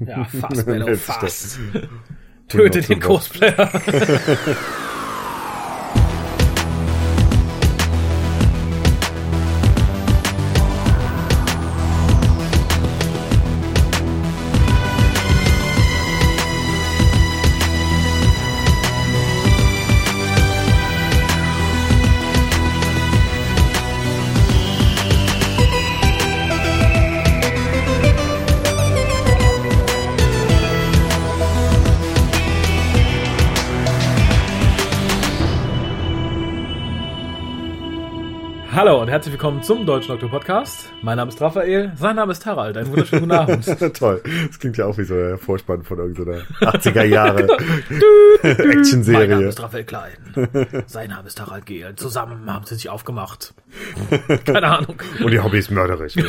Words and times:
Ja, 0.00 0.24
fast, 0.40 0.66
sich 0.66 1.00
fast. 1.00 1.58
Töte 2.48 2.80
den. 2.80 3.00
Cosplayer. 3.00 3.70
herzlich 39.18 39.32
willkommen 39.32 39.64
zum 39.64 39.84
Deutschen 39.84 40.12
Doktor 40.12 40.30
Podcast. 40.30 40.92
Mein 41.02 41.16
Name 41.16 41.28
ist 41.28 41.40
Raphael, 41.40 41.90
sein 41.96 42.14
Name 42.14 42.30
ist 42.30 42.46
Harald. 42.46 42.76
Einen 42.76 42.86
wunderschönen 42.86 43.22
guten 43.22 43.32
Abend. 43.32 43.94
Toll. 43.98 44.22
Das 44.46 44.60
klingt 44.60 44.76
ja 44.76 44.86
auch 44.86 44.96
wie 44.96 45.02
so 45.02 45.16
der 45.16 45.38
Vorspann 45.38 45.82
von 45.82 45.98
irgendeiner 45.98 46.42
80er 46.60 47.02
Jahre 47.02 47.48
Mein 48.44 48.56
Name 48.56 48.72
Actionserie. 48.74 49.48
ist 49.48 49.60
Raphael 49.60 49.82
Klein. 49.82 50.12
Sein 50.86 51.10
Name 51.10 51.26
ist 51.26 51.40
Harald 51.40 51.66
Gehl. 51.66 51.96
Zusammen 51.96 52.52
haben 52.52 52.64
sie 52.64 52.76
sich 52.76 52.90
aufgemacht. 52.90 53.54
Keine 54.44 54.68
Ahnung. 54.68 54.94
Und 55.24 55.32
die 55.32 55.40
Hobby 55.40 55.58
ist 55.58 55.72
mörderisch. 55.72 56.16
Und 56.16 56.24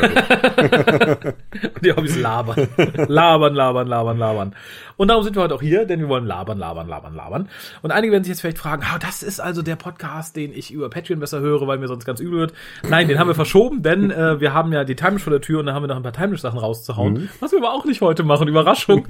die 1.84 1.92
Hobbys 1.94 2.18
labern. 2.18 2.68
Labern, 3.08 3.54
labern, 3.54 3.88
labern, 3.88 4.18
labern. 4.18 4.56
Und 4.98 5.08
darum 5.08 5.24
sind 5.24 5.36
wir 5.38 5.44
heute 5.44 5.56
auch 5.56 5.62
hier, 5.62 5.86
denn 5.86 6.02
wir 6.02 6.10
wollen 6.10 6.26
labern, 6.26 6.58
labern, 6.58 6.88
labern, 6.88 7.16
labern. 7.16 7.50
Und 7.82 7.92
einige 7.92 8.12
werden 8.12 8.26
sich 8.26 8.32
jetzt 8.32 8.42
vielleicht 8.42 8.58
fragen, 8.58 8.84
ah, 8.86 9.00
das 9.00 9.24
ist 9.24 9.40
also 9.40 9.62
der 9.62 9.78
Podcast, 9.78 10.36
den 10.36 10.52
ich 10.52 10.74
über 10.74 10.90
Patreon 10.90 11.22
besser 11.22 11.40
höre, 11.40 11.68
weil 11.68 11.78
mir 11.78 11.88
sonst 11.88 12.04
ganz 12.04 12.20
übel 12.20 12.40
wird. 12.40 12.54
Nein, 12.88 13.08
den 13.08 13.20
haben 13.20 13.28
wir 13.28 13.36
verschoben, 13.36 13.82
denn 13.82 14.12
äh, 14.12 14.40
wir 14.40 14.54
haben 14.54 14.72
ja 14.72 14.84
die 14.84 14.96
Timelash 14.96 15.24
vor 15.24 15.32
der 15.32 15.42
Tür 15.42 15.60
und 15.60 15.66
da 15.66 15.74
haben 15.74 15.84
wir 15.84 15.88
noch 15.88 15.96
ein 15.96 16.04
paar 16.04 16.14
Timelash-Sachen 16.14 16.60
rauszuhauen. 16.60 17.30
Was 17.40 17.52
wir 17.52 17.60
aber 17.60 17.74
auch 17.74 17.86
nicht 17.86 18.02
heute 18.02 18.24
machen, 18.24 18.48
Überraschung. 18.48 19.06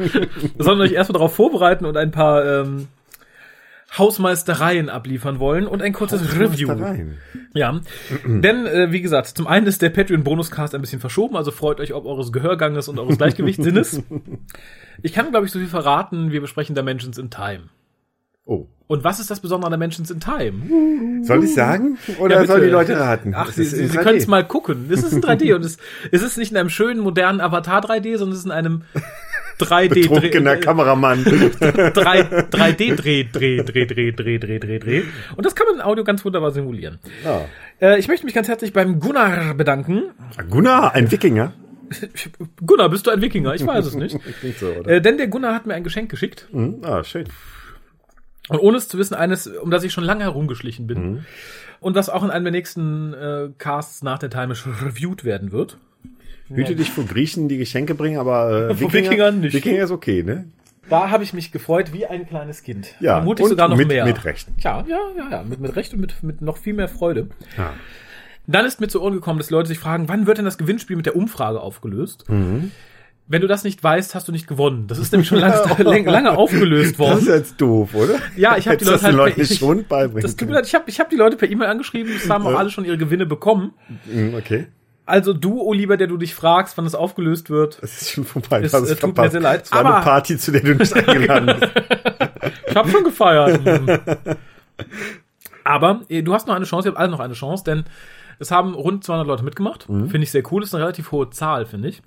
sondern 0.58 0.82
euch 0.88 0.94
erstmal 0.94 1.20
darauf 1.20 1.36
vorbereiten 1.36 1.86
und 1.86 1.98
ein 1.98 2.12
paar 2.12 2.46
ähm, 2.46 2.88
Hausmeistereien 3.98 4.90
abliefern 4.90 5.40
wollen 5.40 5.68
und 5.68 5.82
ein 5.82 5.94
kurzes 5.94 6.38
Review. 6.40 6.70
Ja, 7.54 7.80
denn 8.26 8.66
äh, 8.66 8.92
wie 8.92 9.02
gesagt, 9.02 9.28
zum 9.28 9.48
einen 9.48 9.66
ist 9.66 9.82
der 9.82 9.90
Patreon-Bonuscast 9.90 10.76
ein 10.76 10.82
bisschen 10.82 11.00
verschoben, 11.00 11.36
also 11.36 11.52
freut 11.52 11.80
euch 11.80 11.94
ob 11.94 12.06
eures 12.06 12.32
Gehörganges 12.32 12.88
und 12.88 13.00
eures 13.00 13.18
Gleichgewichtssinnes. 13.18 14.04
Ich 15.02 15.14
kann, 15.14 15.32
glaube 15.32 15.46
ich, 15.46 15.54
so 15.54 15.60
viel 15.60 15.70
verraten, 15.70 16.34
wir 16.34 16.42
besprechen 16.42 16.76
Dimensions 16.76 17.18
in 17.18 17.30
Time. 17.30 17.70
Oh. 18.44 18.68
Und 18.92 19.04
was 19.04 19.20
ist 19.20 19.30
das 19.30 19.40
Besondere 19.40 19.68
an 19.72 19.80
Dimensions 19.80 20.10
in 20.10 20.20
Time? 20.20 21.24
Soll 21.24 21.44
ich 21.44 21.54
sagen? 21.54 22.00
Oder 22.18 22.42
Ja, 22.42 22.48
sollen 22.48 22.64
die 22.64 22.70
Leute 22.70 23.00
raten? 23.00 23.36
Ach, 23.36 23.52
Sie, 23.52 23.64
Sie, 23.64 23.84
in 23.84 23.88
Sie 23.90 24.00
3D. 24.00 24.02
können 24.02 24.18
es 24.18 24.26
mal 24.26 24.44
gucken. 24.44 24.90
Es 24.92 25.04
ist 25.04 25.14
in 25.14 25.22
3D 25.22 25.54
und 25.54 25.64
es, 25.64 25.78
es 26.12 26.24
ist 26.24 26.40
nicht 26.40 26.50
in 26.52 26.58
einem 26.58 26.72
schönen, 26.72 27.00
modernen 27.00 27.40
Avatar 27.40 27.86
3D, 27.86 28.18
sondern 28.18 28.34
es 28.34 28.40
ist 28.40 28.46
in 28.46 28.52
einem 28.52 28.82
3D 29.60 29.90
Betrunkener 29.94 30.58
Kameramann. 30.58 31.24
3, 31.60 31.92
3D 32.50 32.96
Dreh, 32.96 33.26
Dreh, 33.32 33.62
Dreh, 33.62 33.86
Dreh, 33.86 34.12
Dreh, 34.12 34.40
Dreh, 34.40 34.58
Dreh, 34.60 34.80
Dreh. 34.80 35.04
Und 35.36 35.46
das 35.46 35.54
kann 35.54 35.68
man 35.68 35.76
in 35.76 35.82
Audio 35.82 36.04
ganz 36.04 36.26
wunderbar 36.26 36.50
simulieren. 36.50 36.98
Ah. 37.24 37.42
Äh, 37.80 38.00
ich 38.00 38.08
möchte 38.08 38.26
mich 38.26 38.34
ganz 38.34 38.48
herzlich 38.48 38.74
beim 38.74 39.00
Gunnar 39.00 39.54
bedanken. 39.54 40.06
Gunnar, 40.50 40.96
ein 40.96 41.12
Wikinger. 41.12 41.54
Gunnar, 42.66 42.90
bist 42.90 43.06
du 43.06 43.12
ein 43.12 43.22
Wikinger? 43.22 43.54
Ich 43.54 43.64
weiß 43.68 43.86
es 43.86 43.94
nicht. 43.94 44.18
Klingt 44.40 44.58
so, 44.58 44.66
oder? 44.70 44.90
Äh, 44.90 45.00
denn 45.00 45.18
der 45.20 45.28
Gunnar 45.28 45.54
hat 45.54 45.68
mir 45.68 45.76
ein 45.76 45.84
Geschenk 45.84 46.10
geschickt. 46.10 46.48
Hm, 46.52 46.78
ah, 46.82 47.04
schön. 47.04 47.26
Und 48.50 48.60
ohne 48.60 48.78
es 48.78 48.88
zu 48.88 48.98
wissen, 48.98 49.14
eines, 49.16 49.48
um 49.48 49.72
das 49.72 49.84
ich 49.84 49.94
schon 49.94 50.04
lange 50.04 50.24
herumgeschlichen 50.24 50.88
bin. 50.88 51.02
Mhm. 51.12 51.26
Und 51.80 51.96
was 51.96 52.10
auch 52.10 52.24
in 52.24 52.30
einem 52.32 52.46
der 52.46 52.52
nächsten 52.52 53.14
äh, 53.14 53.50
Casts 53.58 54.04
nach 54.04 54.20
der 54.20 54.30
Time 54.30 54.54
reviewed 54.84 55.24
werden 55.24 55.52
wird. 55.52 55.78
Hüte 56.52 56.76
dich 56.76 56.90
vor 56.90 57.06
Griechen, 57.06 57.48
die 57.48 57.58
Geschenke 57.58 57.94
bringen, 57.96 58.18
aber 58.18 58.70
äh, 58.72 58.76
Vor 58.76 58.92
Wikingern 58.92 59.42
nicht. 59.42 59.54
Wikinger 59.54 59.84
ist 59.84 59.92
okay, 59.92 60.24
ne? 60.24 60.46
Da 60.90 61.12
habe 61.12 61.24
ich 61.24 61.34
mich 61.34 61.52
gefreut 61.52 61.94
wie 61.94 62.08
ein 62.08 62.28
kleines 62.28 62.64
Kind. 62.64 62.96
Ja, 63.00 63.18
Vermutlich 63.18 63.44
und 63.44 63.50
sogar 63.52 63.68
noch 63.70 63.78
mit- 63.78 63.88
mehr. 63.88 64.06
mit 64.06 64.26
Recht. 64.26 64.48
Ja, 64.58 64.84
ja, 64.88 64.98
ja, 65.16 65.30
ja. 65.30 65.44
Mit, 65.44 65.60
mit 65.60 65.76
Recht 65.76 65.94
und 65.94 66.00
mit, 66.00 66.24
mit 66.24 66.42
noch 66.42 66.58
viel 66.58 66.74
mehr 66.74 66.88
Freude. 66.88 67.30
Ja. 67.56 67.74
Dann 68.48 68.66
ist 68.66 68.82
mir 68.82 68.88
zu 68.88 69.00
Ohren 69.04 69.14
gekommen, 69.14 69.38
dass 69.38 69.52
Leute 69.52 69.68
sich 69.68 69.78
fragen, 69.78 70.10
wann 70.10 70.26
wird 70.26 70.40
denn 70.40 70.46
das 70.46 70.58
Gewinnspiel 70.58 70.96
mit 70.96 71.06
der 71.06 71.16
Umfrage 71.16 71.60
aufgelöst? 71.62 72.28
Mhm. 72.30 72.72
Wenn 73.32 73.42
du 73.42 73.48
das 73.48 73.64
nicht 73.64 73.84
weißt, 73.84 74.16
hast 74.16 74.28
du 74.28 74.32
nicht 74.32 74.48
gewonnen. 74.48 74.88
Das 74.88 74.98
ist 74.98 75.12
nämlich 75.12 75.28
schon 75.30 75.38
lange, 75.38 76.02
lange 76.12 76.32
aufgelöst 76.36 76.98
worden. 76.98 77.12
Das 77.12 77.22
ist 77.22 77.28
jetzt 77.28 77.62
doof, 77.62 77.94
oder? 77.94 78.16
Ja, 78.36 78.58
ich 78.58 78.68
habe 78.68 78.78
die 78.78 78.86
Leute 78.86 79.04
halt 79.04 79.14
den 79.14 79.18
Leuten 79.18 79.42
ich- 79.42 79.60
schon 79.60 79.86
beibringen 79.86 80.24
Das 80.24 80.36
tut 80.36 80.48
mir 80.48 80.56
leid, 80.56 80.66
ich 80.66 80.74
habe 80.74 80.86
ich 80.88 81.00
hab 81.00 81.10
die 81.12 81.16
Leute 81.16 81.38
per 81.38 81.50
E-Mail 81.50 81.68
angeschrieben, 81.70 82.12
es 82.16 82.28
haben 82.30 82.46
auch 82.48 82.58
alle 82.58 82.72
schon 82.72 82.86
ihre 82.86 82.98
Gewinne 82.98 83.26
bekommen. 83.28 83.74
Hm, 84.12 84.34
Okay. 84.36 84.68
Also 85.06 85.34
du, 85.34 85.60
Oliver, 85.64 85.98
der 85.98 86.06
du 86.06 86.18
dich 86.18 86.36
fragst, 86.36 86.78
wann 86.78 86.86
es 86.86 86.94
aufgelöst 86.94 87.50
wird. 87.50 87.80
Das 87.82 88.00
ist 88.00 88.12
schon 88.12 88.26
vorbei. 88.26 88.62
Es, 88.62 88.74
es 88.74 88.80
tut 88.82 88.90
mir 88.90 88.96
verpasst. 88.96 89.32
sehr 89.32 89.42
leid. 89.42 89.64
Es 89.66 89.72
war 89.72 89.80
Aber- 89.80 89.96
eine 89.96 90.04
Party, 90.04 90.38
zu 90.38 90.52
der 90.52 90.62
du 90.62 90.76
nicht 90.76 90.94
eingeladen 91.10 91.56
bist. 91.60 91.72
Ich 92.68 92.76
habe 92.76 92.90
schon 92.92 93.04
gefeiert. 93.04 93.60
Aber 95.64 96.02
äh, 96.10 96.22
du 96.24 96.34
hast 96.34 96.48
noch 96.48 96.56
eine 96.56 96.66
Chance, 96.66 96.88
ihr 96.88 96.92
habt 96.92 97.00
alle 97.00 97.10
noch 97.12 97.20
eine 97.20 97.34
Chance, 97.34 97.64
denn 97.64 97.84
es 98.40 98.52
haben 98.52 98.74
rund 98.74 99.04
200 99.04 99.28
Leute 99.28 99.44
mitgemacht. 99.44 99.86
Finde 100.10 100.20
ich 100.24 100.32
sehr 100.32 100.44
cool. 100.52 100.62
Das 100.62 100.70
ist 100.70 100.74
eine 100.76 100.84
relativ 100.86 101.12
hohe 101.12 101.30
Zahl, 101.30 101.66
finde 101.66 101.90
ich. 101.90 102.02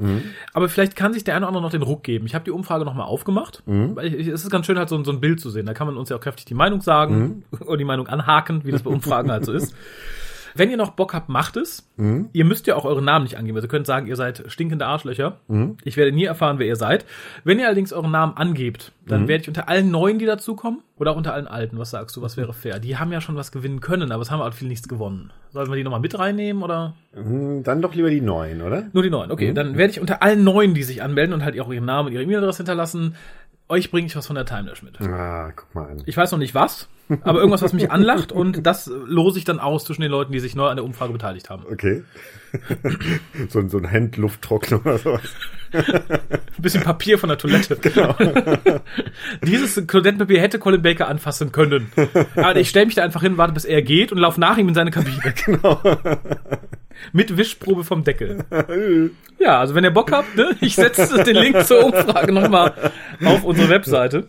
Aber 0.55 0.69
vielleicht 0.69 0.97
kann 0.97 1.13
sich 1.13 1.25
der 1.25 1.35
eine 1.37 1.45
oder 1.45 1.49
andere 1.49 1.63
noch 1.63 1.71
den 1.71 1.83
Ruck 1.83 2.03
geben. 2.03 2.27
Ich 2.27 2.35
habe 2.35 2.45
die 2.45 2.51
Umfrage 2.51 2.85
nochmal 2.85 3.07
aufgemacht. 3.07 3.63
Weil 3.97 4.07
ich, 4.07 4.15
ich, 4.15 4.27
es 4.29 4.43
ist 4.45 4.51
ganz 4.51 4.67
schön, 4.67 4.79
halt 4.79 4.89
so, 4.89 4.97
ein- 4.97 5.05
so 5.05 5.13
ein 5.13 5.21
Bild 5.21 5.41
zu 5.41 5.51
sehen. 5.51 5.67
Da 5.67 5.75
kann 5.75 5.87
man 5.87 5.97
uns 5.97 6.09
ja 6.09 6.17
auch 6.17 6.21
kräftig 6.21 6.47
die 6.47 6.55
Meinung 6.55 6.81
sagen 6.81 7.45
oder 7.61 7.77
die 7.77 7.85
Meinung 7.85 8.09
anhaken, 8.09 8.65
wie 8.65 8.71
das 8.73 8.83
bei 8.83 8.91
Umfragen 8.91 9.31
halt 9.31 9.45
so 9.45 9.53
ist. 9.53 9.75
Wenn 10.55 10.71
ihr 10.71 10.77
noch 10.77 10.91
Bock 10.91 11.15
habt, 11.15 11.29
macht 11.29 11.57
es. 11.57 11.89
Ihr 12.33 12.45
müsst 12.45 12.67
ja 12.67 12.75
auch 12.77 12.85
euren 12.85 13.05
Namen 13.05 13.23
nicht 13.25 13.39
angeben. 13.39 13.57
Also 13.57 13.67
ihr 13.67 13.71
könnt 13.71 13.87
sagen, 13.87 14.07
ihr 14.07 14.17
seid 14.17 14.43
stinkende 14.49 14.87
Arschlöcher. 14.87 15.39
Ich 15.85 15.97
werde 15.97 16.13
nie 16.13 16.25
erfahren, 16.25 16.59
wer 16.59 16.67
ihr 16.67 16.77
seid. 16.77 17.05
Wenn 17.45 17.59
ihr 17.59 17.67
allerdings 17.67 17.93
euren 17.93 18.11
Namen 18.11 18.37
angebt, 18.37 18.93
dann 19.07 19.29
werde 19.29 19.43
ich 19.43 19.49
unter 19.49 19.69
allen 19.69 19.91
Neuen, 19.91 20.19
die 20.19 20.27
dazukommen, 20.27 20.81
oder 20.97 21.11
auch 21.13 21.17
unter 21.17 21.35
allen 21.35 21.49
Alten, 21.49 21.79
was 21.79 21.91
sagst 21.91 22.17
du, 22.17 22.23
was 22.23 22.37
wäre 22.37 22.53
fair? 22.53 22.79
Die 22.79 22.97
haben 22.97 23.11
ja 23.13 23.21
schon 23.21 23.35
was 23.35 23.51
gewinnen 23.51 23.81
können, 23.81 24.13
aber 24.13 24.23
es 24.23 24.31
haben 24.31 24.41
halt 24.41 24.55
viel 24.55 24.69
nichts 24.69 24.87
gewonnen. 24.89 25.33
Sollen 25.53 25.69
wir 25.69 25.77
die 25.77 25.83
nochmal 25.85 25.99
mit 26.01 26.17
reinnehmen 26.19 26.63
oder? 26.63 26.95
Hm, 27.15 27.63
Dann 27.65 27.83
doch 27.83 27.95
lieber 27.95 28.09
die 28.11 28.21
neuen, 28.21 28.63
oder? 28.63 28.85
Nur 28.93 29.03
die 29.03 29.11
Neuen. 29.11 29.31
Okay, 29.33 29.53
dann 29.53 29.77
werde 29.77 29.91
ich 29.93 30.01
unter 30.01 30.23
allen 30.23 30.45
Neuen, 30.45 30.75
die 30.75 30.83
sich 30.85 31.03
anmelden 31.03 31.35
und 31.35 31.45
halt 31.45 31.59
auch 31.61 31.73
ihren 31.73 31.85
Namen 31.85 32.07
und 32.09 32.13
ihre 32.15 32.23
E-Mail-Adresse 32.23 32.59
hinterlassen, 32.59 33.17
euch 33.73 33.91
bringe 33.91 34.07
ich 34.07 34.15
was 34.17 34.27
von 34.27 34.37
der 34.37 34.45
Timelash 34.47 34.83
mit. 34.83 35.01
Ah, 35.01 35.51
guck 35.57 35.75
mal 35.75 35.87
an. 35.91 36.03
Ich 36.07 36.17
weiß 36.17 36.31
noch 36.33 36.39
nicht 36.39 36.55
was, 36.55 36.89
aber 37.23 37.39
irgendwas, 37.39 37.63
was 37.63 37.73
mich 37.73 37.91
anlacht 37.91 38.31
und 38.41 38.67
das 38.67 38.87
lose 38.87 39.39
ich 39.39 39.45
dann 39.45 39.59
aus 39.59 39.85
zwischen 39.85 40.03
den 40.03 40.11
Leuten, 40.11 40.33
die 40.33 40.41
sich 40.41 40.55
neu 40.55 40.67
an 40.69 40.77
der 40.77 40.85
Umfrage 40.85 41.13
beteiligt 41.13 41.51
haben. 41.51 41.65
Okay. 41.71 42.03
so, 43.49 43.59
ein- 43.59 43.69
so 43.71 43.79
ein 43.79 43.91
Handlufttrockner 43.91 44.81
oder 44.81 44.99
sowas. 44.99 45.23
Ein 45.73 46.61
bisschen 46.63 46.83
Papier 46.83 47.19
von 47.19 47.31
der 47.31 47.39
Toilette. 47.39 47.77
Genau. 47.77 48.15
Dieses 49.43 49.75
Toilettenpapier 49.87 50.39
hätte 50.39 50.59
Colin 50.59 50.83
Baker 50.83 51.09
anfassen 51.09 51.51
können. 51.51 51.91
Aber 52.37 52.57
ich 52.57 52.69
stelle 52.69 52.85
mich 52.85 52.95
da 52.95 53.03
einfach 53.03 53.23
hin, 53.23 53.39
warte, 53.39 53.55
bis 53.55 53.65
er 53.65 53.81
geht 53.81 54.13
und 54.13 54.19
laufe 54.19 54.39
nach 54.39 54.59
ihm 54.59 54.69
in 54.69 54.75
seine 54.75 54.91
Kabine. 54.91 55.17
Genau. 55.47 55.81
Mit 57.13 57.37
Wischprobe 57.37 57.85
vom 57.85 58.05
Deckel. 58.05 58.45
Ja, 59.39 59.59
also 59.59 59.75
wenn 59.75 59.83
ihr 59.83 59.91
Bock 59.91 60.13
habt, 60.13 60.37
ne, 60.37 60.55
ich 60.61 60.77
setze 60.77 61.25
den 61.25 61.35
Link 61.35 61.65
zur 61.67 61.87
Umfrage 61.87 62.31
nochmal 62.31 62.75
auf 63.25 63.43
unsere 63.43 63.69
Webseite. 63.71 64.29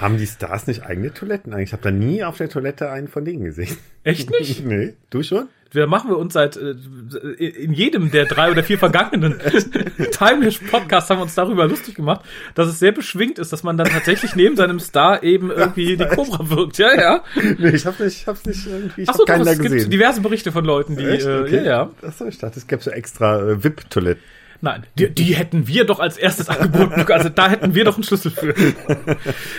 Haben 0.00 0.18
die 0.18 0.26
Stars 0.26 0.66
nicht 0.66 0.82
eigene 0.84 1.12
Toiletten 1.14 1.52
eigentlich? 1.52 1.68
Ich 1.68 1.72
habe 1.72 1.82
da 1.82 1.90
nie 1.90 2.24
auf 2.24 2.36
der 2.36 2.48
Toilette 2.48 2.90
einen 2.90 3.08
von 3.08 3.24
denen 3.24 3.44
gesehen. 3.44 3.76
Echt 4.02 4.30
nicht? 4.30 4.64
nee, 4.66 4.94
du 5.10 5.22
schon? 5.22 5.48
Da 5.72 5.86
machen 5.88 6.10
wir 6.10 6.18
uns 6.18 6.32
seit 6.34 6.56
äh, 6.56 6.70
in 7.44 7.72
jedem 7.72 8.12
der 8.12 8.26
drei 8.26 8.50
oder 8.52 8.62
vier 8.62 8.78
vergangenen 8.78 9.40
Timelash 10.10 10.58
Podcasts 10.58 11.10
haben 11.10 11.18
wir 11.18 11.22
uns 11.22 11.34
darüber 11.34 11.66
lustig 11.66 11.96
gemacht, 11.96 12.24
dass 12.54 12.68
es 12.68 12.78
sehr 12.78 12.92
beschwingt 12.92 13.40
ist, 13.40 13.52
dass 13.52 13.64
man 13.64 13.76
dann 13.76 13.88
tatsächlich 13.88 14.36
neben 14.36 14.54
seinem 14.54 14.78
Star 14.78 15.24
eben 15.24 15.50
irgendwie 15.50 15.96
die 15.96 16.06
Cobra 16.06 16.48
wirkt. 16.48 16.78
Ja, 16.78 16.94
ja. 16.94 17.24
Nee, 17.58 17.70
ich 17.70 17.86
habe 17.86 18.04
nicht, 18.04 18.20
ich 18.20 18.26
hab's 18.28 18.44
nicht 18.44 18.64
irgendwie, 18.66 19.02
ich 19.02 19.08
Achso, 19.08 19.22
hab 19.22 19.26
keinen 19.26 19.44
da 19.44 19.50
es 19.52 19.58
gibt 19.58 19.92
diverse 19.92 20.20
Berichte 20.20 20.52
von 20.52 20.64
Leuten, 20.64 20.96
die, 20.96 21.06
Echt? 21.06 21.26
äh, 21.26 21.40
Okay. 21.40 21.56
ja, 21.56 21.62
ja. 21.62 21.90
Achso, 22.02 22.26
ich 22.26 22.38
dachte, 22.38 22.58
es 22.60 22.68
gäbe 22.68 22.82
so 22.82 22.90
extra 22.90 23.40
äh, 23.40 23.64
VIP-Toiletten. 23.64 24.22
Nein, 24.64 24.86
die, 24.98 25.10
die 25.10 25.36
hätten 25.36 25.68
wir 25.68 25.84
doch 25.84 26.00
als 26.00 26.16
erstes 26.16 26.48
angeboten. 26.48 27.04
Also 27.12 27.28
da 27.28 27.50
hätten 27.50 27.74
wir 27.74 27.84
doch 27.84 27.96
einen 27.96 28.02
Schlüssel 28.02 28.30
für. 28.30 28.54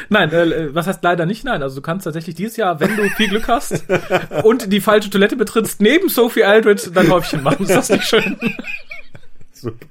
Nein, 0.10 0.32
äh, 0.34 0.74
was 0.74 0.88
heißt 0.88 1.04
leider 1.04 1.28
nicht? 1.28 1.44
Nein, 1.44 1.62
also 1.62 1.76
du 1.76 1.84
kannst 1.84 2.06
tatsächlich 2.06 2.34
dieses 2.34 2.58
Jahr, 2.58 2.80
wenn 2.80 2.98
du 2.98 3.08
viel 3.10 3.28
Glück 3.28 3.48
hast 3.48 3.86
und 4.44 4.74
die 4.74 4.82
falsche 4.82 5.12
Toilette 5.12 5.36
betrittst, 5.36 5.80
neben 5.80 6.10
Sophie 6.10 6.44
Aldred 6.44 6.90
dein 6.96 7.12
Häufchen 7.12 7.44
machen. 7.44 7.68
Ist 7.68 7.76
das 7.76 7.90
nicht 7.90 8.04
schön? 8.04 8.36
Super. 9.54 9.86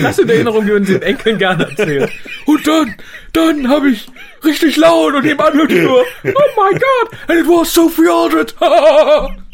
Das 0.00 0.16
sind 0.16 0.30
Erinnerungen, 0.30 0.66
die 0.66 0.72
man 0.72 0.84
den 0.86 1.02
Enkeln 1.02 1.36
gerne 1.36 1.64
erzählt. 1.64 2.10
Und 2.46 2.66
dann, 2.66 2.94
dann 3.34 3.68
habe 3.68 3.90
ich 3.90 4.06
richtig 4.42 4.78
laut 4.78 5.12
und 5.12 5.24
nebenan 5.24 5.52
hört 5.52 5.70
ich 5.70 5.82
nur, 5.82 6.00
oh 6.00 6.24
my 6.24 6.78
god, 6.78 7.18
and 7.28 7.40
it 7.40 7.46
was 7.46 7.74
Sophie 7.74 8.06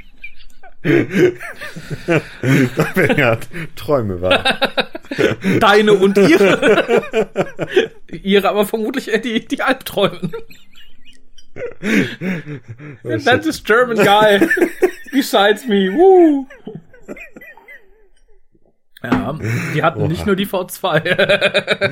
Ja 3.16 3.38
Träume 3.74 4.20
war. 4.20 4.44
Deine 5.60 5.94
und 5.94 6.16
ihre. 6.18 7.28
ihre 8.10 8.48
aber 8.48 8.66
vermutlich 8.66 9.08
eher 9.08 9.18
die, 9.18 9.46
die 9.46 9.62
Albträume. 9.62 10.30
And 13.04 13.24
then 13.24 13.40
this 13.42 13.62
German 13.62 13.96
guy 13.96 14.46
besides 15.12 15.66
me. 15.66 15.92
Woo. 15.92 16.46
Ja, 19.02 19.38
die 19.74 19.82
hatten 19.82 20.00
Oha. 20.00 20.08
nicht 20.08 20.26
nur 20.26 20.36
die 20.36 20.46
V2. 20.46 21.90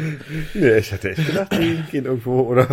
Nee, 0.55 0.79
ich 0.79 0.93
hatte 0.93 1.11
echt 1.11 1.27
gedacht, 1.27 1.53
die 1.53 1.83
gehen 1.91 2.07
irgendwo 2.07 2.41
oder 2.41 2.67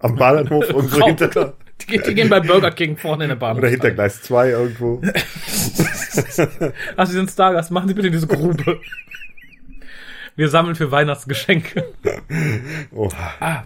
am 0.00 0.16
Bahnhof 0.16 0.68
irgendwo 0.68 1.06
hinter, 1.06 1.54
die, 1.80 1.86
gehen- 1.92 2.02
die 2.06 2.14
gehen 2.14 2.28
bei 2.28 2.40
Burger 2.40 2.70
King 2.70 2.96
vorne 2.96 3.24
in 3.24 3.28
der 3.30 3.36
Bahn. 3.36 3.56
oder 3.56 3.68
hinter 3.68 3.90
Gleis 3.90 4.22
2 4.22 4.50
irgendwo. 4.50 5.00
Ach, 6.96 7.06
Sie 7.06 7.12
sind 7.12 7.30
Stargast, 7.30 7.70
machen 7.70 7.88
Sie 7.88 7.94
bitte 7.94 8.10
diese 8.10 8.26
Grube. 8.26 8.80
Wir 10.36 10.48
sammeln 10.48 10.76
für 10.76 10.90
Weihnachtsgeschenke. 10.92 11.84
Oha. 12.92 13.30
Ah. 13.40 13.62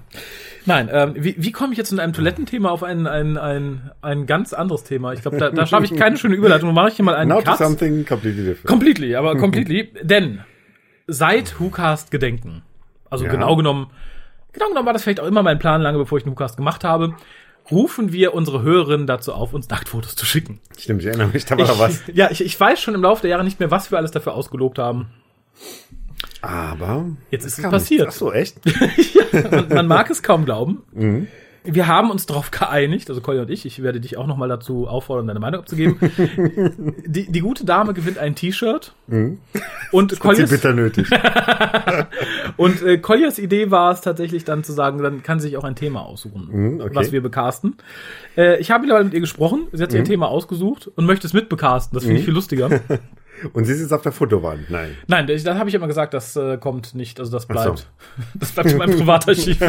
Nein, 0.65 0.89
ähm, 0.93 1.15
wie, 1.17 1.35
wie 1.37 1.53
komme 1.53 1.73
ich 1.73 1.79
jetzt 1.79 1.91
von 1.91 1.99
einem 2.01 2.13
Toilettenthema 2.15 2.71
auf 2.71 2.83
ein, 2.83 3.07
ein, 3.07 3.37
ein, 3.37 3.91
ein 4.01 4.27
ganz 4.27 4.53
anderes 4.55 4.85
Thema? 4.85 5.13
Ich 5.13 5.21
glaube, 5.23 5.37
da, 5.37 5.51
da 5.51 5.67
schaffe 5.67 5.85
ich 5.85 5.97
keine 5.97 6.17
schöne 6.17 6.35
Überleitung. 6.35 6.73
Mache 6.73 6.89
ich 6.89 6.95
hier 6.97 7.05
mal 7.05 7.15
einen 7.15 7.29
Now 7.31 7.43
to 7.43 7.51
Cut. 7.51 7.59
something 7.59 8.07
completely 8.07 8.45
different. 8.45 8.67
Completely, 8.67 9.17
aber 9.17 9.37
completely. 9.39 9.93
Denn 10.03 10.41
seit 11.07 11.61
WhoCast 11.61 12.11
Gedenken, 12.11 12.63
also 13.11 13.25
Ja. 13.27 13.31
genau 13.33 13.55
genommen, 13.57 13.91
genau 14.53 14.69
genommen 14.69 14.87
war 14.87 14.93
das 14.95 15.03
vielleicht 15.03 15.21
auch 15.21 15.27
immer 15.27 15.43
mein 15.43 15.59
Plan, 15.59 15.83
lange 15.83 15.99
bevor 15.99 16.17
ich 16.19 16.25
einen 16.25 16.33
WhoCast 16.33 16.57
gemacht 16.57 16.85
habe, 16.85 17.17
rufen 17.71 18.13
wir 18.13 18.35
unsere 18.35 18.63
Hörerinnen 18.63 19.07
dazu 19.07 19.33
auf, 19.33 19.55
uns 19.55 19.69
Nacktfotos 19.69 20.15
zu 20.17 20.27
schicken. 20.27 20.61
Stimmt, 20.79 21.03
ich 21.03 21.07
erinnere 21.07 21.29
mich, 21.29 21.45
da 21.45 21.57
war 21.57 21.67
noch 21.67 21.79
was. 21.79 22.09
Ich, 22.09 22.15
ja, 22.15 22.31
ich, 22.31 22.45
ich 22.45 22.59
weiß 22.59 22.81
schon 22.81 22.95
im 22.95 23.03
Laufe 23.03 23.23
der 23.23 23.31
Jahre 23.31 23.45
nicht 23.45 23.61
mehr, 23.61 23.71
was 23.71 23.91
wir 23.91 23.99
alles 23.99 24.11
dafür 24.11 24.35
ausgelobt 24.35 24.79
haben. 24.79 25.09
Aber. 26.41 27.07
Jetzt 27.31 27.45
ist 27.45 27.59
es 27.59 27.71
passiert. 27.71 28.07
nichts. 28.07 28.17
Ach 28.17 28.19
so, 28.19 28.33
echt? 28.33 28.61
man, 29.51 29.69
man 29.69 29.87
mag 29.87 30.11
es 30.11 30.23
kaum 30.23 30.45
glauben. 30.45 30.83
Mhm. 30.93 31.29
Wir 31.65 31.87
haben 31.87 32.11
uns 32.11 32.27
darauf 32.27 32.51
geeinigt, 32.51 33.09
also 33.09 33.21
Colin 33.21 33.43
und 33.43 33.51
ich, 33.51 33.65
ich 33.67 33.83
werde 33.83 34.01
dich 34.01 34.17
auch 34.17 34.27
nochmal 34.27 34.49
dazu 34.49 34.89
auffordern, 34.89 35.29
deine 35.29 35.39
Meinung 35.39 35.61
abzugeben. 35.61 35.97
die, 37.07 37.31
die 37.31 37.41
gute 37.41 37.65
Dame 37.65 37.95
gewinnt 37.95 38.19
ein 38.19 38.35
T-Shirt. 38.35 38.95
Und 39.07 40.11
Hat 40.11 40.11
sie 40.11 40.17
Colliers, 40.17 40.51
bitter 40.51 40.73
nötig. 40.73 41.09
und 42.57 42.83
äh, 42.83 42.99
Colliers 42.99 43.39
Idee 43.39 43.71
war 43.71 43.93
es 43.93 44.01
tatsächlich 44.01 44.45
dann 44.45 44.65
zu 44.65 44.73
sagen, 44.73 45.03
dann 45.03 45.23
kann 45.23 45.39
sie 45.41 45.49
sich 45.49 45.57
auch 45.57 45.65
ein 45.65 45.77
Thema 45.77 46.01
aussuchen, 46.05 46.49
Mhm, 46.51 46.81
okay. 46.81 46.95
was 46.95 47.13
wir 47.13 47.23
becasten. 47.23 47.77
Äh, 48.37 48.59
ich 48.61 48.71
habe 48.71 48.81
mittlerweile 48.83 49.05
mit 49.05 49.15
ihr 49.15 49.21
gesprochen, 49.21 49.67
sie 49.73 49.83
hat 49.83 49.91
sich 49.93 49.99
Mhm. 50.01 50.05
ein 50.05 50.09
Thema 50.09 50.29
ausgesucht 50.29 50.91
und 50.95 51.07
möchte 51.07 51.27
es 51.27 51.33
mitbecasten. 51.33 51.95
Das 51.95 52.05
finde 52.05 52.19
ich 52.21 52.25
viel 52.25 52.35
lustiger. 52.35 52.69
Und 53.53 53.65
sie 53.65 53.73
ist 53.73 53.81
jetzt 53.81 53.93
auf 53.93 54.03
der 54.03 54.13
Fotowand. 54.13 54.71
Nein. 54.71 54.97
Nein, 55.07 55.27
das, 55.27 55.43
das 55.45 55.57
habe 55.59 55.69
ich 55.69 55.75
immer 55.75 55.87
gesagt, 55.89 56.15
das 56.15 56.37
äh, 56.37 56.57
kommt 56.59 56.95
nicht, 56.95 57.19
also 57.21 57.33
das 57.33 57.49
Ach 57.51 57.57
so. 57.57 57.63
bleibt. 57.73 57.91
Das 58.35 58.53
bleibt 58.53 58.73
in 58.73 58.79
meinem 58.79 58.97
Privatarchiv. 58.99 59.59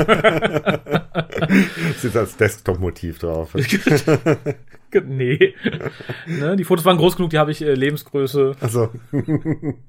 Sie 1.97 2.07
ist 2.07 2.17
als 2.17 2.37
Desktop-Motiv 2.37 3.19
drauf. 3.19 3.53
nee. 5.05 5.53
ne, 6.27 6.55
die 6.55 6.63
Fotos 6.63 6.85
waren 6.85 6.97
groß 6.97 7.15
genug, 7.17 7.31
die 7.31 7.39
habe 7.39 7.51
ich 7.51 7.61
äh, 7.61 7.73
Lebensgröße. 7.73 8.55
Also, 8.59 8.89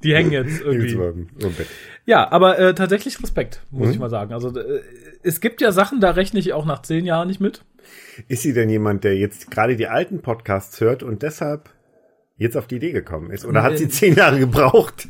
Die 0.03 0.15
hängen 0.15 0.33
jetzt 0.33 0.61
irgendwie. 0.63 1.27
Ja, 2.07 2.31
aber 2.31 2.59
äh, 2.59 2.75
tatsächlich 2.75 3.23
Respekt, 3.23 3.63
muss 3.71 3.89
Mhm. 3.89 3.93
ich 3.95 3.99
mal 3.99 4.11
sagen. 4.11 4.33
Also 4.33 4.57
äh, 4.59 4.81
es 5.23 5.41
gibt 5.41 5.61
ja 5.61 5.73
Sachen, 5.73 6.01
da 6.01 6.11
rechne 6.11 6.41
ich 6.41 6.53
auch 6.53 6.65
nach 6.65 6.83
zehn 6.83 7.05
Jahren 7.05 7.29
nicht 7.29 7.41
mit. 7.41 7.63
Ist 8.29 8.43
sie 8.43 8.53
denn 8.55 8.71
jemand, 8.71 9.05
der 9.05 9.17
jetzt 9.17 9.51
gerade 9.51 9.77
die 9.77 9.89
alten 9.89 10.23
Podcasts 10.23 10.81
hört 10.81 11.03
und 11.03 11.23
deshalb 11.23 11.71
jetzt 12.37 12.57
auf 12.57 12.67
die 12.67 12.77
Idee 12.77 12.93
gekommen 12.93 13.31
ist? 13.31 13.45
Oder 13.45 13.63
hat 13.63 13.79
sie 13.79 13.89
zehn 13.89 14.15
Jahre 14.15 14.39
gebraucht? 14.39 15.09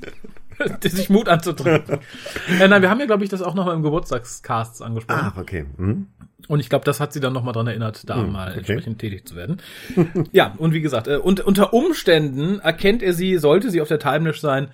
sich 0.83 1.11
Mut 1.11 1.29
anzutreten. 1.29 1.99
äh, 2.61 2.69
nein, 2.69 2.83
wir 2.83 2.91
haben 2.91 3.01
ja, 3.01 3.07
glaube 3.07 3.25
ich, 3.25 3.31
das 3.31 3.43
auch 3.43 3.55
nochmal 3.55 3.75
im 3.75 3.83
Geburtstagscasts 3.83 4.83
angesprochen. 4.83 5.21
Ach, 5.23 5.37
okay. 5.37 5.67
Mhm. 5.77 6.07
Und 6.47 6.61
ich 6.61 6.69
glaube, 6.69 6.85
das 6.85 7.01
hat 7.01 7.13
sie 7.13 7.21
dann 7.21 7.33
nochmal 7.33 7.55
dran 7.55 7.67
erinnert, 7.67 8.09
da 8.09 8.17
mal 8.17 8.49
okay. 8.49 8.59
entsprechend 8.59 8.99
tätig 8.99 9.27
zu 9.27 9.35
werden. 9.35 9.63
ja, 10.33 10.55
und 10.59 10.75
wie 10.75 10.83
gesagt, 10.83 11.09
äh, 11.09 11.17
und 11.17 11.41
unter 11.41 11.73
Umständen 11.73 12.61
erkennt 12.61 13.03
er 13.03 13.15
sie, 13.15 13.39
sollte 13.39 13.71
sie 13.71 13.81
auf 13.81 13.89
der 13.89 13.99
Timeless 13.99 14.41
sein, 14.41 14.69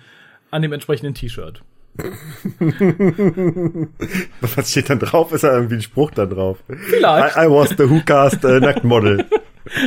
an 0.50 0.62
dem 0.62 0.72
entsprechenden 0.72 1.14
T-Shirt. 1.14 1.62
Was 4.40 4.70
steht 4.70 4.90
dann 4.90 4.98
drauf? 4.98 5.32
Ist 5.32 5.44
da 5.44 5.54
irgendwie 5.54 5.76
ein 5.76 5.82
Spruch 5.82 6.10
da 6.12 6.26
drauf? 6.26 6.58
Vielleicht. 6.66 7.36
I, 7.36 7.40
I 7.40 7.50
was 7.50 7.70
the 7.70 7.88
Who-Cast 7.90 8.44
äh, 8.44 8.60
Nacktmodel. 8.60 9.26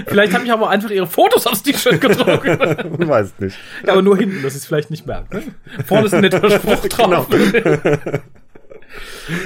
Vielleicht 0.08 0.34
habe 0.34 0.46
ich 0.46 0.52
aber 0.52 0.70
einfach 0.70 0.90
ihre 0.90 1.08
Fotos 1.08 1.46
aufs 1.46 1.64
T-Shirt 1.64 2.00
gedruckt. 2.00 2.46
Weiß 3.08 3.34
nicht. 3.40 3.58
ja, 3.86 3.94
aber 3.94 4.02
nur 4.02 4.18
hinten, 4.18 4.42
dass 4.42 4.54
ich 4.54 4.60
es 4.60 4.66
vielleicht 4.66 4.92
nicht 4.92 5.06
merke. 5.06 5.44
Vorne 5.86 6.06
ist 6.06 6.14
ein 6.14 6.22
netter 6.22 6.50
Spruch 6.58 6.88
drauf. 6.88 7.28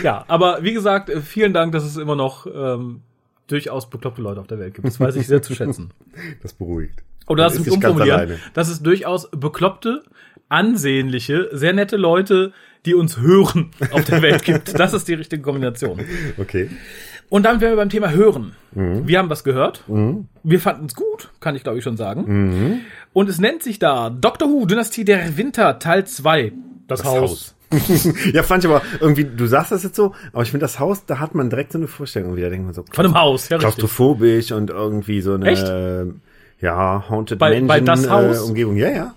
ja, 0.03 0.25
aber 0.27 0.63
wie 0.63 0.73
gesagt, 0.73 1.09
äh, 1.09 1.21
vielen 1.21 1.53
Dank, 1.53 1.71
dass 1.71 1.83
es 1.83 1.97
immer 1.97 2.15
noch 2.15 2.45
ähm, 2.45 3.01
durchaus 3.47 3.89
bekloppte 3.89 4.21
Leute 4.21 4.39
auf 4.39 4.47
der 4.47 4.59
Welt 4.59 4.75
gibt. 4.75 4.87
Das 4.87 4.99
weiß 4.99 5.15
ich 5.15 5.27
sehr 5.27 5.41
zu 5.41 5.55
schätzen. 5.55 5.91
Das 6.41 6.53
beruhigt. 6.53 7.03
Oder 7.27 7.43
das 7.45 7.57
ist 7.57 7.69
umformulieren, 7.69 8.39
dass 8.53 8.69
es 8.69 8.81
durchaus 8.81 9.29
bekloppte, 9.31 10.03
ansehnliche, 10.49 11.49
sehr 11.51 11.73
nette 11.73 11.97
Leute, 11.97 12.53
die 12.85 12.93
uns 12.93 13.19
hören, 13.19 13.71
auf 13.91 14.05
der 14.05 14.21
Welt 14.21 14.43
gibt. 14.43 14.79
Das 14.79 14.93
ist 14.93 15.07
die 15.09 15.13
richtige 15.13 15.41
Kombination. 15.41 15.99
Okay. 16.37 16.69
Und 17.29 17.43
dann 17.43 17.59
wären 17.61 17.71
wir 17.73 17.77
beim 17.77 17.89
Thema 17.89 18.11
Hören. 18.11 18.53
Mhm. 18.73 19.07
Wir 19.07 19.19
haben 19.19 19.29
was 19.29 19.43
gehört. 19.43 19.83
Wir 19.87 20.59
fanden 20.59 20.85
es 20.85 20.95
gut, 20.95 21.29
kann 21.39 21.55
ich 21.55 21.63
glaube 21.63 21.77
ich 21.77 21.83
schon 21.83 21.97
sagen. 21.97 22.23
Mhm. 22.27 22.79
Und 23.13 23.29
es 23.29 23.39
nennt 23.39 23.63
sich 23.63 23.79
da 23.79 24.09
Doctor 24.09 24.47
Who, 24.49 24.65
Dynastie 24.65 25.03
der 25.03 25.37
Winter, 25.37 25.79
Teil 25.79 26.05
2. 26.05 26.53
Das, 26.87 27.03
Haus. 27.03 27.53
ja, 28.33 28.43
fand 28.43 28.63
ich 28.63 28.69
aber 28.69 28.81
irgendwie, 29.01 29.25
du 29.25 29.45
sagst 29.45 29.73
das 29.73 29.83
jetzt 29.83 29.97
so, 29.97 30.13
aber 30.31 30.43
ich 30.43 30.51
finde 30.51 30.63
das 30.63 30.79
Haus, 30.79 31.05
da 31.05 31.19
hat 31.19 31.35
man 31.35 31.49
direkt 31.49 31.73
so 31.73 31.77
eine 31.77 31.87
Vorstellung. 31.87 32.37
Da 32.37 32.47
denkt 32.49 32.65
man 32.65 32.73
so, 32.73 32.85
Von 32.93 33.05
einem 33.05 33.15
Haus, 33.15 33.49
ja 33.49 33.57
richtig. 33.57 33.75
klaustrophobisch 33.75 34.53
und 34.53 34.69
irgendwie 34.69 35.19
so 35.19 35.33
eine, 35.33 35.47
Echt? 35.49 35.67
ja, 36.61 37.03
Haunted 37.09 37.39
Bei- 37.39 37.59
Mansion 37.59 37.67
bei 37.67 37.79
das 37.81 38.09
Haus? 38.09 38.37
Äh, 38.37 38.43
Umgebung. 38.47 38.77
Ja, 38.77 38.89
ja. 38.89 39.13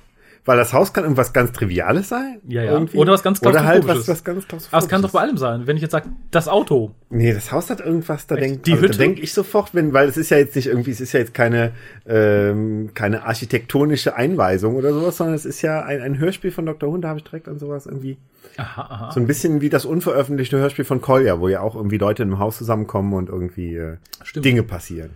Weil 0.47 0.57
das 0.57 0.73
Haus 0.73 0.93
kann 0.93 1.05
irgendwas 1.05 1.33
ganz 1.35 1.53
Triviales 1.53 2.09
sein. 2.09 2.41
Ja, 2.49 2.63
ja. 2.63 2.73
Irgendwie. 2.73 2.97
Oder 2.97 3.13
was 3.13 3.23
ganz 3.23 3.43
Oder 3.43 3.65
halt 3.65 3.87
was, 3.87 4.09
was 4.09 4.25
ganz 4.25 4.47
Aber 4.71 4.83
es 4.83 4.89
kann 4.89 5.03
doch 5.03 5.11
bei 5.11 5.21
allem 5.21 5.37
sein. 5.37 5.67
Wenn 5.67 5.77
ich 5.77 5.83
jetzt 5.83 5.93
sage, 5.93 6.09
das 6.31 6.49
Auto. 6.49 6.93
Nee, 7.11 7.35
das 7.35 7.53
Haus 7.53 7.69
hat 7.69 7.81
irgendwas, 7.81 8.27
da 8.27 8.37
Die 8.37 8.73
also, 8.73 8.87
da 8.87 8.93
denke 8.95 9.21
ich 9.21 9.35
sofort, 9.35 9.75
wenn, 9.75 9.93
weil 9.93 10.09
es 10.09 10.17
ist 10.17 10.31
ja 10.31 10.39
jetzt 10.39 10.57
nicht 10.57 10.67
irgendwie, 10.67 10.93
es 10.93 11.01
ist 11.01 11.13
ja 11.13 11.21
jetzt 11.21 11.35
keine, 11.35 11.73
ähm, 12.07 12.91
keine 12.95 13.25
architektonische 13.25 14.17
Einweisung 14.17 14.77
oder 14.77 14.95
sowas, 14.95 15.19
sondern 15.19 15.35
es 15.35 15.45
ist 15.45 15.61
ja 15.61 15.83
ein, 15.83 16.01
ein 16.01 16.19
Hörspiel 16.19 16.51
von 16.51 16.65
Dr. 16.65 16.91
Hund, 16.91 17.05
da 17.05 17.09
habe 17.09 17.19
ich 17.19 17.25
direkt 17.25 17.47
an 17.47 17.59
sowas 17.59 17.85
irgendwie, 17.87 18.17
Aha, 18.57 18.83
aha. 18.83 19.11
so 19.13 19.21
ein 19.21 19.27
bisschen 19.27 19.61
wie 19.61 19.69
das 19.69 19.85
unveröffentlichte 19.85 20.57
Hörspiel 20.57 20.85
von 20.85 21.03
Kolja, 21.03 21.41
wo 21.41 21.49
ja 21.49 21.61
auch 21.61 21.77
irgendwie 21.77 21.99
Leute 21.99 22.23
in 22.23 22.31
einem 22.31 22.39
Haus 22.39 22.57
zusammenkommen 22.57 23.13
und 23.13 23.29
irgendwie 23.29 23.77
äh. 23.77 23.97
Dinge 24.37 24.63
passieren. 24.63 25.11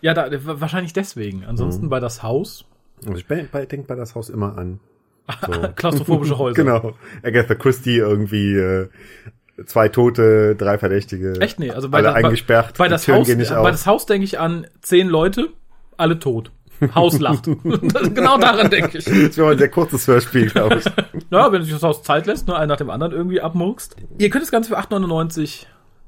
Ja, 0.00 0.14
da, 0.14 0.28
wahrscheinlich 0.30 0.92
deswegen. 0.92 1.44
Ansonsten 1.44 1.86
Mhm. 1.86 1.90
bei 1.90 2.00
das 2.00 2.22
Haus. 2.22 2.66
Also 3.04 3.18
ich 3.18 3.26
denke 3.26 3.48
bei, 3.52 3.66
denk 3.66 3.86
bei 3.86 3.94
das 3.94 4.14
Haus 4.14 4.28
immer 4.30 4.56
an. 4.56 4.80
So. 5.46 5.52
Klaustrophobische 5.76 6.38
Häuser. 6.38 6.62
genau. 6.62 6.94
Agatha 7.22 7.54
Christie 7.54 7.96
irgendwie, 7.98 8.54
äh, 8.56 8.88
zwei 9.66 9.88
Tote, 9.88 10.54
drei 10.56 10.78
Verdächtige. 10.78 11.40
Echt 11.40 11.58
nee, 11.58 11.70
also 11.70 11.88
bei, 11.88 11.98
alle 11.98 12.08
da- 12.08 12.12
bei, 12.14 12.24
eingesperrt, 12.24 12.76
bei 12.78 12.86
die 12.86 12.90
das 12.90 13.08
Haus, 13.08 13.26
bei 13.28 13.70
das 13.70 13.86
Haus 13.86 14.06
denke 14.06 14.24
ich 14.24 14.38
an 14.38 14.66
zehn 14.82 15.08
Leute, 15.08 15.48
alle 15.96 16.18
tot. 16.18 16.52
Haus 16.94 17.18
lacht. 17.20 17.46
genau 18.14 18.36
daran 18.36 18.68
denke 18.68 18.98
ich. 18.98 19.04
Das 19.06 19.38
wäre 19.38 19.52
ein 19.52 19.58
sehr 19.58 19.70
kurzes 19.70 20.06
Hörspiel, 20.06 20.50
glaube 20.50 20.76
ich. 20.76 20.84
Ja, 21.30 21.50
wenn 21.50 21.62
sich 21.62 21.72
das 21.72 21.82
Haus 21.82 22.02
Zeit 22.02 22.26
lässt, 22.26 22.46
nur 22.48 22.58
einen 22.58 22.68
nach 22.68 22.76
dem 22.76 22.90
anderen 22.90 23.12
irgendwie 23.12 23.40
abmurkst. 23.40 23.96
Ihr 24.18 24.28
könnt 24.28 24.42
das 24.44 24.50
Ganze 24.50 24.68
für 24.68 24.78
8,99 24.78 25.64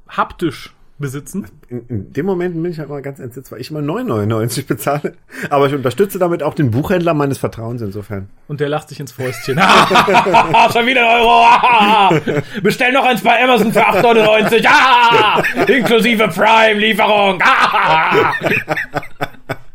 haptisch 0.09 0.75
besitzen. 0.99 1.47
In, 1.69 1.87
in 1.87 2.13
dem 2.13 2.25
Moment 2.25 2.61
bin 2.61 2.71
ich 2.71 2.79
halt 2.79 2.89
mal 2.89 3.01
ganz 3.01 3.19
entsetzt, 3.19 3.51
weil 3.51 3.61
ich 3.61 3.71
immer 3.71 3.79
9,99 3.79 4.67
bezahle. 4.67 5.13
Aber 5.49 5.67
ich 5.67 5.73
unterstütze 5.73 6.19
damit 6.19 6.43
auch 6.43 6.53
den 6.53 6.71
Buchhändler 6.71 7.13
meines 7.13 7.37
Vertrauens 7.37 7.81
insofern. 7.81 8.29
Und 8.47 8.59
der 8.59 8.69
lacht 8.69 8.89
sich 8.89 8.99
ins 8.99 9.11
Fäustchen. 9.11 9.57
Schon 10.73 10.85
wieder 10.85 11.09
ein 11.09 11.21
Euro. 11.21 12.41
Bestell 12.61 12.91
noch 12.91 13.05
eins 13.05 13.21
bei 13.21 13.43
Amazon 13.43 13.71
für 13.73 13.85
8,99. 13.85 14.65
Ah, 14.67 15.41
inklusive 15.67 16.27
Prime-Lieferung. 16.27 17.41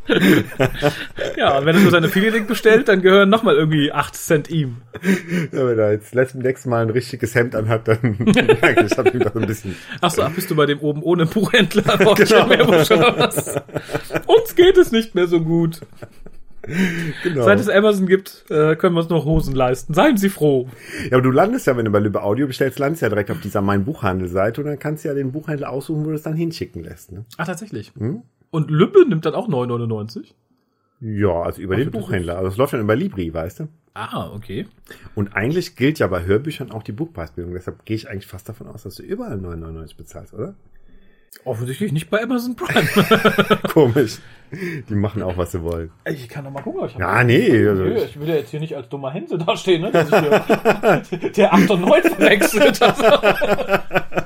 Ah. 0.08 0.90
ja, 1.36 1.58
und 1.58 1.66
wenn 1.66 1.76
er 1.76 1.82
nur 1.82 1.90
seine 1.90 2.06
Affiliate-Link 2.06 2.46
bestellt, 2.46 2.88
dann 2.88 3.02
gehören 3.02 3.30
nochmal 3.30 3.56
irgendwie 3.56 3.92
8 3.92 4.14
Cent 4.14 4.50
ihm. 4.50 4.78
Ja, 5.52 5.66
wenn 5.66 5.78
er 5.78 5.92
jetzt 5.92 6.14
letzten 6.14 6.40
nächsten 6.40 6.70
Mal 6.70 6.82
ein 6.82 6.90
richtiges 6.90 7.34
Hemd 7.34 7.54
anhat, 7.54 7.88
dann 7.88 8.16
merke 8.18 8.84
ich, 8.84 8.96
habe 8.96 9.10
ihn 9.10 9.20
doch 9.20 9.34
ein 9.34 9.46
bisschen. 9.46 9.76
Achso, 10.00 10.22
ach, 10.22 10.32
bist 10.32 10.50
du 10.50 10.56
bei 10.56 10.66
dem 10.66 10.80
oben 10.80 11.02
ohne 11.02 11.26
Buchhändler? 11.26 11.84
Genau. 12.14 12.40
hab 12.40 12.48
mehr 12.48 12.64
Buch 12.64 12.72
was? 12.72 13.56
Uns 14.26 14.54
geht 14.54 14.76
es 14.76 14.92
nicht 14.92 15.14
mehr 15.14 15.26
so 15.26 15.40
gut. 15.40 15.80
Genau. 17.22 17.44
Seit 17.44 17.60
es 17.60 17.68
Amazon 17.68 18.06
gibt, 18.06 18.44
äh, 18.50 18.76
können 18.76 18.94
wir 18.94 19.00
uns 19.00 19.10
noch 19.10 19.24
Hosen 19.24 19.54
leisten. 19.54 19.94
Seien 19.94 20.16
Sie 20.16 20.28
froh. 20.28 20.68
Ja, 21.10 21.16
aber 21.16 21.22
du 21.22 21.30
landest 21.30 21.66
ja, 21.66 21.76
wenn 21.76 21.84
du 21.84 21.90
bei 21.90 21.98
Lübbe 21.98 22.22
Audio 22.22 22.46
bestellst, 22.46 22.78
landest 22.78 23.02
ja 23.02 23.08
direkt 23.08 23.30
auf 23.30 23.40
dieser 23.40 23.60
Mein 23.60 23.84
Buchhandel-Seite 23.84 24.60
und 24.60 24.68
dann 24.68 24.78
kannst 24.78 25.04
du 25.04 25.08
ja 25.08 25.14
den 25.14 25.32
Buchhändler 25.32 25.70
aussuchen, 25.70 26.04
wo 26.04 26.10
du 26.10 26.14
es 26.14 26.22
dann 26.22 26.36
hinschicken 26.36 26.82
lässt. 26.82 27.12
Ne? 27.12 27.24
Ach, 27.36 27.46
tatsächlich. 27.46 27.92
Hm? 27.98 28.22
Und 28.54 28.70
Lübbe 28.70 29.04
nimmt 29.04 29.26
dann 29.26 29.34
auch 29.34 29.48
9,99? 29.48 30.26
Ja, 31.00 31.42
also 31.42 31.60
über 31.60 31.74
den 31.74 31.90
Buchhändler. 31.90 32.36
Also 32.36 32.50
es 32.50 32.56
läuft 32.56 32.70
schon 32.70 32.78
über 32.78 32.94
Libri, 32.94 33.34
weißt 33.34 33.58
du? 33.58 33.68
Ah, 33.94 34.30
okay. 34.32 34.68
Und 35.16 35.34
eigentlich 35.34 35.74
gilt 35.74 35.98
ja 35.98 36.06
bei 36.06 36.22
Hörbüchern 36.24 36.70
auch 36.70 36.84
die 36.84 36.92
Buchpreisbildung. 36.92 37.52
Deshalb 37.54 37.84
gehe 37.84 37.96
ich 37.96 38.08
eigentlich 38.08 38.28
fast 38.28 38.48
davon 38.48 38.68
aus, 38.68 38.84
dass 38.84 38.94
du 38.94 39.02
überall 39.02 39.38
9,99 39.38 39.96
bezahlst, 39.96 40.34
oder? 40.34 40.54
Offensichtlich 41.44 41.90
nicht 41.90 42.08
bei 42.10 42.22
Amazon 42.22 42.54
Prime. 42.54 43.58
Komisch. 43.72 44.18
Die 44.88 44.94
machen 44.94 45.22
auch, 45.22 45.36
was 45.36 45.50
sie 45.50 45.60
wollen. 45.60 45.90
ich 46.08 46.28
kann 46.28 46.44
doch 46.44 46.52
mal 46.52 46.62
gucken. 46.62 46.86
Ich, 46.86 46.94
Ja, 46.94 47.24
nee. 47.24 47.66
Also 47.66 47.86
ich 47.86 48.20
will 48.20 48.28
ja 48.28 48.36
jetzt 48.36 48.50
hier 48.50 48.60
nicht 48.60 48.76
als 48.76 48.88
dummer 48.88 49.10
Hänsel 49.10 49.38
dastehen, 49.38 49.82
ne? 49.82 49.90
Dass 49.90 50.08
ich 50.08 50.16
hier 51.20 51.30
der 51.36 51.52
8 51.54 51.70
und 51.70 51.80
9 51.80 52.02
verwechselt. 52.04 52.78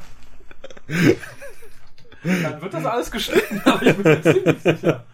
Dann 2.42 2.60
wird 2.60 2.74
das 2.74 2.84
alles 2.84 3.10
geschnitten, 3.10 3.60
aber 3.64 3.82
ich 3.86 3.96
bin 3.96 4.02
mir 4.04 4.22
ziemlich 4.22 4.62
sicher. 4.62 5.04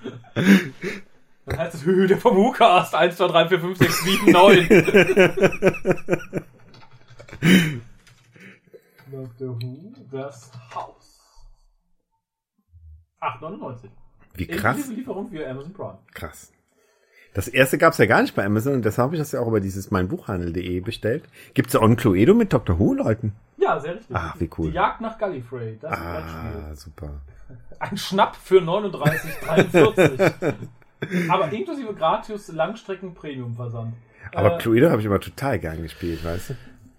Dann 1.47 1.59
heißt 1.59 1.75
es 1.75 1.85
Höhe 1.85 2.07
der 2.07 2.19
vom 2.19 2.37
WhoCast 2.37 2.95
1, 2.95 3.17
2, 3.17 3.27
3, 3.29 3.49
4, 3.49 3.61
5, 3.61 3.79
6, 3.79 4.05
7, 4.05 4.33
9. 4.33 4.69
Dr. 9.11 9.63
Who, 9.63 9.93
das 10.11 10.51
Haus. 10.75 11.21
8,99. 13.21 13.89
wie 14.35 14.47
krass. 14.47 14.77
Inklusive 14.77 14.99
Lieferung 14.99 15.31
für 15.31 15.49
Amazon 15.49 15.73
Prime. 15.73 15.99
Krass. 16.13 16.53
Das 17.33 17.49
erste 17.49 17.79
gab's 17.79 17.99
ja 17.99 18.07
gar 18.07 18.23
nicht 18.23 18.35
bei 18.35 18.45
Amazon 18.45 18.75
und 18.75 18.85
deshalb 18.85 19.07
habe 19.07 19.17
ich 19.17 19.21
das 19.21 19.33
ja 19.33 19.41
auch 19.41 19.49
über 19.49 19.61
dieses 19.61 19.91
meinbuchhandel.de 19.91 20.81
bestellt. 20.81 21.25
Gibt's 21.55 21.73
ja 21.73 21.81
auch 21.81 21.85
ein 21.89 21.97
Cluedo 21.97 22.35
mit 22.35 22.53
Dr. 22.53 22.79
Who, 22.79 22.95
Leuten? 22.95 23.33
Ja, 23.65 23.81
sehr 23.81 23.97
richtig. 23.97 24.15
Ah, 24.15 24.35
wie 24.39 24.51
cool. 24.59 24.69
Die 24.71 24.75
Jagd 24.77 25.01
nach 25.01 25.19
Gallifrey, 25.19 25.79
das. 25.81 25.93
Ah, 25.93 26.75
super. 26.75 27.11
Ein 27.79 27.97
Schnapp 27.97 28.37
für 28.37 28.61
39,43. 28.61 30.55
Aber 31.29 31.53
inklusive 31.53 31.95
gratis 31.95 32.49
Langstrecken-Premium-Versand. 32.53 33.95
Aber 34.35 34.55
Äh, 34.55 34.59
Cluedo 34.59 34.91
habe 34.91 35.01
ich 35.01 35.07
immer 35.07 35.21
total 35.21 35.59
gern 35.59 35.83
gespielt, 35.83 36.25
weißt 36.25 36.51
du? 36.51 36.55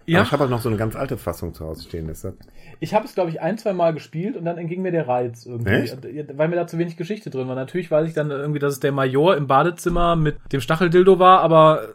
Ja. 0.06 0.18
Aber 0.20 0.26
ich 0.26 0.32
habe 0.32 0.44
auch 0.44 0.48
noch 0.48 0.60
so 0.60 0.68
eine 0.68 0.78
ganz 0.78 0.94
alte 0.94 1.16
Fassung 1.16 1.52
zu 1.54 1.66
Hause 1.66 1.82
stehen. 1.82 2.06
Deshalb. 2.06 2.36
Ich 2.78 2.94
habe 2.94 3.04
es, 3.04 3.14
glaube 3.14 3.30
ich, 3.30 3.40
ein, 3.40 3.58
zwei 3.58 3.72
Mal 3.72 3.92
gespielt 3.94 4.36
und 4.36 4.44
dann 4.44 4.56
entging 4.58 4.82
mir 4.82 4.92
der 4.92 5.08
Reiz 5.08 5.44
irgendwie. 5.46 5.72
Echt? 5.72 5.98
Weil 6.38 6.48
mir 6.48 6.54
da 6.56 6.66
zu 6.68 6.78
wenig 6.78 6.96
Geschichte 6.96 7.30
drin 7.30 7.48
war. 7.48 7.56
Natürlich 7.56 7.90
weiß 7.90 8.06
ich 8.06 8.14
dann 8.14 8.30
irgendwie, 8.30 8.60
dass 8.60 8.74
es 8.74 8.80
der 8.80 8.92
Major 8.92 9.36
im 9.36 9.48
Badezimmer 9.48 10.14
mit 10.14 10.36
dem 10.52 10.60
Stacheldildo 10.60 11.18
war, 11.18 11.40
aber 11.40 11.94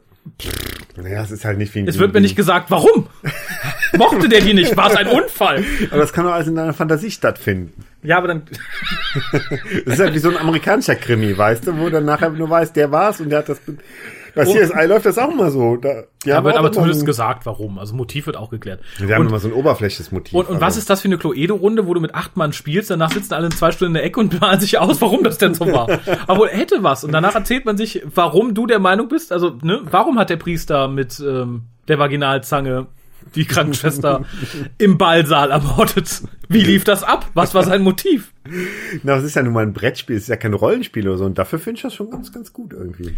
Naja, 0.96 1.24
es 1.24 1.32
ist 1.32 1.46
halt 1.46 1.58
nicht 1.58 1.74
wie 1.74 1.80
ein 1.80 1.88
es 1.88 1.98
wird 1.98 2.14
mir 2.14 2.22
nicht 2.22 2.36
gesagt, 2.36 2.70
warum. 2.70 3.08
Mochte 3.98 4.30
der 4.30 4.42
die 4.42 4.54
nicht? 4.54 4.76
War 4.78 4.92
es 4.92 4.98
ein 4.98 5.08
Unfall? 5.22 5.64
Aber 5.90 6.00
das 6.00 6.14
kann 6.14 6.26
doch 6.26 6.32
alles 6.34 6.48
in 6.48 6.56
deiner 6.56 6.74
Fantasie 6.74 7.12
stattfinden. 7.12 7.74
Ja, 8.04 8.18
aber 8.18 8.28
dann. 8.28 8.44
Das 9.86 9.96
ist 9.96 10.00
halt 10.00 10.14
wie 10.14 10.20
so 10.20 10.30
ein 10.30 10.38
amerikanischer 10.38 10.96
Krimi, 10.96 11.38
weißt 11.38 11.68
du, 11.68 11.78
wo 11.78 11.90
dann 11.90 12.06
nachher 12.06 12.30
nur 12.30 12.50
weiß, 12.50 12.74
der 12.74 12.92
war's 12.92 13.20
und 13.20 13.30
der 13.30 13.40
hat 13.40 13.50
das. 13.50 13.60
Bei 14.36 14.46
CSI 14.46 14.86
läuft 14.88 15.06
das 15.06 15.18
auch 15.18 15.34
mal 15.34 15.52
so. 15.52 15.76
Da, 15.78 16.04
Ja, 16.24 16.44
wird 16.44 16.56
aber 16.56 16.68
immer 16.68 16.72
zumindest 16.72 17.02
so 17.02 17.06
gesagt, 17.06 17.46
warum. 17.46 17.80
Also 17.80 17.96
Motiv 17.96 18.26
wird 18.26 18.38
auch 18.38 18.50
geklärt. 18.50 18.82
Wir 18.98 19.16
haben 19.16 19.28
immer 19.28 19.40
so 19.40 19.48
ein 19.48 19.54
oberflächliches 19.54 20.12
Motiv. 20.12 20.34
Und, 20.34 20.48
und 20.50 20.56
was 20.56 20.64
also- 20.64 20.80
ist 20.80 20.90
das 20.90 21.02
für 21.02 21.08
eine 21.08 21.18
Cluedo-Runde, 21.18 21.88
wo 21.88 21.94
du 21.94 22.02
mit 22.02 22.16
acht 22.16 22.38
Mann 22.38 22.54
spielst, 22.54 22.90
danach 22.90 23.12
sitzen 23.12 23.34
alle 23.34 23.48
in 23.48 23.52
zwei 23.52 23.72
Stunden 23.72 23.92
in 23.96 24.02
der 24.02 24.04
Ecke 24.06 24.20
und 24.20 24.40
malen 24.40 24.60
sich 24.60 24.78
aus, 24.80 25.02
warum 25.02 25.24
das 25.24 25.38
denn 25.38 25.54
so 25.54 25.66
war. 25.72 25.88
Aber 26.28 26.50
er 26.52 26.58
hätte 26.60 26.84
was. 26.84 27.04
Und 27.04 27.12
danach 27.12 27.36
erzählt 27.36 27.66
man 27.66 27.78
sich, 27.78 28.02
warum 28.14 28.54
du 28.54 28.68
der 28.68 28.80
Meinung 28.80 29.08
bist. 29.08 29.32
Also, 29.32 29.58
ne, 29.62 29.82
warum 29.84 30.18
hat 30.18 30.30
der 30.30 30.38
Priester 30.38 30.88
mit 30.88 31.20
ähm, 31.20 31.64
der 31.88 32.00
Vaginalzange 32.00 32.88
die 33.36 33.46
Krankenschwester 33.46 34.24
im 34.78 34.98
Ballsaal 34.98 35.52
ermordet? 35.52 36.24
Wie 36.50 36.62
lief 36.62 36.84
das 36.84 37.04
ab? 37.04 37.28
Was 37.34 37.54
war 37.54 37.64
sein 37.64 37.82
Motiv? 37.82 38.34
Na, 39.04 39.16
das 39.16 39.24
ist 39.24 39.36
ja 39.36 39.44
nun 39.44 39.54
mal 39.54 39.64
ein 39.64 39.74
Brettspiel, 39.74 40.16
es 40.16 40.24
ist 40.24 40.30
ja 40.30 40.36
kein 40.38 40.54
Rollenspiel 40.54 41.08
oder 41.08 41.18
so. 41.18 41.26
Und 41.26 41.38
dafür 41.38 41.60
finde 41.60 41.78
ich 41.78 41.82
das 41.84 41.94
schon 41.94 42.10
ganz, 42.10 42.32
ganz 42.34 42.52
gut 42.52 42.74
irgendwie. 42.74 43.14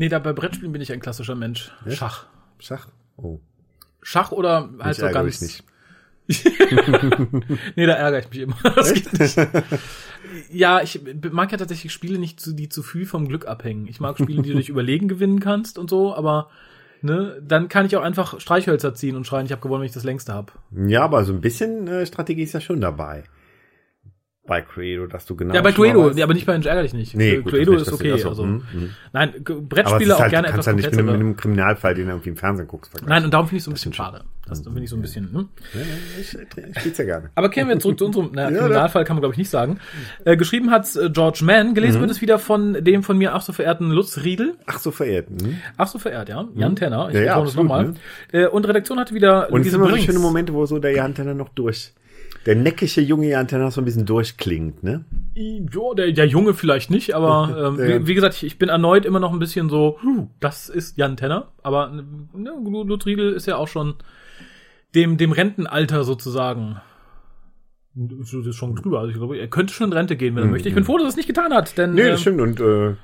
Nee, 0.00 0.08
da 0.08 0.18
bei 0.18 0.32
Brettspielen 0.32 0.72
bin 0.72 0.80
ich 0.80 0.90
ein 0.92 1.00
klassischer 1.00 1.34
Mensch. 1.34 1.70
Schach. 1.90 2.24
Schach. 2.58 2.88
Oh. 3.18 3.38
Schach 4.00 4.32
oder 4.32 4.70
halt 4.78 4.92
Ich 4.92 5.00
so 5.00 5.04
ärgere 5.04 5.24
ganz. 5.24 5.42
mich 5.42 5.50
nicht. 5.50 5.64
Nee, 7.76 7.84
da 7.84 7.92
ärgere 7.92 8.20
ich 8.20 8.30
mich 8.30 8.38
immer. 8.38 8.56
Das 8.76 8.94
geht 8.94 9.12
nicht. 9.20 9.36
Ja, 10.50 10.80
ich 10.80 11.02
mag 11.32 11.52
ja 11.52 11.58
tatsächlich 11.58 11.92
Spiele 11.92 12.18
nicht, 12.18 12.40
zu- 12.40 12.54
die 12.54 12.70
zu 12.70 12.82
viel 12.82 13.04
vom 13.04 13.28
Glück 13.28 13.46
abhängen. 13.46 13.86
Ich 13.88 14.00
mag 14.00 14.16
Spiele, 14.18 14.40
die 14.40 14.48
du 14.48 14.54
durch 14.54 14.70
Überlegen 14.70 15.06
gewinnen 15.06 15.38
kannst 15.38 15.76
und 15.76 15.90
so, 15.90 16.14
aber 16.14 16.48
ne, 17.02 17.42
dann 17.46 17.68
kann 17.68 17.84
ich 17.84 17.94
auch 17.94 18.02
einfach 18.02 18.40
Streichhölzer 18.40 18.94
ziehen 18.94 19.16
und 19.16 19.26
schreien, 19.26 19.44
ich 19.44 19.52
habe 19.52 19.60
gewonnen, 19.60 19.80
wenn 19.82 19.86
ich 19.88 19.92
das 19.92 20.04
längste 20.04 20.32
hab. 20.32 20.58
Ja, 20.86 21.02
aber 21.04 21.24
so 21.24 21.34
ein 21.34 21.42
bisschen 21.42 21.86
äh, 21.88 22.06
Strategie 22.06 22.44
ist 22.44 22.54
ja 22.54 22.62
schon 22.62 22.80
dabei. 22.80 23.24
Bei 24.50 24.62
Cluedo, 24.62 25.06
dass 25.06 25.26
du 25.26 25.36
genau. 25.36 25.54
Ja, 25.54 25.60
bei 25.62 25.70
Cluedo, 25.70 26.08
weißt- 26.08 26.18
ja, 26.18 26.24
aber 26.24 26.34
nicht 26.34 26.44
bei 26.44 26.54
ärgere 26.54 26.82
dich 26.82 26.92
nicht. 26.92 27.14
Nee, 27.14 27.36
Cluedo 27.36 27.42
gut, 27.44 27.52
Cluedo 27.52 27.72
das 27.74 27.82
ist 27.82 27.92
nicht, 27.92 28.00
okay. 28.00 28.12
Also, 28.12 28.30
ach 28.30 28.34
so, 28.34 28.42
hm, 28.42 28.62
Nein, 29.12 29.34
Brettspiele 29.44 30.10
ist 30.10 30.16
auch 30.16 30.20
halt, 30.22 30.30
gerne 30.32 30.48
du 30.48 30.52
kannst 30.54 30.66
etwas 30.66 30.66
ja 30.66 30.72
nicht 30.72 30.90
mit 30.90 30.98
einem, 30.98 31.06
mit 31.06 31.14
komplexer. 31.14 31.20
einem 31.20 31.36
Kriminalfall, 31.36 31.94
den 31.94 32.06
du 32.06 32.10
irgendwie 32.10 32.28
im 32.30 32.36
Fernsehen 32.36 32.66
guckst, 32.66 32.90
vergleichen. 32.90 33.08
Nein, 33.14 33.24
und 33.24 33.32
darum 33.32 33.46
finde 33.46 33.58
ich 33.58 33.62
so 33.64 33.70
ein 33.70 33.74
bisschen 33.74 33.92
schade. 33.92 34.24
Das 34.48 34.62
finde 34.62 34.82
ich 34.82 34.90
so 34.90 34.96
ein 34.96 35.02
bisschen. 35.02 35.32
Ne? 35.32 35.46
Ja, 35.74 35.80
Ich, 36.20 36.34
ich 36.36 36.78
spiel's 36.80 36.98
ja 36.98 37.04
gerne. 37.04 37.30
Aber 37.36 37.48
kehren 37.50 37.68
wir 37.68 37.78
zurück 37.78 37.98
zu 38.00 38.06
unserem 38.06 38.30
na, 38.32 38.46
Kriminalfall, 38.50 39.04
kann 39.04 39.14
man 39.14 39.20
glaube 39.20 39.34
ich 39.34 39.38
nicht 39.38 39.50
sagen. 39.50 39.78
Äh, 40.24 40.36
geschrieben 40.36 40.72
hat 40.72 40.96
äh, 40.96 41.08
George 41.10 41.42
Mann, 41.44 41.74
gelesen 41.74 41.98
Mhm. 41.98 42.00
wird 42.00 42.10
es 42.10 42.20
wieder 42.20 42.40
von 42.40 42.82
dem 42.82 43.04
von 43.04 43.16
mir 43.16 43.36
auch 43.36 43.42
so 43.42 43.52
verehrten 43.52 43.90
Lutz 43.92 44.18
Riedel. 44.24 44.54
Ach 44.66 44.80
so, 44.80 44.90
verehrt. 44.90 45.28
Hm? 45.28 45.58
Ach 45.76 45.86
so 45.86 46.00
verehrt, 46.00 46.28
ja. 46.28 46.48
Jan 46.56 46.74
Tenner, 46.74 47.08
ich 47.10 47.14
Ja, 47.14 47.20
ja, 47.22 47.36
absolut, 47.36 47.68
nochmal. 47.68 47.94
Äh, 48.32 48.46
und 48.48 48.66
Redaktion 48.66 48.98
hatte 48.98 49.14
wieder 49.14 49.52
Und 49.52 49.60
es 49.60 49.66
Luise 49.66 49.70
sind 49.70 49.80
immer 49.86 49.90
so 49.96 50.02
schöne 50.02 50.18
Momente, 50.18 50.52
wo 50.52 50.66
so 50.66 50.80
der 50.80 50.92
Jantenner 50.96 51.34
noch 51.34 51.50
durch, 51.50 51.92
der 52.46 52.56
neckische 52.56 53.00
junge 53.00 53.28
Jantenner 53.28 53.70
so 53.70 53.80
ein 53.80 53.84
bisschen 53.84 54.06
durchklingt, 54.06 54.82
ne? 54.82 55.04
Ja, 55.34 55.94
der, 55.94 56.12
der 56.12 56.26
Junge 56.26 56.54
vielleicht 56.54 56.90
nicht, 56.90 57.14
aber 57.14 57.74
ähm, 57.78 57.78
wie, 57.78 58.06
wie 58.06 58.14
gesagt, 58.14 58.34
ich, 58.34 58.44
ich 58.44 58.58
bin 58.58 58.68
erneut 58.68 59.04
immer 59.04 59.20
noch 59.20 59.32
ein 59.32 59.38
bisschen 59.38 59.68
so, 59.68 59.98
das 60.40 60.68
ist 60.68 60.96
Jan 60.96 61.16
Tenner. 61.16 61.48
Aber 61.62 61.90
ne, 61.90 62.52
Lutz 62.86 63.06
Riedel 63.06 63.32
ist 63.32 63.46
ja 63.46 63.56
auch 63.56 63.68
schon 63.68 63.94
dem, 64.94 65.16
dem 65.16 65.32
Rentenalter 65.32 66.04
sozusagen. 66.04 66.80
Schon 68.52 68.76
drüber. 68.76 69.00
Also 69.00 69.10
ich 69.10 69.16
glaube, 69.16 69.36
er 69.36 69.48
könnte 69.48 69.74
schon 69.74 69.88
in 69.88 69.92
Rente 69.92 70.16
gehen, 70.16 70.36
wenn 70.36 70.44
er 70.44 70.50
möchte. 70.50 70.68
Ich 70.68 70.74
bin 70.74 70.84
froh, 70.84 70.96
dass 70.96 71.06
er 71.06 71.08
es 71.10 71.16
nicht 71.16 71.26
getan 71.26 71.52
hat, 71.52 71.76
denn 71.76 71.90
Mhm. 71.90 71.96
Nee, 71.96 72.02
ähm, 72.02 72.10
das 72.10 72.20
stimmt. 72.20 72.40
Und 72.40 72.60
äh, 72.60 72.94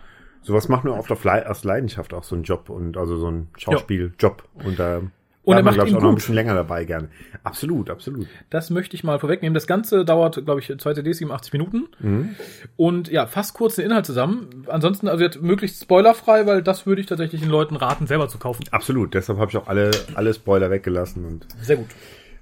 sowas 0.42 0.68
macht 0.68 0.84
man 0.84 0.94
oft 0.94 1.10
auf 1.10 1.24
Le 1.24 1.48
aus 1.48 1.64
Leidenschaft 1.64 2.14
auch 2.14 2.22
so 2.22 2.36
einen 2.36 2.44
Job 2.44 2.70
und 2.70 2.96
also 2.96 3.16
so 3.16 3.26
einen 3.26 3.48
Schauspieljob. 3.58 4.44
Und 4.64 4.78
da 4.78 5.02
Und 5.46 5.56
er 5.56 5.62
bleibt 5.62 5.76
man, 5.76 5.76
macht 5.76 5.86
ich, 5.86 5.92
ihn 5.92 5.96
auch 5.96 6.00
noch 6.02 6.08
ein 6.08 6.10
gut. 6.14 6.18
bisschen 6.18 6.34
länger 6.34 6.54
dabei 6.54 6.84
gerne. 6.84 7.08
Absolut, 7.44 7.88
absolut. 7.88 8.26
Das 8.50 8.68
möchte 8.70 8.96
ich 8.96 9.04
mal 9.04 9.20
vorwegnehmen. 9.20 9.54
Das 9.54 9.68
Ganze 9.68 10.04
dauert, 10.04 10.44
glaube 10.44 10.60
ich, 10.60 10.66
zwei 10.78 10.92
CDs, 10.92 11.18
87 11.18 11.52
Minuten. 11.52 11.84
Mhm. 12.00 12.34
Und 12.76 13.08
ja, 13.08 13.26
fast 13.26 13.54
kurz 13.54 13.76
den 13.76 13.86
Inhalt 13.86 14.06
zusammen. 14.06 14.64
Ansonsten, 14.66 15.06
also 15.06 15.22
jetzt 15.22 15.40
möglichst 15.40 15.80
spoilerfrei, 15.82 16.46
weil 16.46 16.62
das 16.62 16.84
würde 16.84 17.00
ich 17.00 17.06
tatsächlich 17.06 17.40
den 17.42 17.50
Leuten 17.50 17.76
raten, 17.76 18.08
selber 18.08 18.28
zu 18.28 18.38
kaufen. 18.38 18.64
Absolut. 18.72 19.14
Deshalb 19.14 19.38
habe 19.38 19.50
ich 19.50 19.56
auch 19.56 19.68
alle, 19.68 19.92
alle 20.14 20.34
Spoiler 20.34 20.68
weggelassen 20.68 21.24
und 21.24 21.46
Sehr 21.62 21.76
gut. 21.76 21.86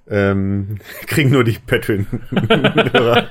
ähm, 0.08 0.78
kriegen 1.06 1.30
nur 1.30 1.44
die 1.44 1.58
Patreon 1.64 2.06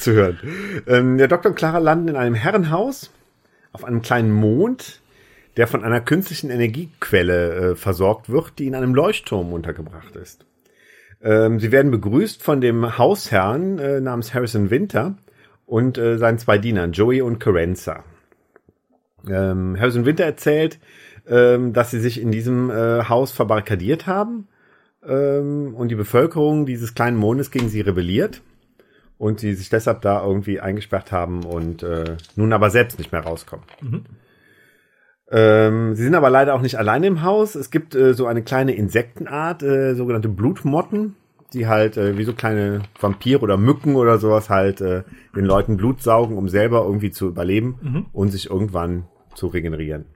zu 0.00 0.12
hören. 0.12 0.38
Ähm, 0.86 1.18
der 1.18 1.28
Dr. 1.28 1.50
und 1.50 1.56
Clara 1.56 1.78
landen 1.78 2.08
in 2.08 2.16
einem 2.16 2.34
Herrenhaus 2.34 3.10
auf 3.72 3.84
einem 3.84 4.00
kleinen 4.02 4.32
Mond, 4.32 5.00
der 5.58 5.66
von 5.66 5.84
einer 5.84 6.00
künstlichen 6.00 6.50
Energiequelle 6.50 7.72
äh, 7.72 7.74
versorgt 7.74 8.30
wird, 8.30 8.58
die 8.60 8.68
in 8.68 8.76
einem 8.76 8.94
Leuchtturm 8.94 9.52
untergebracht 9.52 10.14
ist. 10.14 10.46
Ähm, 11.20 11.58
sie 11.58 11.72
werden 11.72 11.90
begrüßt 11.90 12.44
von 12.44 12.60
dem 12.60 12.96
Hausherrn 12.96 13.78
äh, 13.80 14.00
namens 14.00 14.32
Harrison 14.32 14.70
Winter 14.70 15.16
und 15.66 15.98
äh, 15.98 16.16
seinen 16.16 16.38
zwei 16.38 16.58
Dienern, 16.58 16.92
Joey 16.92 17.22
und 17.22 17.40
Carenza. 17.40 18.04
Ähm, 19.28 19.76
Harrison 19.78 20.06
Winter 20.06 20.24
erzählt, 20.24 20.78
ähm, 21.28 21.72
dass 21.72 21.90
sie 21.90 21.98
sich 21.98 22.22
in 22.22 22.30
diesem 22.30 22.70
äh, 22.70 23.08
Haus 23.08 23.32
verbarrikadiert 23.32 24.06
haben 24.06 24.46
ähm, 25.04 25.74
und 25.74 25.88
die 25.88 25.96
Bevölkerung 25.96 26.66
dieses 26.66 26.94
kleinen 26.94 27.16
Mondes 27.16 27.50
gegen 27.50 27.68
sie 27.68 27.80
rebelliert 27.80 28.42
und 29.18 29.40
sie 29.40 29.54
sich 29.54 29.70
deshalb 29.70 30.02
da 30.02 30.24
irgendwie 30.24 30.60
eingesperrt 30.60 31.10
haben 31.10 31.42
und 31.42 31.82
äh, 31.82 32.16
nun 32.36 32.52
aber 32.52 32.70
selbst 32.70 32.96
nicht 32.98 33.10
mehr 33.10 33.22
rauskommen. 33.22 33.64
Ähm, 35.30 35.94
sie 35.94 36.04
sind 36.04 36.14
aber 36.14 36.30
leider 36.30 36.54
auch 36.54 36.62
nicht 36.62 36.78
alleine 36.78 37.06
im 37.06 37.22
Haus. 37.22 37.54
Es 37.54 37.70
gibt 37.70 37.94
äh, 37.94 38.14
so 38.14 38.26
eine 38.26 38.42
kleine 38.42 38.74
Insektenart, 38.74 39.62
äh, 39.62 39.94
sogenannte 39.94 40.28
Blutmotten, 40.28 41.16
die 41.52 41.66
halt 41.66 41.96
äh, 41.96 42.16
wie 42.16 42.24
so 42.24 42.32
kleine 42.32 42.82
Vampire 42.98 43.40
oder 43.40 43.56
Mücken 43.56 43.96
oder 43.96 44.18
sowas 44.18 44.48
halt 44.48 44.80
äh, 44.80 45.02
den 45.36 45.44
Leuten 45.44 45.76
Blut 45.76 46.02
saugen, 46.02 46.38
um 46.38 46.48
selber 46.48 46.84
irgendwie 46.84 47.10
zu 47.10 47.28
überleben 47.28 48.06
und 48.12 48.30
sich 48.30 48.50
irgendwann 48.50 49.04
zu 49.34 49.48
regenerieren. 49.48 50.06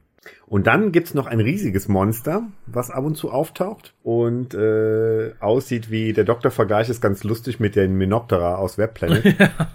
Und 0.46 0.66
dann 0.66 0.92
gibt's 0.92 1.14
noch 1.14 1.26
ein 1.26 1.40
riesiges 1.40 1.88
Monster, 1.88 2.44
was 2.66 2.90
ab 2.90 3.04
und 3.04 3.16
zu 3.16 3.30
auftaucht 3.30 3.94
und 4.02 4.54
äh, 4.54 5.32
aussieht 5.40 5.90
wie, 5.90 6.12
der 6.12 6.24
Doktor 6.24 6.50
vergleicht 6.50 6.90
es 6.90 7.00
ganz 7.00 7.24
lustig 7.24 7.58
mit 7.58 7.74
den 7.74 7.96
Menoptera 7.96 8.56
aus 8.56 8.78
Webplanet. 8.78 9.34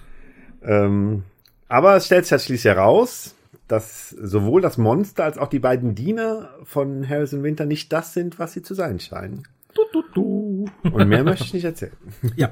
ähm, 0.63 1.23
aber 1.67 1.95
es 1.95 2.05
stellt 2.05 2.25
sich 2.25 2.31
halt 2.31 2.41
schließlich 2.43 2.75
heraus, 2.75 3.35
dass 3.67 4.09
sowohl 4.11 4.61
das 4.61 4.77
Monster 4.77 5.23
als 5.23 5.37
auch 5.37 5.47
die 5.49 5.59
beiden 5.59 5.93
Diener 5.95 6.49
von 6.63 7.07
Harrison 7.07 7.43
Winter 7.43 7.65
nicht 7.65 7.91
das 7.93 8.13
sind, 8.13 8.39
was 8.39 8.53
sie 8.53 8.61
zu 8.61 8.73
sein 8.73 8.99
scheinen. 8.99 9.43
Du, 9.75 9.81
du, 9.93 10.03
du. 10.13 10.89
Und 10.91 11.07
mehr 11.09 11.23
möchte 11.23 11.43
ich 11.45 11.53
nicht 11.53 11.65
erzählen. 11.65 11.93
Ja. 12.35 12.51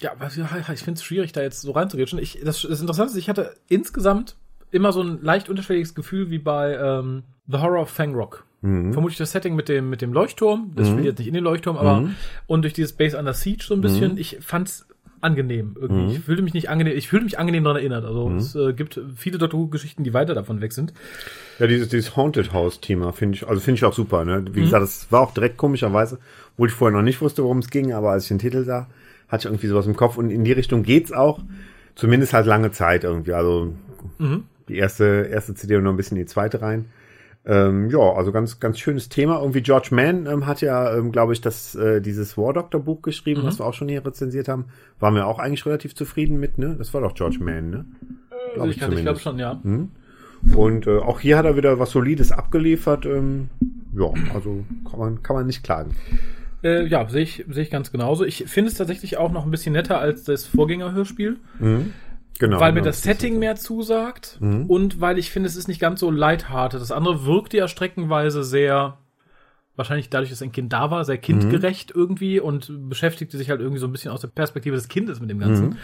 Ja, 0.00 0.12
ja, 0.18 0.72
ich 0.72 0.80
finde 0.82 0.98
es 0.98 1.04
schwierig, 1.04 1.32
da 1.32 1.42
jetzt 1.42 1.60
so 1.60 1.72
reinzugehen. 1.72 2.18
Ich, 2.20 2.40
das, 2.42 2.62
das 2.62 2.80
Interessante 2.80 3.12
ist, 3.12 3.18
ich 3.18 3.28
hatte 3.28 3.54
insgesamt 3.68 4.36
immer 4.70 4.92
so 4.92 5.02
ein 5.02 5.20
leicht 5.20 5.48
unterschwelliges 5.50 5.94
Gefühl 5.94 6.30
wie 6.30 6.38
bei 6.38 6.74
ähm, 6.74 7.24
The 7.48 7.58
Horror 7.58 7.82
of 7.82 7.90
Fangrock. 7.90 8.46
Mhm. 8.62 8.92
Vermutlich 8.92 9.18
das 9.18 9.32
Setting 9.32 9.56
mit 9.56 9.68
dem, 9.68 9.90
mit 9.90 10.00
dem 10.00 10.12
Leuchtturm. 10.12 10.72
Das 10.76 10.88
spielt 10.88 11.04
jetzt 11.04 11.18
nicht 11.18 11.28
in 11.28 11.34
den 11.34 11.44
Leuchtturm, 11.44 11.76
aber 11.76 12.00
Mhm. 12.02 12.14
und 12.46 12.62
durch 12.62 12.72
dieses 12.74 12.92
Base 12.92 13.18
Under 13.18 13.34
Siege 13.34 13.64
so 13.66 13.74
ein 13.74 13.80
bisschen. 13.80 14.16
Ich 14.16 14.38
fand's 14.40 14.86
angenehm 15.20 15.76
irgendwie. 15.80 16.02
Mhm. 16.02 16.10
Ich 16.10 16.20
fühlte 16.20 16.42
mich 16.42 16.54
nicht 16.54 16.68
angenehm, 16.70 16.96
ich 16.96 17.08
fühle 17.08 17.24
mich 17.24 17.38
angenehm 17.38 17.64
daran 17.64 17.78
erinnert. 17.78 18.04
Also 18.04 18.30
es 18.32 18.54
äh, 18.54 18.72
gibt 18.72 19.00
viele 19.16 19.38
Doctor 19.38 19.60
Who 19.60 19.66
Geschichten, 19.68 20.04
die 20.04 20.14
weiter 20.14 20.34
davon 20.34 20.60
weg 20.60 20.72
sind. 20.72 20.92
Ja, 21.58 21.66
dieses, 21.66 21.88
dieses 21.88 22.16
Haunted 22.16 22.52
House 22.52 22.80
Thema 22.80 23.12
finde 23.12 23.36
ich, 23.36 23.46
also 23.46 23.60
finde 23.60 23.76
ich 23.78 23.84
auch 23.84 23.92
super, 23.92 24.24
ne? 24.24 24.40
Mhm. 24.40 24.54
Wie 24.54 24.60
gesagt, 24.62 24.82
das 24.82 25.10
war 25.10 25.20
auch 25.20 25.32
direkt 25.34 25.56
komischerweise, 25.56 26.18
wo 26.56 26.66
ich 26.66 26.72
vorher 26.72 26.96
noch 26.96 27.04
nicht 27.04 27.20
wusste, 27.20 27.42
worum 27.42 27.58
es 27.58 27.70
ging, 27.70 27.92
aber 27.92 28.10
als 28.12 28.24
ich 28.24 28.28
den 28.28 28.38
Titel 28.38 28.64
sah, 28.64 28.86
hatte 29.28 29.42
ich 29.42 29.52
irgendwie 29.52 29.66
sowas 29.66 29.86
im 29.86 29.96
Kopf 29.96 30.16
und 30.16 30.30
in 30.30 30.44
die 30.44 30.52
Richtung 30.52 30.82
geht's 30.82 31.12
auch. 31.12 31.40
Zumindest 31.94 32.32
halt 32.32 32.46
lange 32.46 32.70
Zeit 32.70 33.04
irgendwie. 33.04 33.32
Also 33.34 33.74
Mhm. 34.18 34.44
die 34.68 34.76
erste, 34.76 35.28
erste 35.30 35.54
CD 35.54 35.76
und 35.76 35.84
noch 35.84 35.90
ein 35.90 35.96
bisschen 35.96 36.16
die 36.16 36.24
zweite 36.26 36.62
rein. 36.62 36.86
Ähm, 37.50 37.90
ja, 37.90 37.98
also 37.98 38.30
ganz, 38.30 38.60
ganz 38.60 38.78
schönes 38.78 39.08
Thema. 39.08 39.40
Irgendwie 39.40 39.60
George 39.60 39.88
Mann 39.90 40.26
ähm, 40.26 40.46
hat 40.46 40.60
ja, 40.60 40.96
ähm, 40.96 41.10
glaube 41.10 41.32
ich, 41.32 41.40
das, 41.40 41.74
äh, 41.74 42.00
dieses 42.00 42.38
War 42.38 42.52
Doctor 42.52 42.80
Buch 42.80 43.02
geschrieben, 43.02 43.42
was 43.42 43.58
wir 43.58 43.66
auch 43.66 43.74
schon 43.74 43.88
hier 43.88 44.06
rezensiert 44.06 44.46
haben. 44.46 44.66
Waren 45.00 45.16
wir 45.16 45.26
auch 45.26 45.40
eigentlich 45.40 45.66
relativ 45.66 45.96
zufrieden 45.96 46.38
mit, 46.38 46.58
ne? 46.58 46.76
Das 46.78 46.94
war 46.94 47.00
doch 47.00 47.12
George 47.12 47.38
Mann, 47.40 47.70
ne? 47.70 47.84
Glaub 48.54 48.66
ich 48.66 48.74
ich 48.74 48.78
glaube 48.78 48.94
zumindest. 48.94 49.22
schon, 49.22 49.38
ja. 49.40 49.60
Und 50.54 50.86
äh, 50.86 50.98
auch 50.98 51.18
hier 51.18 51.36
hat 51.36 51.44
er 51.44 51.56
wieder 51.56 51.80
was 51.80 51.90
Solides 51.90 52.30
abgeliefert. 52.30 53.04
Ähm, 53.04 53.48
ja, 53.98 54.12
also 54.32 54.64
kann 54.88 55.00
man, 55.00 55.22
kann 55.24 55.34
man 55.34 55.46
nicht 55.46 55.64
klagen. 55.64 55.96
Äh, 56.62 56.86
ja, 56.86 57.08
sehe 57.08 57.22
ich, 57.22 57.44
sehe 57.50 57.64
ich 57.64 57.70
ganz 57.70 57.90
genauso. 57.90 58.24
Ich 58.24 58.44
finde 58.46 58.70
es 58.70 58.76
tatsächlich 58.76 59.16
auch 59.16 59.32
noch 59.32 59.44
ein 59.44 59.50
bisschen 59.50 59.72
netter 59.72 59.98
als 59.98 60.22
das 60.22 60.44
Vorgängerhörspiel, 60.44 61.38
Genau. 62.40 62.58
weil 62.58 62.72
mir 62.72 62.80
genau. 62.80 62.86
das 62.90 63.02
Setting 63.02 63.38
mehr 63.38 63.54
zusagt 63.54 64.38
Mhm. 64.40 64.64
und 64.66 65.00
weil 65.00 65.18
ich 65.18 65.30
finde, 65.30 65.46
es 65.46 65.54
ist 65.56 65.68
nicht 65.68 65.80
ganz 65.80 66.00
so 66.00 66.10
lighthearted. 66.10 66.80
Das 66.80 66.90
andere 66.90 67.24
wirkte 67.26 67.58
ja 67.58 67.68
streckenweise 67.68 68.42
sehr, 68.42 68.96
wahrscheinlich 69.76 70.08
dadurch, 70.10 70.30
dass 70.30 70.42
ein 70.42 70.50
Kind 70.50 70.72
da 70.72 70.90
war, 70.90 71.04
sehr 71.04 71.16
Mhm. 71.16 71.20
kindgerecht 71.20 71.92
irgendwie 71.94 72.40
und 72.40 72.88
beschäftigte 72.88 73.36
sich 73.38 73.50
halt 73.50 73.60
irgendwie 73.60 73.78
so 73.78 73.86
ein 73.86 73.92
bisschen 73.92 74.10
aus 74.10 74.22
der 74.22 74.28
Perspektive 74.28 74.74
des 74.74 74.88
Kindes 74.88 75.20
mit 75.20 75.30
dem 75.30 75.38
Ganzen. 75.38 75.68
Mhm. 75.70 75.76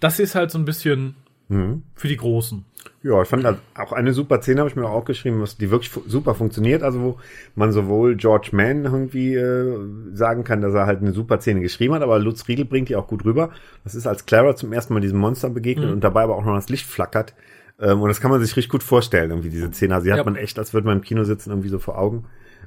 Das 0.00 0.18
ist 0.20 0.34
halt 0.34 0.50
so 0.52 0.58
ein 0.58 0.64
bisschen 0.64 1.16
für 1.48 2.08
die 2.08 2.16
Großen. 2.16 2.64
Ja, 3.02 3.22
ich 3.22 3.28
fand 3.28 3.44
das 3.44 3.56
auch 3.74 3.92
eine 3.92 4.12
super 4.12 4.42
Szene, 4.42 4.60
habe 4.60 4.68
ich 4.68 4.76
mir 4.76 4.86
auch 4.86 5.04
geschrieben, 5.04 5.40
was 5.40 5.56
die 5.56 5.70
wirklich 5.70 5.90
super 6.06 6.34
funktioniert. 6.34 6.82
Also 6.82 7.00
wo 7.00 7.18
man 7.54 7.72
sowohl 7.72 8.16
George 8.16 8.50
Mann 8.52 8.84
irgendwie 8.84 9.34
äh, 9.34 9.78
sagen 10.12 10.44
kann, 10.44 10.60
dass 10.60 10.74
er 10.74 10.84
halt 10.86 11.00
eine 11.00 11.12
super 11.12 11.40
Szene 11.40 11.60
geschrieben 11.60 11.94
hat, 11.94 12.02
aber 12.02 12.18
Lutz 12.18 12.46
Riedel 12.48 12.64
bringt 12.66 12.88
die 12.90 12.96
auch 12.96 13.06
gut 13.06 13.24
rüber. 13.24 13.50
Das 13.84 13.94
ist, 13.94 14.06
als 14.06 14.26
Clara 14.26 14.56
zum 14.56 14.72
ersten 14.72 14.92
Mal 14.94 15.00
diesem 15.00 15.18
Monster 15.18 15.48
begegnet 15.48 15.90
und 15.90 16.02
dabei 16.04 16.22
aber 16.22 16.36
auch 16.36 16.44
noch 16.44 16.54
das 16.54 16.68
Licht 16.68 16.86
flackert. 16.86 17.34
Ähm, 17.80 18.00
und 18.02 18.08
das 18.08 18.20
kann 18.20 18.30
man 18.30 18.40
sich 18.40 18.56
richtig 18.56 18.70
gut 18.70 18.82
vorstellen, 18.82 19.30
irgendwie 19.30 19.50
diese 19.50 19.70
Szene. 19.72 19.94
Also 19.94 20.04
die 20.06 20.12
hat 20.12 20.18
Ja. 20.18 20.24
man 20.24 20.36
echt, 20.36 20.58
als 20.58 20.74
würde 20.74 20.86
man 20.86 20.98
im 20.98 21.02
Kino 21.04 21.24
sitzen, 21.24 21.50
irgendwie 21.50 21.68
so 21.68 21.78
vor 21.78 21.96
Augen. 21.98 22.24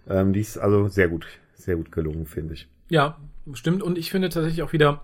Ähm, 0.10 0.34
die 0.34 0.40
ist 0.42 0.58
also 0.58 0.88
sehr 0.88 1.08
gut, 1.08 1.28
sehr 1.54 1.76
gut 1.76 1.92
gelungen, 1.92 2.26
finde 2.26 2.56
ich. 2.56 2.68
Ja, 2.90 3.18
stimmt. 3.54 3.84
Und 3.84 3.98
ich 3.98 4.10
finde 4.10 4.30
tatsächlich 4.30 4.64
auch 4.64 4.74
wieder, 4.74 5.04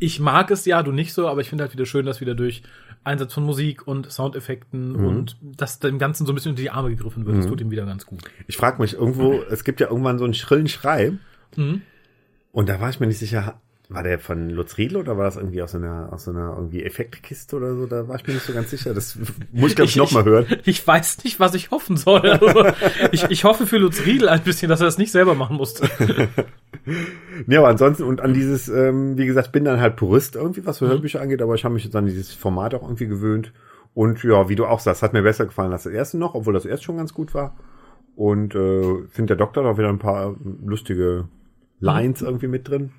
ich 0.00 0.18
mag 0.20 0.50
es 0.50 0.64
ja, 0.64 0.82
du 0.82 0.90
nicht 0.92 1.14
so, 1.14 1.28
aber 1.28 1.40
ich 1.40 1.48
finde 1.48 1.62
halt 1.64 1.72
wieder 1.72 1.86
schön, 1.86 2.04
dass 2.04 2.20
wieder 2.20 2.34
durch 2.34 2.62
Einsatz 3.08 3.34
von 3.34 3.44
Musik 3.44 3.86
und 3.86 4.10
Soundeffekten 4.10 4.94
und 4.94 5.36
dass 5.42 5.78
dem 5.78 5.98
Ganzen 5.98 6.26
so 6.26 6.32
ein 6.32 6.34
bisschen 6.34 6.50
unter 6.50 6.62
die 6.62 6.70
Arme 6.70 6.90
gegriffen 6.90 7.26
wird. 7.26 7.38
Das 7.38 7.46
tut 7.46 7.60
ihm 7.60 7.70
wieder 7.70 7.86
ganz 7.86 8.06
gut. 8.06 8.20
Ich 8.46 8.56
frage 8.56 8.80
mich 8.80 8.94
irgendwo, 8.94 9.42
es 9.50 9.64
gibt 9.64 9.80
ja 9.80 9.88
irgendwann 9.88 10.18
so 10.18 10.24
einen 10.24 10.34
schrillen 10.34 10.68
Schrei. 10.68 11.12
Mhm. 11.56 11.82
Und 12.52 12.68
da 12.68 12.80
war 12.80 12.90
ich 12.90 13.00
mir 13.00 13.06
nicht 13.06 13.18
sicher, 13.18 13.60
war 13.88 14.02
der 14.02 14.18
von 14.18 14.50
Lutz 14.50 14.76
Riedel 14.76 14.98
oder 14.98 15.16
war 15.16 15.24
das 15.24 15.36
irgendwie 15.36 15.62
aus 15.62 15.72
so 15.72 15.78
einer, 15.78 16.12
aus 16.12 16.24
so 16.24 16.30
einer 16.30 16.54
irgendwie 16.54 16.82
Effektkiste 16.82 17.56
oder 17.56 17.74
so? 17.74 17.86
Da 17.86 18.06
war 18.06 18.16
ich 18.16 18.26
mir 18.26 18.34
nicht 18.34 18.44
so 18.44 18.52
ganz 18.52 18.70
sicher. 18.70 18.92
Das 18.92 19.16
muss 19.52 19.70
ich, 19.70 19.76
glaube 19.76 19.88
ich, 19.88 19.96
noch 19.96 20.10
mal 20.12 20.24
hören. 20.24 20.46
Ich 20.64 20.86
weiß 20.86 21.24
nicht, 21.24 21.40
was 21.40 21.54
ich 21.54 21.70
hoffen 21.70 21.96
soll. 21.96 22.20
Also, 22.20 22.66
ich, 23.12 23.24
ich 23.30 23.44
hoffe 23.44 23.66
für 23.66 23.78
Lutz 23.78 24.04
Riedel 24.04 24.28
ein 24.28 24.42
bisschen, 24.42 24.68
dass 24.68 24.80
er 24.80 24.88
es 24.88 24.98
nicht 24.98 25.10
selber 25.10 25.34
machen 25.34 25.56
musste. 25.56 25.88
Nee, 27.46 27.56
aber 27.56 27.68
ansonsten 27.68 28.02
und 28.02 28.20
an 28.20 28.34
dieses, 28.34 28.68
ähm, 28.68 29.16
wie 29.16 29.26
gesagt, 29.26 29.52
bin 29.52 29.64
dann 29.64 29.80
halt 29.80 29.96
Purist 29.96 30.36
irgendwie, 30.36 30.64
was 30.66 30.78
für 30.78 30.86
Mhm. 30.86 30.90
Hörbücher 30.90 31.20
angeht, 31.20 31.42
aber 31.42 31.54
ich 31.54 31.64
habe 31.64 31.74
mich 31.74 31.84
jetzt 31.84 31.96
an 31.96 32.06
dieses 32.06 32.32
Format 32.32 32.74
auch 32.74 32.82
irgendwie 32.82 33.06
gewöhnt. 33.06 33.52
Und 33.94 34.22
ja, 34.22 34.48
wie 34.48 34.54
du 34.54 34.66
auch 34.66 34.80
sagst, 34.80 35.02
hat 35.02 35.12
mir 35.12 35.22
besser 35.22 35.46
gefallen 35.46 35.72
als 35.72 35.84
das 35.84 35.92
erste 35.92 36.18
noch, 36.18 36.34
obwohl 36.34 36.54
das 36.54 36.64
erste 36.66 36.84
schon 36.86 36.96
ganz 36.98 37.14
gut 37.14 37.34
war. 37.34 37.56
Und 38.16 38.54
äh, 38.54 39.04
finde 39.08 39.34
der 39.34 39.36
Doktor 39.36 39.62
da 39.62 39.78
wieder 39.78 39.88
ein 39.88 39.98
paar 39.98 40.36
lustige 40.64 41.28
Lines 41.80 42.22
irgendwie 42.22 42.48
mit 42.48 42.68
drin. 42.68 42.90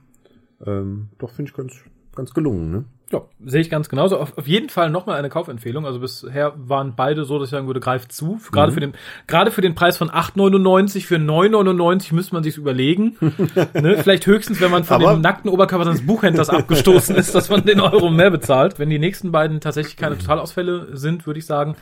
Ähm, 0.65 1.09
doch, 1.19 1.31
finde 1.31 1.51
ich 1.51 1.55
ganz, 1.57 1.73
ganz 2.15 2.33
gelungen, 2.33 2.71
ne? 2.71 2.85
Ja, 3.11 3.21
sehe 3.43 3.61
ich 3.61 3.71
ganz 3.71 3.89
genauso. 3.89 4.17
Auf, 4.17 4.37
auf 4.37 4.47
jeden 4.47 4.69
Fall 4.69 4.91
nochmal 4.91 5.17
eine 5.17 5.29
Kaufempfehlung. 5.29 5.85
Also 5.85 5.99
bisher 5.99 6.53
waren 6.57 6.93
beide 6.95 7.25
so, 7.25 7.39
dass 7.39 7.47
ich 7.47 7.51
sagen 7.51 7.65
würde, 7.65 7.79
greift 7.79 8.11
zu. 8.11 8.33
Mhm. 8.33 8.51
Gerade 8.51 8.71
für 8.71 8.79
den, 8.79 8.93
gerade 9.25 9.49
für 9.49 9.61
den 9.61 9.73
Preis 9.73 9.97
von 9.97 10.09
8,99, 10.11 11.05
für 11.05 11.15
9,99 11.15 12.13
müsste 12.13 12.35
man 12.35 12.43
sich's 12.43 12.57
überlegen. 12.57 13.17
ne? 13.73 13.97
Vielleicht 14.03 14.27
höchstens, 14.27 14.61
wenn 14.61 14.69
man 14.71 14.83
von 14.83 15.01
Aber- 15.03 15.13
dem 15.13 15.21
nackten 15.21 15.49
Oberkörper 15.49 15.85
seines 15.85 16.05
Buchhändlers 16.05 16.49
abgestoßen 16.49 17.15
ist, 17.15 17.33
dass 17.33 17.49
man 17.49 17.65
den 17.65 17.79
Euro 17.79 18.11
mehr 18.11 18.29
bezahlt. 18.29 18.77
Wenn 18.77 18.89
die 18.91 18.99
nächsten 18.99 19.31
beiden 19.31 19.59
tatsächlich 19.59 19.97
keine 19.97 20.17
Totalausfälle 20.19 20.95
sind, 20.95 21.25
würde 21.25 21.39
ich 21.39 21.45
sagen, 21.47 21.75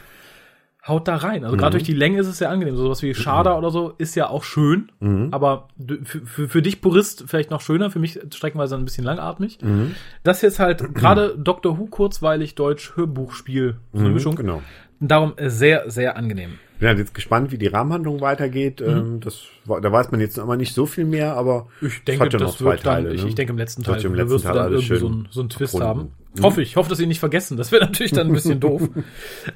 haut 0.87 1.07
da 1.07 1.15
rein. 1.17 1.43
Also 1.43 1.55
Mhm. 1.55 1.59
gerade 1.59 1.71
durch 1.73 1.83
die 1.83 1.93
Länge 1.93 2.19
ist 2.19 2.27
es 2.27 2.37
sehr 2.37 2.49
angenehm. 2.49 2.75
So 2.75 2.83
sowas 2.83 3.01
wie 3.03 3.13
Schader 3.13 3.57
oder 3.57 3.69
so 3.71 3.93
ist 3.97 4.15
ja 4.15 4.29
auch 4.29 4.43
schön, 4.43 4.91
Mhm. 4.99 5.29
aber 5.31 5.67
für, 6.03 6.25
für, 6.25 6.47
für 6.49 6.61
dich 6.61 6.81
Purist 6.81 7.25
vielleicht 7.27 7.51
noch 7.51 7.61
schöner, 7.61 7.89
für 7.91 7.99
mich 7.99 8.19
streckenweise 8.33 8.75
ein 8.75 8.85
bisschen 8.85 9.03
langatmig. 9.03 9.59
Mhm. 9.61 9.95
Das 10.23 10.39
hier 10.41 10.49
ist 10.49 10.59
halt 10.59 10.93
gerade 10.95 11.35
Doctor 11.37 11.77
Who 11.77 11.85
kurzweilig 11.87 12.55
Deutsch 12.55 12.95
Hörbuchspiel, 12.95 13.75
so 13.93 13.99
eine 13.99 14.09
Mischung. 14.09 14.35
Genau. 14.35 14.61
Darum 14.99 15.33
sehr, 15.39 15.89
sehr 15.91 16.17
angenehm. 16.17 16.53
Bin 16.79 16.87
halt 16.89 16.97
jetzt 16.99 17.13
gespannt, 17.15 17.51
wie 17.51 17.57
die 17.57 17.67
Rahmenhandlung 17.67 18.21
weitergeht. 18.21 18.81
Ähm, 18.81 19.19
das, 19.19 19.41
da 19.65 19.91
weiß 19.91 20.11
man 20.11 20.19
jetzt 20.21 20.37
immer 20.37 20.55
nicht 20.55 20.73
so 20.75 20.85
viel 20.85 21.05
mehr, 21.05 21.35
aber 21.35 21.67
Mhm. 21.81 21.87
Ich 21.87 22.03
denke, 22.03 22.25
hat 22.25 22.33
ja 22.33 22.39
noch 22.39 22.47
das 22.49 22.57
zwei 22.57 22.75
dann, 22.75 22.83
Teile. 22.83 23.13
ich, 23.13 23.23
ne? 23.23 23.29
ich 23.29 23.35
denke 23.35 23.51
im 23.51 23.57
letzten 23.57 23.81
Das 23.83 23.93
Teil, 23.95 24.03
wird 24.03 24.05
im 24.05 24.13
da 24.17 24.23
letzten 24.23 24.33
wirst 24.35 24.45
du 24.45 24.47
Teil 24.49 24.55
dann 24.57 24.65
alles 24.65 24.81
irgendwie 24.83 24.99
so 24.99 25.07
einen, 25.07 25.27
so 25.31 25.39
einen 25.41 25.49
Twist 25.49 25.75
abrunden. 25.75 25.89
haben. 26.03 26.11
Hoffe 26.41 26.61
ich, 26.61 26.75
hoffe, 26.75 26.89
dass 26.89 26.97
sie 26.97 27.03
ihn 27.05 27.09
nicht 27.09 27.19
vergessen. 27.19 27.57
Das 27.57 27.71
wäre 27.71 27.85
natürlich 27.85 28.11
dann 28.11 28.27
ein 28.27 28.33
bisschen 28.33 28.59
doof. 28.59 28.89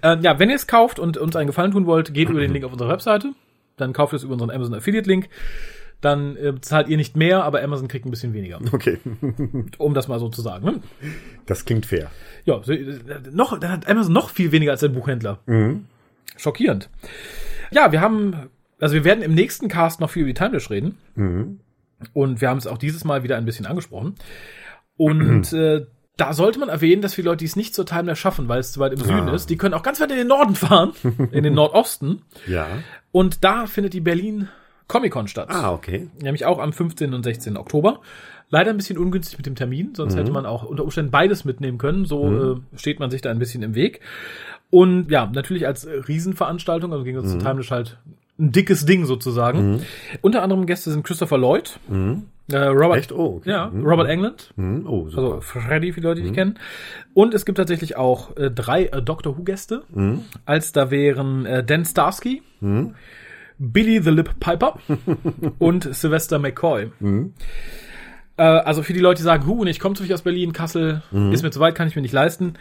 Äh, 0.04 0.18
ja, 0.22 0.40
wenn 0.40 0.50
ihr 0.50 0.56
es 0.56 0.68
kauft 0.68 1.00
und 1.00 1.18
uns 1.18 1.36
einen 1.36 1.48
Gefallen 1.48 1.72
tun 1.72 1.86
wollt, 1.86 2.14
geht 2.14 2.30
über 2.30 2.40
den 2.40 2.52
Link 2.52 2.66
auf 2.66 2.72
unserer 2.72 2.90
Webseite. 2.90 3.34
Dann 3.78 3.94
kauft 3.94 4.14
ihr 4.14 4.18
es 4.18 4.24
über 4.24 4.34
unseren 4.34 4.50
Amazon 4.50 4.74
Affiliate 4.74 5.08
Link. 5.08 5.30
Dann 6.00 6.36
äh, 6.38 6.60
zahlt 6.62 6.88
ihr 6.88 6.98
nicht 6.98 7.16
mehr, 7.16 7.44
aber 7.44 7.62
Amazon 7.62 7.88
kriegt 7.88 8.06
ein 8.06 8.10
bisschen 8.10 8.34
weniger. 8.34 8.60
Okay, 8.72 8.98
Um 9.78 9.94
das 9.94 10.08
mal 10.08 10.20
so 10.20 10.30
zu 10.30 10.42
sagen. 10.42 10.66
Ne? 10.66 10.80
das 11.46 11.66
klingt 11.66 11.86
fair. 11.86 12.10
Ja, 12.46 12.62
so, 12.64 12.72
äh, 12.74 12.98
noch, 13.32 13.60
dann 13.60 13.72
hat 13.72 13.88
Amazon 13.88 14.14
noch 14.14 14.30
viel 14.30 14.52
weniger 14.52 14.72
als 14.72 14.80
der 14.80 14.90
Buchhändler. 14.90 15.40
Schockierend. 16.38 16.90
Ja, 17.72 17.92
wir 17.92 18.02
haben, 18.02 18.50
also 18.80 18.96
wir 18.96 19.04
werden 19.04 19.22
im 19.22 19.36
nächsten 19.36 19.68
Cast 19.68 20.00
noch 20.00 20.10
viel 20.10 20.24
über 20.24 20.34
die 20.34 20.40
Timeless 20.40 20.70
reden. 20.72 20.98
Und 22.14 22.42
wir 22.42 22.50
haben 22.50 22.58
es 22.58 22.68
auch 22.68 22.78
dieses 22.78 23.04
Mal 23.04 23.24
wieder 23.24 23.38
ein 23.38 23.46
bisschen 23.46 23.66
angesprochen. 23.66 24.16
Und 24.98 25.54
äh, 25.54 25.86
da 26.22 26.34
sollte 26.34 26.60
man 26.60 26.70
erwähnen, 26.70 27.02
dass 27.02 27.16
viele 27.16 27.30
Leute, 27.30 27.40
die 27.40 27.46
es 27.46 27.56
nicht 27.56 27.74
zur 27.74 27.86
Timeless 27.86 28.20
schaffen, 28.20 28.48
weil 28.48 28.60
es 28.60 28.72
zu 28.72 28.80
weit 28.80 28.94
im 28.94 29.00
Süden 29.00 29.28
Ah. 29.30 29.34
ist, 29.34 29.50
die 29.50 29.58
können 29.58 29.74
auch 29.74 29.82
ganz 29.84 30.00
weit 30.00 30.12
in 30.12 30.18
den 30.18 30.28
Norden 30.28 30.56
fahren, 30.56 30.92
in 31.32 31.44
den 31.44 31.54
Nordosten. 31.56 32.22
Ja. 32.48 32.68
Und 33.12 33.44
da 33.44 33.66
findet 33.66 33.94
die 33.94 34.02
Berlin 34.02 34.48
Comic 34.88 35.12
Con 35.14 35.28
statt. 35.28 35.48
Ah, 35.50 35.72
okay. 35.72 36.10
Nämlich 36.22 36.46
auch 36.46 36.60
am 36.60 36.74
15. 36.74 37.14
und 37.14 37.24
16. 37.24 37.58
Oktober. 37.58 38.02
Leider 38.50 38.70
ein 38.72 38.78
bisschen 38.78 38.98
ungünstig 38.98 39.38
mit 39.38 39.46
dem 39.46 39.56
Termin, 39.56 39.96
sonst 39.96 40.16
hätte 40.18 40.32
man 40.32 40.46
auch 40.46 40.64
unter 40.64 40.84
Umständen 40.84 41.10
beides 41.10 41.46
mitnehmen 41.46 41.78
können. 41.78 42.06
So 42.06 42.54
äh, 42.74 42.78
steht 42.78 43.00
man 43.00 43.10
sich 43.10 43.22
da 43.22 43.32
ein 43.32 43.40
bisschen 43.40 43.64
im 43.64 43.74
Weg. 43.76 44.02
Und 44.70 45.10
ja, 45.10 45.26
natürlich 45.34 45.66
als 45.66 45.88
Riesenveranstaltung, 45.88 46.92
also 46.92 47.04
gegen 47.06 47.18
uns 47.18 47.32
zu 47.32 47.38
Timeless 47.38 47.72
halt 47.72 47.98
ein 48.38 48.52
dickes 48.52 48.86
Ding 48.86 49.06
sozusagen. 49.06 49.82
Unter 50.22 50.44
anderem 50.44 50.66
Gäste 50.66 50.92
sind 50.92 51.04
Christopher 51.04 51.38
Lloyd, 51.38 51.80
äh, 52.54 52.66
Robert, 52.68 53.00
Echt? 53.00 53.12
Oh, 53.12 53.38
okay. 53.38 53.50
ja, 53.50 53.70
Mhm. 53.70 53.86
Robert 53.86 54.08
England, 54.10 54.54
Hm, 54.58 54.86
Oh, 54.88 55.10
super. 55.10 55.22
also 55.36 55.42
Freddy, 55.42 55.92
für 55.94 56.02
die 56.02 56.08
Leute, 56.08 56.22
die 56.22 56.28
ich 56.28 56.34
kennen. 56.34 56.58
Und 57.14 57.34
es 57.34 57.46
gibt 57.46 57.58
tatsächlich 57.58 57.98
auch 57.98 58.36
äh, 58.38 58.50
drei 58.52 58.86
äh, 58.86 59.02
Doctor 59.02 59.38
Who-Gäste, 59.38 59.84
als 60.46 60.72
da 60.72 60.92
wären 60.92 61.46
äh, 61.46 61.64
Dan 61.64 61.86
Starsky, 61.86 62.42
Billy 63.58 64.02
the 64.02 64.10
Lip 64.10 64.40
Piper 64.40 64.78
und 65.60 65.94
Sylvester 65.94 66.40
McCoy. 66.40 66.92
Äh, 68.38 68.44
also 68.44 68.82
für 68.84 68.94
die 68.94 69.00
Leute, 69.00 69.18
die 69.18 69.24
sagen, 69.24 69.46
Hu, 69.46 69.62
und 69.62 69.68
ich 69.68 69.80
komme 69.80 69.96
zufällig 69.96 70.14
aus 70.14 70.22
Berlin, 70.24 70.54
Kassel, 70.54 71.02
ist 71.32 71.44
mir 71.44 71.52
zu 71.52 71.60
weit, 71.60 71.76
kann 71.76 71.88
ich 71.88 71.96
mir 71.96 72.02
nicht 72.02 72.14
leisten, 72.14 72.54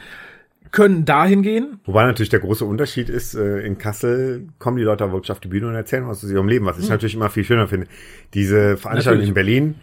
können 0.72 1.04
dahin 1.04 1.42
gehen. 1.42 1.80
Wobei 1.84 2.04
natürlich 2.04 2.28
der 2.28 2.40
große 2.40 2.64
Unterschied 2.64 3.08
ist, 3.08 3.34
äh, 3.34 3.60
in 3.60 3.78
Kassel 3.78 4.48
kommen 4.58 4.76
die 4.76 4.82
Leute 4.82 5.10
wirklich 5.12 5.32
auf 5.32 5.40
die 5.40 5.48
Bühne 5.48 5.68
und 5.68 5.74
erzählen 5.74 6.06
was 6.06 6.24
aus 6.24 6.30
ihrem 6.30 6.48
Leben, 6.48 6.66
was 6.66 6.78
ich 6.78 6.88
natürlich 6.88 7.14
immer 7.14 7.30
viel 7.30 7.44
schöner 7.44 7.68
finde. 7.68 7.86
Diese 8.34 8.76
Veranstaltung 8.76 9.20
Natürlich. 9.22 9.28
in 9.28 9.34
Berlin 9.34 9.74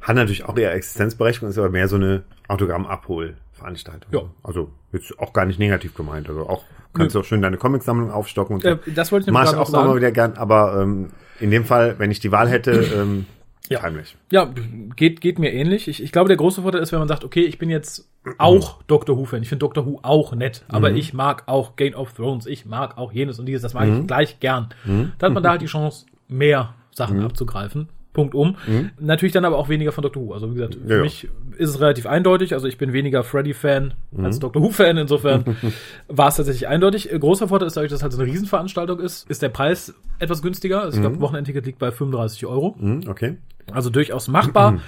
hat 0.00 0.16
natürlich 0.16 0.44
auch 0.44 0.56
ihre 0.56 0.72
Existenzberechtigung, 0.72 1.48
ist 1.48 1.58
aber 1.58 1.70
mehr 1.70 1.88
so 1.88 1.96
eine 1.96 2.24
Autogramm-Abhol-Veranstaltung. 2.48 4.12
Ja. 4.12 4.22
Also 4.42 4.70
jetzt 4.92 5.18
auch 5.18 5.32
gar 5.32 5.46
nicht 5.46 5.58
negativ 5.58 5.94
gemeint. 5.94 6.28
Also 6.28 6.46
auch 6.48 6.64
kannst 6.92 7.14
du 7.14 7.20
auch 7.20 7.24
schön 7.24 7.42
deine 7.42 7.56
Comicsammlung 7.56 8.10
aufstocken 8.10 8.56
und 8.56 8.62
so. 8.62 8.68
Äh, 8.68 8.78
das 8.94 9.12
wollte 9.12 9.26
ich 9.30 9.32
Mach 9.32 9.44
ich 9.44 9.50
auch 9.50 9.68
noch 9.70 9.80
immer 9.80 9.82
sagen. 9.84 9.96
wieder 9.96 10.12
gern, 10.12 10.34
aber 10.34 10.80
ähm, 10.82 11.10
in 11.40 11.50
dem 11.50 11.64
Fall, 11.64 11.98
wenn 11.98 12.10
ich 12.10 12.20
die 12.20 12.32
Wahl 12.32 12.48
hätte, 12.48 12.72
ähm, 12.72 13.26
Ja. 13.70 13.80
Heimlich. 13.82 14.16
Ja, 14.30 14.52
geht, 14.96 15.20
geht 15.22 15.38
mir 15.38 15.52
ähnlich. 15.52 15.88
Ich, 15.88 16.02
ich 16.02 16.12
glaube, 16.12 16.28
der 16.28 16.36
große 16.36 16.62
Vorteil 16.62 16.82
ist, 16.82 16.92
wenn 16.92 16.98
man 16.98 17.08
sagt, 17.08 17.24
okay, 17.24 17.44
ich 17.44 17.58
bin 17.58 17.70
jetzt 17.70 18.08
auch 18.38 18.82
Doctor 18.84 19.16
Who-Fan. 19.16 19.42
Ich 19.42 19.48
finde 19.48 19.60
Doctor 19.60 19.86
Who 19.86 20.00
auch 20.02 20.34
nett, 20.34 20.64
aber 20.68 20.90
Mhm. 20.90 20.96
ich 20.96 21.14
mag 21.14 21.44
auch 21.46 21.76
Game 21.76 21.94
of 21.94 22.12
Thrones, 22.12 22.46
ich 22.46 22.66
mag 22.66 22.98
auch 22.98 23.10
jenes 23.12 23.38
und 23.38 23.46
dieses, 23.46 23.62
das 23.62 23.72
mag 23.74 23.88
Mhm. 23.88 24.00
ich 24.02 24.06
gleich 24.06 24.40
gern. 24.40 24.68
Dann 24.84 25.12
hat 25.22 25.32
man 25.32 25.42
da 25.42 25.50
halt 25.50 25.62
die 25.62 25.66
Chance, 25.74 26.04
mehr 26.28 26.74
Sachen 26.90 27.18
Mhm. 27.18 27.24
abzugreifen. 27.24 27.88
Punkt 28.14 28.34
um. 28.34 28.56
Natürlich 28.98 29.32
dann 29.34 29.44
aber 29.44 29.58
auch 29.58 29.68
weniger 29.68 29.92
von 29.92 30.02
Doctor 30.02 30.22
Who. 30.26 30.32
Also 30.32 30.50
wie 30.50 30.54
gesagt, 30.54 30.76
für 30.76 30.88
Ja, 30.88 30.96
ja. 30.96 31.02
mich 31.02 31.28
ist 31.58 31.68
es 31.70 31.80
relativ 31.80 32.06
eindeutig. 32.06 32.54
Also 32.54 32.66
ich 32.66 32.78
bin 32.78 32.92
weniger 32.94 33.22
Freddy-Fan 33.24 33.92
Mhm. 34.12 34.24
als 34.24 34.38
Doctor 34.38 34.62
Who-Fan. 34.62 34.96
Insofern 34.96 35.44
war 36.08 36.28
es 36.28 36.36
tatsächlich 36.36 36.66
eindeutig. 36.68 37.12
Äh, 37.12 37.18
Großer 37.18 37.48
Vorteil 37.48 37.66
ist 37.68 37.76
dadurch, 37.76 37.90
dass 37.90 37.98
es 37.98 38.02
halt 38.02 38.12
so 38.14 38.22
eine 38.22 38.30
Riesenveranstaltung 38.32 39.00
ist, 39.00 39.28
ist 39.28 39.42
der 39.42 39.50
Preis 39.50 39.92
etwas 40.20 40.40
günstiger. 40.40 40.80
Also 40.82 40.96
ich 40.96 41.02
glaube, 41.02 41.20
Wochenendticket 41.20 41.66
liegt 41.66 41.78
bei 41.78 41.90
35 41.90 42.46
Euro. 42.46 42.74
Mhm, 42.78 43.02
okay. 43.08 43.36
Also 43.72 43.88
durchaus 43.90 44.28
machbar. 44.28 44.78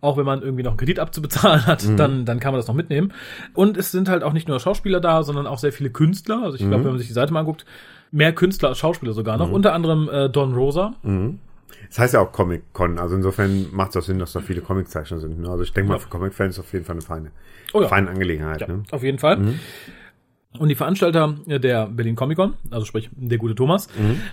Auch 0.00 0.16
wenn 0.16 0.26
man 0.26 0.42
irgendwie 0.42 0.64
noch 0.64 0.72
einen 0.72 0.78
Kredit 0.78 0.98
abzubezahlen 0.98 1.64
hat, 1.66 1.86
dann, 1.98 2.24
dann 2.24 2.40
kann 2.40 2.52
man 2.52 2.58
das 2.58 2.66
noch 2.66 2.74
mitnehmen. 2.74 3.12
Und 3.54 3.76
es 3.76 3.92
sind 3.92 4.08
halt 4.08 4.22
auch 4.24 4.32
nicht 4.32 4.48
nur 4.48 4.58
Schauspieler 4.60 5.00
da, 5.00 5.22
sondern 5.22 5.46
auch 5.46 5.58
sehr 5.58 5.72
viele 5.72 5.90
Künstler. 5.90 6.42
Also 6.42 6.56
ich 6.56 6.66
glaube, 6.66 6.82
wenn 6.84 6.90
man 6.90 6.98
sich 6.98 7.06
die 7.06 7.12
Seite 7.14 7.32
mal 7.32 7.40
anguckt, 7.40 7.64
mehr 8.10 8.32
Künstler 8.32 8.70
als 8.70 8.78
Schauspieler 8.78 9.12
sogar 9.12 9.36
noch. 9.38 9.50
Unter 9.50 9.72
anderem 9.74 10.08
äh, 10.12 10.28
Don 10.28 10.54
Rosa. 10.54 10.94
Das 11.88 11.98
heißt 11.98 12.14
ja 12.14 12.20
auch 12.20 12.32
Comic-Con, 12.32 12.98
also 12.98 13.14
insofern 13.16 13.66
macht 13.72 13.90
es 13.90 13.96
auch 13.96 14.02
Sinn, 14.02 14.18
dass 14.18 14.32
da 14.32 14.40
viele 14.40 14.60
Comiczeichner 14.60 15.18
sind. 15.20 15.38
Ne? 15.40 15.48
Also 15.48 15.62
ich 15.62 15.72
denke 15.72 15.92
mal, 15.92 15.98
für 15.98 16.08
Comic-Fans 16.08 16.58
auf 16.58 16.72
jeden 16.72 16.84
Fall 16.84 16.94
eine 16.96 17.02
feine, 17.02 17.30
Oh 17.72 17.82
ja. 17.82 17.88
feine 17.88 18.08
Angelegenheit. 18.10 18.60
Ja, 18.62 18.68
Ne? 18.68 18.82
auf 18.90 19.02
jeden 19.02 19.18
Fall. 19.18 19.54
Und 20.58 20.68
die 20.68 20.74
Veranstalter 20.74 21.34
der 21.46 21.86
Berlin 21.86 22.16
Comic 22.16 22.38
Con, 22.38 22.54
also 22.70 22.86
sprich 22.86 23.10
der 23.14 23.38
gute 23.38 23.54
Thomas, 23.54 23.88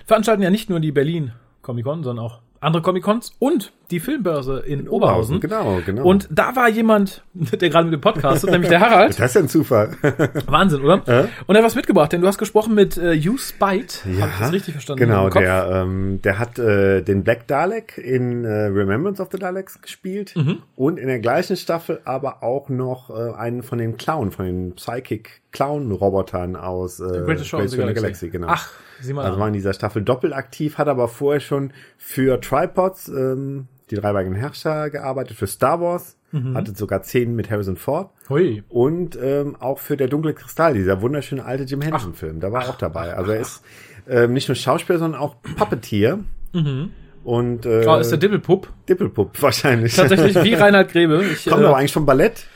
veranstalten 0.06 0.42
ja 0.42 0.50
nicht 0.50 0.70
nur 0.70 0.80
die 0.80 0.92
Berlin 0.92 1.32
Comic 1.62 1.84
Con, 1.84 2.02
sondern 2.02 2.24
auch 2.24 2.40
andere 2.64 2.82
Comic 2.82 3.02
Cons 3.02 3.34
und 3.38 3.72
die 3.90 4.00
Filmbörse 4.00 4.60
in 4.66 4.88
Oberhausen. 4.88 5.40
Genau, 5.40 5.80
genau. 5.84 6.04
Und 6.04 6.26
da 6.30 6.56
war 6.56 6.68
jemand, 6.68 7.22
der 7.34 7.68
gerade 7.68 7.84
mit 7.84 7.92
dem 7.94 8.00
Podcast 8.00 8.42
ist, 8.44 8.50
nämlich 8.50 8.70
der 8.70 8.80
Harald. 8.80 9.18
das 9.18 9.26
ist 9.30 9.34
ja 9.34 9.40
ein 9.42 9.48
Zufall. 9.48 9.90
Wahnsinn, 10.46 10.80
oder? 10.82 11.02
Und 11.46 11.54
er 11.54 11.58
hat 11.58 11.64
was 11.64 11.74
mitgebracht, 11.74 12.12
denn 12.12 12.20
du 12.22 12.26
hast 12.26 12.38
gesprochen 12.38 12.74
mit 12.74 12.96
äh, 12.96 13.16
Hugh 13.20 13.38
Spite. 13.38 13.98
Hab 14.20 14.30
ich 14.30 14.38
das 14.40 14.52
richtig 14.52 14.74
verstanden? 14.74 15.00
Genau, 15.00 15.28
der, 15.28 15.82
ähm, 15.84 16.20
der 16.22 16.38
hat 16.38 16.58
äh, 16.58 17.02
den 17.02 17.22
Black 17.24 17.46
Dalek 17.46 17.98
in 17.98 18.44
äh, 18.44 18.48
Remembrance 18.66 19.20
of 19.22 19.28
the 19.30 19.38
Daleks 19.38 19.80
gespielt 19.82 20.34
Mhm. 20.34 20.62
und 20.76 20.98
in 20.98 21.06
der 21.08 21.18
gleichen 21.20 21.56
Staffel 21.56 22.00
aber 22.04 22.42
auch 22.42 22.68
noch 22.70 23.10
äh, 23.10 23.34
einen 23.36 23.62
von 23.62 23.78
den 23.78 23.96
Clown, 23.98 24.30
von 24.30 24.46
den 24.46 24.72
Psychic 24.74 25.42
Clown 25.52 25.92
Robotern 25.92 26.56
aus 26.56 26.98
äh, 27.00 27.04
Greatest 27.24 27.46
Show 27.48 27.58
of 27.58 27.68
the 27.68 27.76
Galaxy. 27.76 28.30
genau. 28.30 28.48
Ach, 28.50 28.70
sieh 29.00 29.12
mal 29.12 29.22
Also 29.22 29.34
an. 29.34 29.40
war 29.40 29.48
in 29.48 29.54
dieser 29.54 29.72
Staffel 29.72 30.02
doppelt 30.02 30.32
aktiv, 30.32 30.78
hat 30.78 30.88
aber 30.88 31.08
vorher 31.08 31.40
schon 31.40 31.72
für 31.98 32.40
Tripods, 32.40 33.08
ähm, 33.08 33.66
die 33.90 33.96
dreibeinigen 33.96 34.34
Herrscher 34.36 34.90
gearbeitet, 34.90 35.36
für 35.36 35.46
Star 35.46 35.80
Wars, 35.80 36.16
Mhm. 36.32 36.56
hatte 36.56 36.74
sogar 36.74 37.02
Szenen 37.04 37.36
mit 37.36 37.48
Harrison 37.48 37.76
Ford 37.76 38.10
Hui. 38.28 38.64
und 38.68 39.16
ähm, 39.22 39.54
auch 39.60 39.78
für 39.78 39.96
der 39.96 40.08
dunkle 40.08 40.34
Kristall, 40.34 40.74
dieser 40.74 41.00
wunderschöne 41.00 41.44
alte 41.44 41.62
Jim 41.62 41.80
Henson-Film, 41.80 42.40
da 42.40 42.50
war 42.50 42.64
er 42.64 42.70
auch 42.70 42.76
dabei. 42.78 43.14
Also 43.14 43.30
er 43.30 43.40
ist 43.40 43.62
ähm, 44.08 44.32
nicht 44.32 44.48
nur 44.48 44.56
Schauspieler, 44.56 44.98
sondern 44.98 45.20
auch 45.20 45.36
Puppeteer. 45.56 46.18
Und 47.24 47.66
äh, 47.66 47.84
Oh, 47.86 47.96
ist 47.96 48.10
der 48.10 48.18
Dippelpup. 48.18 48.68
Dippelpupp 48.88 49.40
wahrscheinlich. 49.42 49.94
Tatsächlich 49.96 50.34
wie 50.42 50.54
Reinhard 50.54 50.90
Grebe. 50.90 51.24
Ich, 51.24 51.44
Kommt 51.46 51.62
aber 51.64 51.74
äh, 51.76 51.80
eigentlich 51.80 51.92
vom 51.92 52.04
Ballett. 52.04 52.46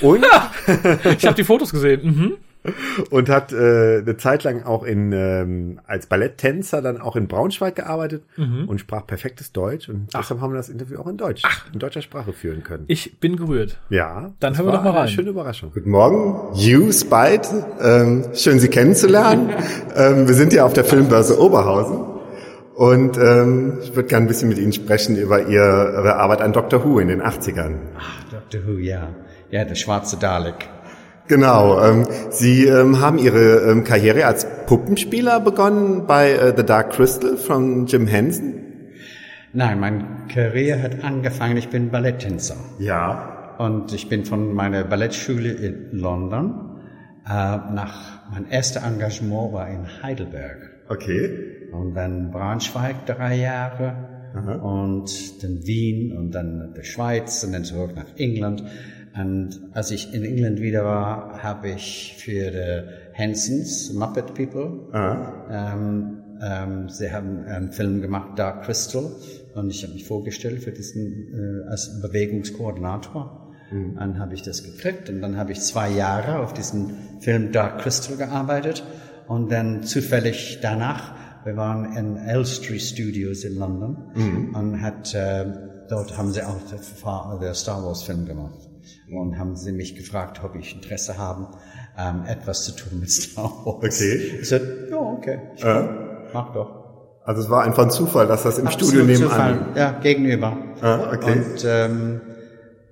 Und, 0.00 0.24
ich 1.18 1.26
habe 1.26 1.34
die 1.36 1.44
Fotos 1.44 1.70
gesehen. 1.70 2.04
Mhm. 2.04 2.32
Und 3.10 3.28
hat 3.28 3.52
äh, 3.52 3.98
eine 3.98 4.16
Zeit 4.16 4.44
lang 4.44 4.62
auch 4.64 4.82
in 4.82 5.12
ähm, 5.12 5.80
als 5.86 6.06
Balletttänzer 6.06 6.82
dann 6.82 7.00
auch 7.00 7.16
in 7.16 7.28
Braunschweig 7.28 7.76
gearbeitet 7.76 8.24
und 8.36 8.78
sprach 8.80 9.06
perfektes 9.06 9.52
Deutsch 9.52 9.88
und 9.88 10.08
deshalb 10.14 10.40
haben 10.40 10.52
wir 10.52 10.56
das 10.56 10.68
Interview 10.68 10.98
auch 11.00 11.06
in 11.06 11.16
Deutsch, 11.16 11.42
in 11.72 11.78
deutscher 11.78 12.02
Sprache 12.02 12.32
führen 12.32 12.62
können. 12.62 12.84
Ich 12.88 13.18
bin 13.20 13.36
gerührt. 13.36 13.78
Ja, 13.90 14.32
Dann 14.40 14.56
hören 14.56 14.66
wir 14.66 14.72
doch 14.72 14.82
mal 14.82 14.90
eine 14.90 14.98
rein. 15.00 15.08
Schöne 15.08 15.30
Überraschung. 15.30 15.70
Guten 15.72 15.90
Morgen, 15.90 16.54
you 16.54 16.92
Spite. 16.92 17.48
Ähm, 17.80 18.24
schön, 18.34 18.58
Sie 18.58 18.68
kennenzulernen. 18.68 19.50
ähm, 19.96 20.26
wir 20.28 20.34
sind 20.34 20.52
ja 20.52 20.64
auf 20.64 20.72
der 20.72 20.84
Filmbörse 20.84 21.40
Oberhausen. 21.40 22.14
Und 22.74 23.16
ähm, 23.16 23.78
ich 23.82 23.96
würde 23.96 24.06
gerne 24.08 24.26
ein 24.26 24.28
bisschen 24.28 24.50
mit 24.50 24.58
Ihnen 24.58 24.72
sprechen 24.74 25.16
über 25.16 25.40
Ihr, 25.48 25.62
Ihre 25.62 26.16
Arbeit 26.16 26.42
an 26.42 26.52
Dr. 26.52 26.84
Who 26.84 26.98
in 26.98 27.08
den 27.08 27.22
80ern. 27.22 27.76
Doctor 28.30 28.60
Who, 28.66 28.72
ja. 28.78 29.08
Ja, 29.50 29.64
der 29.64 29.76
schwarze 29.76 30.18
Dalek. 30.18 30.68
Genau, 31.28 31.82
ähm, 31.82 32.06
Sie 32.30 32.66
ähm, 32.66 33.00
haben 33.00 33.18
Ihre 33.18 33.70
ähm, 33.70 33.82
Karriere 33.82 34.26
als 34.26 34.46
Puppenspieler 34.66 35.40
begonnen 35.40 36.06
bei 36.06 36.32
äh, 36.32 36.54
The 36.56 36.64
Dark 36.64 36.92
Crystal 36.92 37.36
von 37.36 37.86
Jim 37.86 38.06
Henson. 38.06 38.54
Nein, 39.52 39.80
meine 39.80 40.04
Karriere 40.32 40.82
hat 40.82 41.02
angefangen, 41.02 41.56
ich 41.56 41.68
bin 41.68 41.90
Balletttänzer. 41.90 42.56
Ja. 42.78 43.56
Und 43.58 43.92
ich 43.92 44.08
bin 44.08 44.24
von 44.24 44.52
meiner 44.52 44.84
Ballettschule 44.84 45.50
in 45.50 45.88
London 45.92 46.82
äh, 47.26 47.30
nach, 47.30 48.30
mein 48.30 48.48
erstes 48.48 48.82
Engagement 48.82 49.52
war 49.52 49.68
in 49.68 49.86
Heidelberg. 50.02 50.58
Okay. 50.88 51.68
Und 51.72 51.94
dann 51.94 52.30
Braunschweig 52.30 53.06
drei 53.06 53.36
Jahre 53.36 54.16
und 54.62 55.42
dann 55.42 55.66
Wien 55.66 56.16
und 56.16 56.30
dann 56.32 56.74
die 56.76 56.84
Schweiz 56.84 57.42
und 57.42 57.52
dann 57.52 57.64
zurück 57.64 57.92
nach 57.96 58.16
England. 58.16 58.62
Und 59.18 59.70
als 59.72 59.90
ich 59.90 60.12
in 60.12 60.24
England 60.24 60.60
wieder 60.60 60.84
war, 60.84 61.42
habe 61.42 61.70
ich 61.70 62.16
für 62.18 62.50
die 62.50 62.82
Hansons, 63.16 63.92
Muppet 63.92 64.34
People, 64.34 64.90
ähm, 65.50 66.22
ähm, 66.42 66.88
sie 66.90 67.10
haben 67.10 67.44
einen 67.44 67.72
Film 67.72 68.02
gemacht, 68.02 68.38
Dark 68.38 68.64
Crystal, 68.64 69.10
und 69.54 69.70
ich 69.70 69.82
habe 69.84 69.94
mich 69.94 70.06
vorgestellt 70.06 70.62
für 70.62 70.72
diesen 70.72 71.64
äh, 71.64 71.70
als 71.70 72.02
Bewegungskoordinator. 72.02 73.54
Dann 73.96 74.18
habe 74.18 74.34
ich 74.34 74.42
das 74.42 74.62
gekriegt 74.62 75.08
und 75.08 75.22
dann 75.22 75.36
habe 75.38 75.52
ich 75.52 75.60
zwei 75.60 75.90
Jahre 75.90 76.38
auf 76.40 76.52
diesen 76.52 76.94
Film 77.20 77.52
Dark 77.52 77.80
Crystal 77.80 78.16
gearbeitet. 78.16 78.84
Und 79.26 79.50
dann 79.50 79.82
zufällig 79.82 80.60
danach, 80.62 81.14
wir 81.44 81.56
waren 81.56 81.96
in 81.96 82.16
Elstree 82.16 82.78
Studios 82.78 83.42
in 83.44 83.58
London 83.58 83.96
und 84.54 84.82
hat, 84.82 85.14
äh, 85.14 85.46
dort 85.88 86.16
haben 86.16 86.32
sie 86.32 86.42
auch 86.42 86.60
den 86.70 87.54
Star 87.54 87.84
Wars 87.84 88.04
Film 88.04 88.24
gemacht 88.26 88.65
und 89.10 89.38
haben 89.38 89.56
sie 89.56 89.72
mich 89.72 89.96
gefragt, 89.96 90.40
ob 90.44 90.54
ich 90.56 90.74
Interesse 90.74 91.18
haben, 91.18 91.48
ähm, 91.98 92.24
etwas 92.26 92.64
zu 92.64 92.72
tun 92.72 93.00
mit 93.00 93.10
Star 93.10 93.44
Wars. 93.44 94.00
Okay. 94.00 94.38
Ich 94.40 94.48
sagte, 94.48 94.88
ja, 94.90 94.96
okay, 94.96 95.40
ich 95.56 95.64
mach 96.32 96.52
doch. 96.52 96.86
Also 97.24 97.42
es 97.42 97.50
war 97.50 97.64
einfach 97.64 97.84
ein 97.84 97.90
Zufall, 97.90 98.28
dass 98.28 98.44
das 98.44 98.58
im 98.58 98.68
Absolut 98.68 98.88
Studio 98.88 99.04
nebenan. 99.04 99.30
Zufall. 99.30 99.58
Ja, 99.74 99.90
gegenüber. 99.98 100.56
Ah, 100.80 101.12
okay. 101.12 101.32
Und, 101.32 101.64
ähm, 101.66 102.20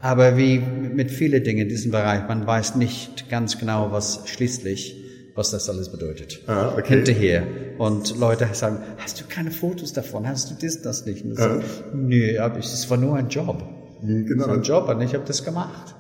aber 0.00 0.37
wie 0.37 0.59
mit 0.59 1.11
vielen 1.12 1.42
Dingen 1.44 1.62
in 1.62 1.68
diesem 1.68 1.92
Bereich, 1.92 2.26
man 2.26 2.44
weiß 2.46 2.74
nicht 2.74 3.30
ganz 3.30 3.59
genau, 3.59 3.92
was 3.92 4.22
schließlich, 4.26 5.33
was 5.37 5.52
das 5.52 5.70
alles 5.70 5.90
bedeutet. 5.90 6.42
Ah, 6.48 6.72
okay. 6.76 6.96
Hinterher. 6.96 7.46
Und 7.78 8.18
Leute 8.18 8.48
sagen, 8.52 8.80
hast 8.98 9.20
du 9.20 9.24
keine 9.28 9.52
Fotos 9.52 9.92
davon? 9.92 10.28
Hast 10.28 10.50
du 10.50 10.54
das, 10.61 10.83
das 10.83 11.07
nicht? 11.07 11.24
Und 11.24 11.33
ich 11.33 11.38
sage, 11.38 11.62
Nö, 11.94 12.38
aber 12.40 12.59
es 12.59 12.90
war 12.90 12.96
nur 12.96 13.16
ein 13.16 13.28
Job. 13.28 13.62
Genau. 14.04 14.42
Es 14.42 14.48
war 14.48 14.54
ein 14.54 14.62
Job 14.62 14.88
und 14.88 15.00
ich 15.00 15.14
habe 15.14 15.24
das 15.26 15.44
gemacht. 15.44 15.94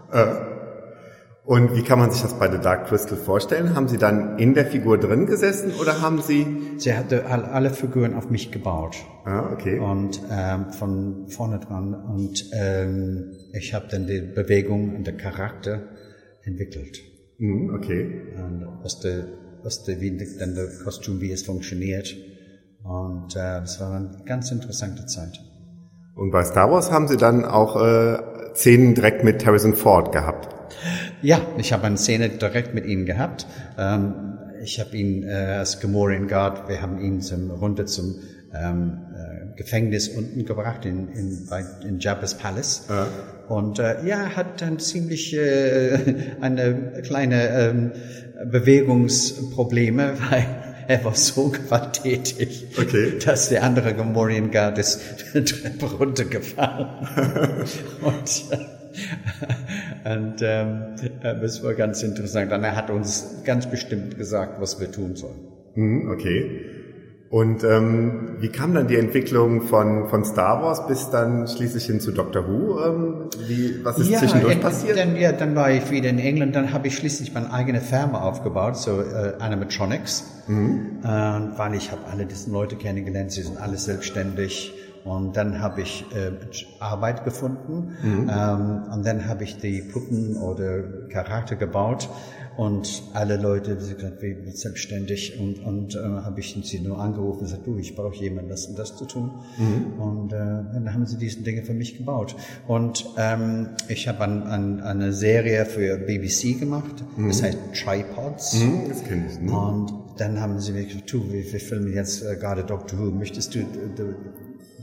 Und 1.46 1.76
wie 1.76 1.82
kann 1.82 1.98
man 1.98 2.10
sich 2.10 2.22
das 2.22 2.38
bei 2.38 2.50
The 2.50 2.58
Dark 2.58 2.86
Crystal 2.88 3.18
vorstellen? 3.18 3.74
Haben 3.74 3.86
Sie 3.88 3.98
dann 3.98 4.38
in 4.38 4.54
der 4.54 4.64
Figur 4.64 4.96
drin 4.98 5.26
gesessen 5.26 5.72
oder 5.78 6.00
haben 6.00 6.22
Sie... 6.22 6.46
Sie 6.78 6.94
hatte 6.96 7.26
all- 7.26 7.44
alle 7.44 7.68
Figuren 7.70 8.14
auf 8.14 8.30
mich 8.30 8.50
gebaut. 8.50 8.96
Ah, 9.26 9.50
okay. 9.52 9.78
und 9.78 10.20
ähm, 10.30 10.70
von 10.72 11.28
vorne 11.28 11.58
dran 11.58 11.94
und 11.94 12.44
ähm, 12.52 13.32
ich 13.52 13.72
habe 13.74 13.86
dann 13.90 14.06
die 14.06 14.20
Bewegung 14.20 14.94
und 14.96 15.06
der 15.06 15.16
Charakter 15.16 15.82
entwickelt 16.44 16.98
Hm, 17.38 17.74
okay. 17.74 18.22
und 18.36 18.66
was 18.82 19.00
der 19.00 19.24
was 19.62 19.82
der 19.84 20.00
wie 20.02 20.16
dann 20.38 20.54
der 20.54 20.68
Kostüm 20.84 21.20
wie 21.22 21.32
es 21.32 21.42
funktioniert 21.42 22.14
und 22.82 23.34
äh, 23.34 23.60
das 23.60 23.80
war 23.80 23.96
eine 23.96 24.22
ganz 24.26 24.50
interessante 24.50 25.06
Zeit. 25.06 25.40
Und 26.14 26.30
bei 26.30 26.44
Star 26.44 26.70
Wars 26.70 26.90
haben 26.90 27.08
Sie 27.08 27.16
dann 27.16 27.44
auch 27.44 27.80
äh, 27.80 28.18
Szenen 28.54 28.94
direkt 28.94 29.24
mit 29.24 29.44
Harrison 29.44 29.74
Ford 29.74 30.12
gehabt. 30.12 30.48
Ja, 31.22 31.40
ich 31.58 31.72
habe 31.72 31.84
eine 31.84 31.96
Szene 31.96 32.28
direkt 32.28 32.74
mit 32.74 32.86
ihm 32.86 33.04
gehabt. 33.04 33.46
Ähm, 33.76 34.38
ich 34.62 34.78
habe 34.78 34.96
ihn 34.96 35.24
äh, 35.24 35.32
als 35.32 35.80
Gamorrean 35.80 36.28
Guard, 36.28 36.68
wir 36.68 36.80
haben 36.80 37.00
ihn 37.00 37.20
zum, 37.20 37.50
runter 37.50 37.86
zum 37.86 38.16
ähm, 38.54 38.98
äh, 39.12 39.56
Gefängnis 39.56 40.08
unten 40.08 40.44
gebracht 40.44 40.84
in, 40.84 41.08
in, 41.08 41.46
bei, 41.50 41.64
in 41.86 41.98
Jabba's 41.98 42.34
Palace. 42.34 42.86
Und 43.48 43.78
äh, 43.78 44.06
ja, 44.06 44.22
er 44.22 44.36
hat 44.36 44.62
dann 44.62 44.78
ziemlich 44.78 45.36
äh, 45.36 45.98
eine 46.40 47.02
kleine 47.02 47.48
ähm, 47.48 47.92
Bewegungsprobleme, 48.50 50.14
weil 50.30 50.46
er 50.88 51.04
war 51.04 51.14
so 51.14 51.48
gewalttätig, 51.48 52.66
Okay. 52.78 53.18
dass 53.24 53.48
der 53.48 53.62
andere 53.62 53.94
Gamorrean 53.94 54.50
Guard 54.50 54.78
ist 54.78 55.00
die 55.34 55.44
Treppe 55.44 55.86
runtergefallen. 55.86 56.88
und 58.02 58.44
und 60.04 60.36
ähm, 60.42 60.82
äh, 61.22 61.40
das 61.40 61.62
war 61.64 61.74
ganz 61.74 62.02
interessant. 62.02 62.52
Und 62.52 62.62
er 62.62 62.76
hat 62.76 62.90
uns 62.90 63.42
ganz 63.44 63.68
bestimmt 63.68 64.16
gesagt, 64.16 64.60
was 64.60 64.78
wir 64.80 64.92
tun 64.92 65.16
sollen. 65.16 65.48
Hm, 65.74 66.10
okay. 66.10 66.60
Und 67.34 67.64
ähm, 67.64 68.36
wie 68.38 68.48
kam 68.48 68.74
dann 68.74 68.86
die 68.86 68.94
Entwicklung 68.94 69.62
von, 69.62 70.08
von 70.08 70.24
Star 70.24 70.62
Wars 70.62 70.86
bis 70.86 71.10
dann 71.10 71.48
schließlich 71.48 71.84
hin 71.84 71.98
zu 71.98 72.12
Doctor 72.12 72.46
Who? 72.46 72.78
Ähm, 72.78 73.14
wie, 73.48 73.84
was 73.84 73.98
ist 73.98 74.08
ja, 74.08 74.20
zwischendurch 74.20 74.54
äh, 74.54 74.60
passiert? 74.60 74.96
Dann, 74.96 75.16
ja, 75.16 75.32
dann 75.32 75.56
war 75.56 75.68
ich 75.72 75.90
wieder 75.90 76.10
in 76.10 76.20
England, 76.20 76.54
dann 76.54 76.72
habe 76.72 76.86
ich 76.86 76.94
schließlich 76.94 77.34
meine 77.34 77.52
eigene 77.52 77.80
Firma 77.80 78.20
aufgebaut, 78.20 78.76
so 78.76 79.00
äh, 79.00 79.32
Animatronics, 79.40 80.22
mhm. 80.46 81.00
äh, 81.02 81.08
weil 81.08 81.74
ich 81.74 81.90
habe 81.90 82.02
alle 82.08 82.24
diese 82.24 82.52
Leute 82.52 82.76
kennengelernt, 82.76 83.32
sie 83.32 83.42
sind 83.42 83.60
alle 83.60 83.78
selbstständig. 83.78 84.72
Und 85.02 85.36
dann 85.36 85.60
habe 85.60 85.82
ich 85.82 86.06
äh, 86.14 86.30
Arbeit 86.78 87.24
gefunden 87.24 87.96
mhm. 88.00 88.30
ähm, 88.32 88.82
und 88.90 89.04
dann 89.04 89.28
habe 89.28 89.42
ich 89.42 89.58
die 89.58 89.82
Puppen 89.82 90.36
oder 90.36 91.08
Charakter 91.10 91.56
gebaut 91.56 92.08
und 92.56 93.02
alle 93.14 93.36
Leute, 93.36 93.76
wie 93.80 93.94
gesagt, 93.94 94.22
wir 94.22 94.36
sind 94.44 94.56
selbstständig 94.56 95.40
und, 95.40 95.64
und 95.64 95.96
äh, 95.96 95.98
habe 95.98 96.38
ich 96.38 96.56
sie 96.62 96.80
nur 96.80 97.00
angerufen 97.00 97.40
und 97.40 97.44
gesagt, 97.46 97.66
du, 97.66 97.78
ich 97.78 97.96
brauche 97.96 98.14
jemanden, 98.16 98.50
das 98.50 98.66
und 98.66 98.78
das 98.78 98.96
zu 98.96 99.06
tun. 99.06 99.32
Mhm. 99.58 100.00
Und 100.00 100.32
äh, 100.32 100.36
dann 100.36 100.92
haben 100.92 101.04
sie 101.06 101.18
diese 101.18 101.42
Dinge 101.42 101.64
für 101.64 101.74
mich 101.74 101.98
gebaut. 101.98 102.36
Und 102.68 103.06
ähm, 103.16 103.70
ich 103.88 104.06
habe 104.06 104.20
an, 104.20 104.44
an, 104.44 104.80
eine 104.80 105.12
Serie 105.12 105.64
für 105.66 105.98
BBC 105.98 106.60
gemacht, 106.60 107.04
mhm. 107.16 107.28
das 107.28 107.42
heißt 107.42 107.58
Tripods. 107.74 108.54
Mhm, 108.54 108.88
das 108.88 109.04
kenne 109.04 109.26
ich. 109.28 109.40
Ne? 109.40 109.52
Und 109.52 109.92
dann 110.16 110.40
haben 110.40 110.60
sie 110.60 110.72
mir 110.72 110.84
gesagt, 110.84 111.12
du, 111.12 111.32
wir, 111.32 111.52
wir 111.52 111.60
filmen 111.60 111.92
jetzt 111.92 112.22
äh, 112.22 112.36
gerade 112.36 112.62
Doctor 112.62 113.00
Who, 113.00 113.10
möchtest 113.10 113.54
du 113.56 113.60
äh, 113.60 113.64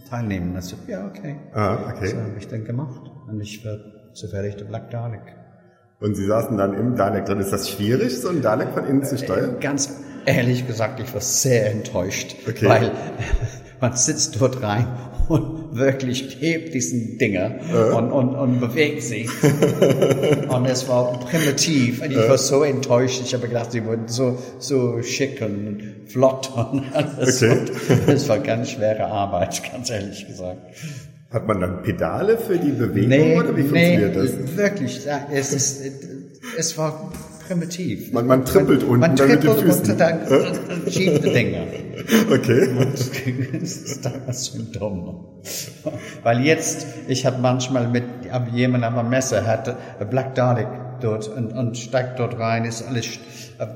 teilnehmen? 0.10 0.52
Und 0.52 0.60
ich 0.60 0.66
so, 0.66 0.76
ja, 0.88 1.08
okay. 1.08 1.38
Ah, 1.54 1.94
okay. 1.96 2.08
So 2.08 2.18
habe 2.18 2.38
ich 2.38 2.48
dann 2.48 2.66
gemacht. 2.66 3.10
Und 3.30 3.40
ich 3.40 3.64
war 3.64 3.78
zufällig 4.14 4.58
der 4.58 4.66
Black 4.66 4.90
Dalek. 4.92 5.41
Und 6.02 6.16
Sie 6.16 6.26
saßen 6.26 6.58
dann 6.58 6.74
im 6.74 6.96
Dalek 6.96 7.26
drin. 7.26 7.40
Ist 7.40 7.54
das 7.54 7.70
schwierig, 7.70 8.20
so 8.20 8.30
ein 8.30 8.42
Dalek 8.42 8.70
von 8.74 8.88
innen 8.88 9.04
zu 9.04 9.20
steuern? 9.20 9.58
Äh, 9.58 9.60
ganz 9.62 9.94
ehrlich 10.26 10.66
gesagt, 10.66 11.00
ich 11.00 11.14
war 11.14 11.22
sehr 11.22 11.70
enttäuscht, 11.72 12.36
okay. 12.50 12.68
weil 12.68 12.92
man 13.80 13.96
sitzt 13.96 14.42
dort 14.42 14.64
rein 14.64 14.88
und 15.30 15.78
wirklich 15.78 16.38
hebt 16.42 16.74
diesen 16.74 17.20
Dinger 17.20 17.56
äh. 17.72 17.94
und, 17.94 18.12
und, 18.12 18.36
und 18.36 18.60
bewegt 18.60 19.04
sie. 19.04 19.30
und 20.50 20.66
es 20.66 20.90
war 20.90 21.20
primitiv 21.20 22.02
und 22.02 22.12
ich 22.12 22.18
äh. 22.18 22.30
war 22.30 22.40
so 22.40 22.64
enttäuscht. 22.64 23.22
Ich 23.24 23.36
habe 23.36 23.48
gedacht, 23.48 23.72
sie 23.72 23.86
wurden 23.86 24.08
so, 24.08 24.40
so 24.58 25.04
schick 25.04 25.40
und 25.42 26.08
flott 26.08 26.52
und 26.56 26.84
alles. 26.94 27.44
Okay. 27.44 27.60
Und 27.90 28.10
es 28.10 28.28
war 28.28 28.40
ganz 28.40 28.72
schwere 28.72 29.06
Arbeit, 29.06 29.62
ganz 29.72 29.92
ehrlich 29.92 30.28
gesagt. 30.28 30.62
Hat 31.32 31.48
man 31.48 31.62
dann 31.62 31.82
Pedale 31.82 32.38
für 32.38 32.58
die 32.58 32.72
Bewegung 32.72 33.10
nee, 33.10 33.40
oder 33.40 33.56
wie 33.56 33.62
funktioniert 33.62 34.16
nee, 34.16 34.22
das? 34.22 34.58
Wirklich, 34.58 35.08
es 35.32 35.54
ist, 35.54 35.82
es 36.58 36.78
war 36.78 37.10
primitiv. 37.48 38.12
Man, 38.12 38.28
man 38.28 38.46
trippelt 38.46 38.84
unten 38.84 39.00
man 39.00 39.16
trippelt 39.16 39.44
mit 39.44 39.58
den 39.58 39.66
Füßen. 39.66 39.92
und 39.92 40.00
dann, 40.00 40.20
schiebt 40.90 41.24
die 41.26 41.30
Dinger. 41.32 41.64
Okay. 42.32 42.68
das 43.62 43.76
ist 43.76 44.06
damals 44.06 44.46
so 44.46 44.60
dumm. 44.64 45.26
Weil 46.24 46.42
jetzt, 46.42 46.88
ich 47.08 47.26
habe 47.26 47.40
manchmal 47.40 47.88
mit 47.88 48.04
jemand 48.54 48.84
am 48.84 49.10
Messer, 49.10 49.46
hat 49.46 50.10
Black 50.10 50.34
Dalek 50.34 50.68
dort 51.04 51.28
und, 51.28 51.54
und 51.54 51.78
steigt 51.78 52.20
dort 52.20 52.40
rein, 52.40 52.66
ist 52.66 52.88
alles 52.88 53.20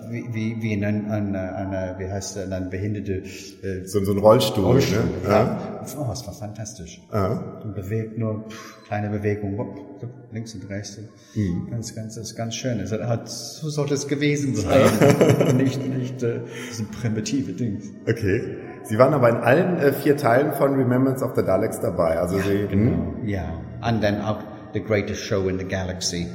wie, 0.10 0.34
wie, 0.34 0.62
wie 0.62 0.74
in 0.74 0.84
ein, 0.84 1.12
eine, 1.12 1.56
eine, 1.56 1.96
wie 2.00 2.10
heißt 2.10 2.38
das, 2.38 2.52
ein 2.52 2.70
behinderte 2.70 3.24
äh, 3.62 3.86
so, 3.86 4.04
so 4.04 4.14
ein 4.14 4.18
Rollstuhl, 4.18 4.64
Rollstuhl 4.64 5.04
ne? 5.04 5.30
ja. 5.30 5.80
Oh, 5.98 6.06
das 6.10 6.26
war 6.26 6.34
fantastisch. 6.34 7.02
Und 7.12 7.76
bewegt 7.76 8.18
nur 8.18 8.46
kleine 8.88 9.10
Bewegung, 9.10 10.00
links 10.32 10.56
und 10.56 10.68
rechts. 10.70 11.00
Mhm. 11.36 11.68
Ganz, 11.70 11.94
ganz, 11.96 12.16
das 12.16 12.30
ist 12.30 12.36
ganz 12.36 12.56
schön. 12.56 12.80
Es 12.80 12.92
hat, 12.92 13.30
so 13.30 13.70
sollte 13.70 13.94
es 13.94 14.08
gewesen 14.08 14.56
sein. 14.56 15.58
nicht, 15.58 15.86
nicht 15.88 16.24
äh, 16.24 16.42
so 16.72 16.84
primitive 17.02 17.54
Ding. 17.54 17.82
Okay. 18.10 18.58
Sie 18.84 18.98
waren 18.98 19.14
aber 19.14 19.30
in 19.30 19.38
allen 19.38 19.78
äh, 19.78 19.94
vier 19.94 20.18
Teilen 20.18 20.54
von 20.54 20.76
Remembrance 20.76 21.24
of 21.24 21.36
the 21.36 21.44
Daleks 21.44 21.80
dabei. 21.80 22.18
Also 22.18 22.38
ja, 22.38 22.44
Sie, 22.44 22.68
genau. 22.68 23.14
Hm? 23.22 23.28
Ja. 23.28 23.62
Und 23.88 24.04
dann 24.04 24.22
auch 24.22 24.40
The 24.74 24.82
Greatest 24.82 25.22
Show 25.22 25.48
in 25.48 25.58
the 25.58 25.66
Galaxy. 25.66 26.28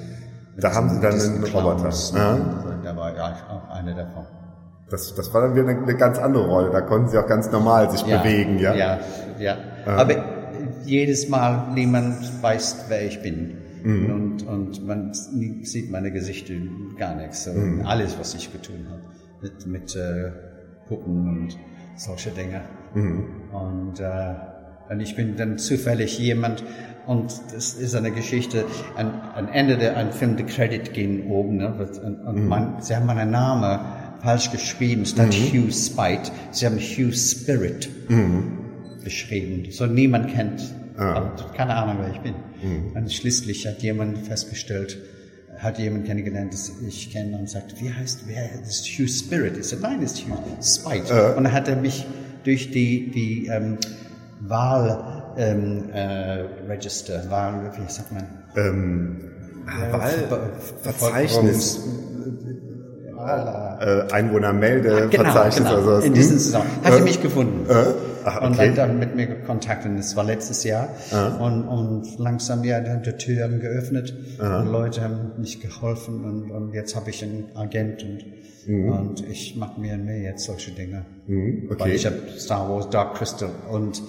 Da 0.56 0.74
haben 0.74 0.90
Sie 0.90 1.00
dann 1.00 1.20
einen 1.20 1.44
Roboter. 1.44 1.90
Ja. 2.14 2.38
Da 2.82 2.96
war 2.96 3.16
ja 3.16 3.36
auch 3.48 3.70
einer 3.70 3.94
davon. 3.94 4.26
Das, 4.90 5.14
das 5.14 5.32
war 5.32 5.42
dann 5.42 5.54
wieder 5.54 5.68
eine, 5.68 5.82
eine, 5.82 5.96
ganz 5.96 6.18
andere 6.18 6.46
Rolle. 6.46 6.70
Da 6.70 6.80
konnten 6.80 7.08
Sie 7.08 7.18
auch 7.18 7.26
ganz 7.26 7.50
normal 7.50 7.90
sich 7.90 8.02
ja, 8.02 8.18
bewegen, 8.18 8.58
ja? 8.58 8.74
Ja, 8.74 8.98
ja. 9.38 9.56
ja. 9.86 9.96
Aber 9.96 10.14
jedes 10.84 11.28
Mal 11.28 11.72
niemand 11.74 12.42
weiß, 12.42 12.86
wer 12.88 13.06
ich 13.06 13.22
bin. 13.22 13.58
Mhm. 13.82 14.10
Und, 14.10 14.46
und 14.46 14.86
man 14.86 15.14
sieht 15.14 15.90
meine 15.90 16.10
Gesichter 16.10 16.54
gar 16.98 17.14
nichts. 17.14 17.44
So 17.44 17.52
mhm. 17.52 17.86
Alles, 17.86 18.18
was 18.18 18.34
ich 18.34 18.52
getan 18.52 18.86
habe. 18.90 19.02
Mit, 19.42 19.66
mit 19.66 19.96
äh, 19.96 20.32
Puppen 20.86 21.28
und 21.28 21.58
solche 21.96 22.30
Dinge. 22.30 22.62
Mhm. 22.94 23.24
Und, 23.52 24.00
äh, 24.00 24.34
und 24.90 25.00
ich 25.00 25.14
bin 25.14 25.36
dann 25.36 25.56
zufällig 25.56 26.18
jemand, 26.18 26.64
und 27.06 27.32
das 27.54 27.74
ist 27.74 27.94
eine 27.94 28.10
Geschichte, 28.10 28.64
am, 28.96 29.12
am 29.34 29.48
Ende 29.48 29.78
der 29.78 29.96
ein 29.96 30.12
Film, 30.12 30.36
die 30.36 30.42
Credit 30.42 30.92
gehen 30.92 31.28
oben, 31.30 31.58
ne, 31.58 31.72
und, 32.04 32.26
und 32.26 32.42
mhm. 32.42 32.48
man, 32.48 32.82
sie 32.82 32.96
haben 32.96 33.06
meinen 33.06 33.30
Namen 33.30 33.78
falsch 34.20 34.50
geschrieben, 34.50 35.06
statt 35.06 35.28
mhm. 35.28 35.52
Hugh 35.52 35.72
Spite, 35.72 36.32
sie 36.50 36.66
haben 36.66 36.78
Hugh 36.78 37.12
Spirit 37.12 37.88
mhm. 38.08 38.58
geschrieben. 39.04 39.70
So 39.70 39.86
niemand 39.86 40.34
kennt, 40.34 40.60
ah. 40.98 41.30
keine 41.56 41.76
Ahnung, 41.76 41.98
wer 42.00 42.10
ich 42.10 42.20
bin. 42.20 42.34
Mhm. 42.62 42.96
Und 42.96 43.12
schließlich 43.12 43.68
hat 43.68 43.82
jemand 43.82 44.18
festgestellt, 44.18 44.98
hat 45.56 45.78
jemand 45.78 46.06
kennengelernt, 46.06 46.52
das 46.52 46.72
ich 46.86 47.12
kenne 47.12 47.38
und 47.38 47.48
sagt, 47.48 47.80
wie 47.80 47.92
heißt, 47.92 48.24
wer 48.26 48.60
ist 48.60 48.86
Hugh 48.86 49.08
Spirit? 49.08 49.56
Ich 49.56 49.66
sage, 49.66 49.82
nein, 49.82 50.02
ist 50.02 50.18
Hugh 50.26 50.36
Spite. 50.60 51.14
Uh. 51.14 51.36
Und 51.36 51.44
dann 51.44 51.52
hat 51.52 51.68
er 51.68 51.76
mich 51.76 52.06
durch 52.42 52.72
die, 52.72 53.10
die 53.10 53.46
ähm, 53.46 53.78
Wahl 54.40 55.34
ähm, 55.36 55.90
äh, 55.92 56.44
Register, 56.68 57.22
Wahl, 57.30 57.72
wie 57.76 57.90
sagt 57.90 58.12
man? 58.12 58.26
Ähm, 58.56 59.30
ja, 59.66 59.92
Wahlverzeichnis. 59.92 61.80
Äh, 63.18 64.12
Einwohnermeldeverzeichnis. 64.12 65.56
Genau, 65.56 65.74
genau. 65.74 65.94
Also, 65.96 66.06
in 66.06 66.14
diesem 66.14 66.38
Zusammenhang. 66.38 66.84
Hat 66.84 66.94
er 66.94 67.00
mich 67.00 67.20
gefunden. 67.20 67.68
Äh, 67.68 67.74
ach, 68.24 68.36
okay. 68.36 68.46
Und 68.46 68.58
hat 68.58 68.78
dann 68.78 68.98
mit 68.98 69.14
mir 69.14 69.42
Kontakt. 69.42 69.84
Und 69.84 69.98
das 69.98 70.16
war 70.16 70.24
letztes 70.24 70.64
Jahr. 70.64 70.88
Äh. 71.12 71.42
Und, 71.42 71.68
und 71.68 72.18
langsam, 72.18 72.64
ja, 72.64 72.80
die 72.80 73.12
Türen 73.12 73.60
geöffnet. 73.60 74.14
Und 74.38 74.72
Leute 74.72 75.02
haben 75.02 75.32
mich 75.38 75.60
geholfen. 75.60 76.24
Und, 76.24 76.50
und 76.50 76.72
jetzt 76.72 76.96
habe 76.96 77.10
ich 77.10 77.22
einen 77.22 77.50
Agent. 77.54 78.02
Und, 78.02 78.24
mhm. 78.66 78.92
und 78.92 79.28
ich 79.28 79.54
mache 79.56 79.78
mir 79.78 79.98
mehr 79.98 80.20
jetzt 80.20 80.46
solche 80.46 80.70
Dinge. 80.70 81.04
Mhm, 81.26 81.68
okay. 81.70 81.80
Weil 81.80 81.92
ich 81.92 82.06
habe 82.06 82.16
Star 82.38 82.70
Wars, 82.70 82.88
Dark 82.88 83.16
Crystal 83.16 83.50
und 83.70 84.02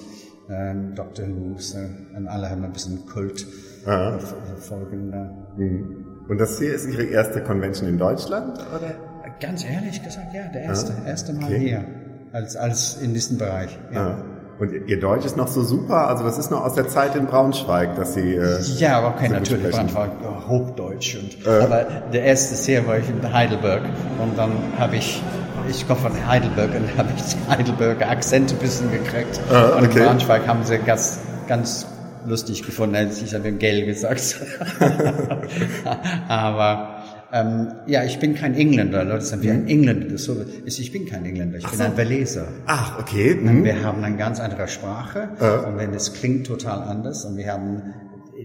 ähm, 0.49 0.95
Doctor 0.95 1.25
Who, 1.27 1.56
so, 1.58 1.77
und 2.15 2.27
alle 2.27 2.49
haben 2.49 2.63
ein 2.63 2.73
bisschen 2.73 3.06
Kult 3.06 3.45
Aha. 3.86 4.17
folgen. 4.58 5.13
Mhm. 5.58 6.06
Und 6.27 6.38
das 6.39 6.60
hier 6.60 6.73
ist 6.73 6.88
Ihre 6.88 7.04
erste 7.04 7.41
Convention 7.41 7.89
in 7.89 7.97
Deutschland, 7.97 8.58
oder? 8.75 8.91
Ganz 9.39 9.65
ehrlich 9.65 10.04
gesagt, 10.04 10.34
ja, 10.34 10.47
der 10.54 10.62
erste, 10.63 10.93
ah, 10.93 11.08
erste 11.08 11.34
Mal 11.34 11.45
okay. 11.45 11.60
hier, 11.60 11.84
als, 12.32 12.56
als 12.56 13.01
in 13.01 13.13
diesem 13.13 13.38
Bereich. 13.38 13.77
Ja. 13.93 14.08
Ah. 14.08 14.23
Und 14.60 14.71
Ihr 14.88 14.99
Deutsch 14.99 15.25
ist 15.25 15.38
noch 15.38 15.47
so 15.47 15.63
super, 15.63 16.08
also 16.08 16.23
das 16.23 16.38
ist 16.38 16.51
noch 16.51 16.63
aus 16.63 16.75
der 16.75 16.88
Zeit 16.88 17.15
in 17.15 17.25
Braunschweig, 17.25 17.95
dass 17.95 18.13
Sie. 18.13 18.36
Äh, 18.36 18.62
ja, 18.77 19.08
okay, 19.08 19.27
so 19.27 19.34
natürlich 19.34 19.71
Braunschweig, 19.71 20.12
Hochdeutsch. 20.47 21.17
Und, 21.17 21.47
äh. 21.47 21.63
Aber 21.63 21.84
der 22.13 22.23
erste 22.23 22.71
Jahr 22.71 22.86
war 22.86 22.99
ich 22.99 23.10
in 23.10 23.34
Heidelberg 23.34 23.82
und 24.21 24.38
dann 24.38 24.51
habe 24.77 24.97
ich 24.97 25.23
ich 25.71 25.88
komme 25.88 26.01
von 26.01 26.27
Heidelberg 26.27 26.75
und 26.75 26.97
habe 26.97 27.10
ich 27.15 27.34
den 27.34 27.47
Heidelberger 27.47 28.10
Akzent 28.10 28.51
ein 28.51 28.57
bisschen 28.60 28.91
gekriegt. 28.91 29.39
Ah, 29.49 29.69
okay. 29.69 29.77
Und 29.77 29.95
in 29.95 30.03
Braunschweig 30.03 30.47
haben 30.47 30.63
sie 30.63 30.77
ganz, 30.79 31.19
ganz 31.47 31.88
lustig 32.25 32.63
gefunden, 32.63 32.95
als 32.95 33.21
ich 33.21 33.34
habe 33.34 33.51
Gel 33.53 33.86
gesagt. 33.86 34.41
Aber 36.27 37.03
ähm, 37.31 37.69
ja, 37.88 38.03
ich 38.03 38.19
bin 38.19 38.36
kein 38.36 38.53
Engländer. 38.55 39.05
Leute 39.05 39.25
sagen, 39.25 39.41
wie 39.43 39.51
ein 39.51 39.67
Engländer. 39.67 40.07
Das 40.10 40.25
so 40.25 40.36
ist, 40.65 40.79
ich 40.79 40.91
bin 40.91 41.05
kein 41.05 41.25
Engländer, 41.25 41.57
ich 41.57 41.65
Ach 41.65 41.71
bin 41.71 41.79
so. 41.79 41.86
ein 41.86 41.97
Waleser. 41.97 42.47
Ach, 42.67 42.99
okay. 42.99 43.36
Mhm. 43.36 43.63
Wir 43.63 43.81
haben 43.84 44.03
eine 44.03 44.17
ganz 44.17 44.39
andere 44.39 44.67
Sprache 44.67 45.29
äh. 45.39 45.67
und 45.67 45.77
wenn 45.77 45.93
es 45.93 46.13
klingt 46.13 46.47
total 46.47 46.81
anders 46.81 47.23
und 47.25 47.38
wir 47.38 47.51
haben 47.51 47.93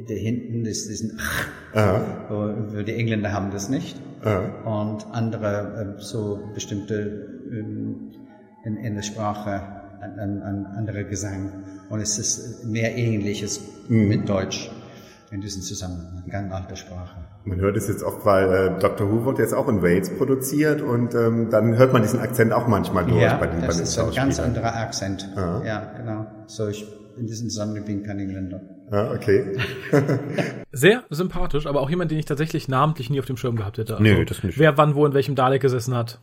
da 0.08 0.14
hinten 0.14 0.64
ist 0.64 0.88
diesen 0.88 1.18
uh 1.74 2.82
die 2.82 2.94
Engländer 2.94 3.32
haben 3.32 3.50
das 3.50 3.68
nicht 3.68 4.00
uh 4.24 4.68
und 4.68 5.06
andere 5.12 5.96
äh, 5.98 6.02
so 6.02 6.40
bestimmte 6.54 7.28
ähm, 7.50 8.12
in, 8.64 8.76
in 8.76 8.94
der 8.94 9.02
Sprache 9.02 9.62
ein, 10.00 10.18
ein, 10.18 10.42
ein 10.42 10.66
anderer 10.66 11.04
Gesang 11.04 11.64
und 11.88 12.00
es 12.00 12.18
ist 12.18 12.64
mehr 12.64 12.96
Ähnliches 12.96 13.60
mhm. 13.88 14.08
mit 14.08 14.28
Deutsch 14.28 14.70
in 15.30 15.40
diesem 15.40 15.62
Zusammenhang, 15.62 16.24
ganz 16.28 16.52
alte 16.52 16.76
Sprache. 16.76 17.16
Man 17.44 17.60
hört 17.60 17.76
es 17.76 17.88
jetzt 17.88 18.02
oft, 18.02 18.24
weil 18.24 18.52
äh, 18.52 18.78
Dr. 18.80 19.10
Who 19.10 19.24
wird 19.24 19.38
jetzt 19.38 19.54
auch 19.54 19.68
in 19.68 19.82
Wales 19.82 20.10
produziert 20.10 20.82
und 20.82 21.14
ähm, 21.14 21.50
dann 21.50 21.76
hört 21.76 21.92
man 21.92 22.02
diesen 22.02 22.20
Akzent 22.20 22.52
auch 22.52 22.68
manchmal 22.68 23.06
durch 23.06 23.20
ja, 23.20 23.36
bei 23.36 23.46
den 23.46 23.60
das 23.60 23.68
bei 23.68 23.74
den 23.74 23.82
ist 23.82 23.98
ein 23.98 24.14
ganz 24.14 24.40
anderer 24.40 24.76
Akzent. 24.76 25.28
Ja, 25.36 25.64
ja 25.64 25.92
genau. 25.96 26.26
So 26.46 26.68
ich 26.68 26.86
in 27.16 27.26
diesem 27.26 27.48
Zusammenhang 27.48 27.84
bin 27.84 28.02
kein 28.02 28.18
Engländer. 28.18 28.60
Ja, 28.90 29.10
okay. 29.10 29.56
Sehr 30.72 31.04
sympathisch, 31.10 31.66
aber 31.66 31.80
auch 31.80 31.90
jemand, 31.90 32.10
den 32.10 32.18
ich 32.18 32.24
tatsächlich 32.24 32.68
namentlich 32.68 33.10
nie 33.10 33.18
auf 33.18 33.26
dem 33.26 33.36
Schirm 33.36 33.56
gehabt 33.56 33.78
hätte. 33.78 33.94
Also, 33.94 34.02
Nee, 34.02 34.24
das 34.24 34.42
nicht. 34.42 34.58
Wer 34.58 34.76
wann 34.78 34.94
wo 34.94 35.04
in 35.06 35.14
welchem 35.14 35.34
Dalek 35.34 35.62
gesessen 35.62 35.94
hat, 35.94 36.20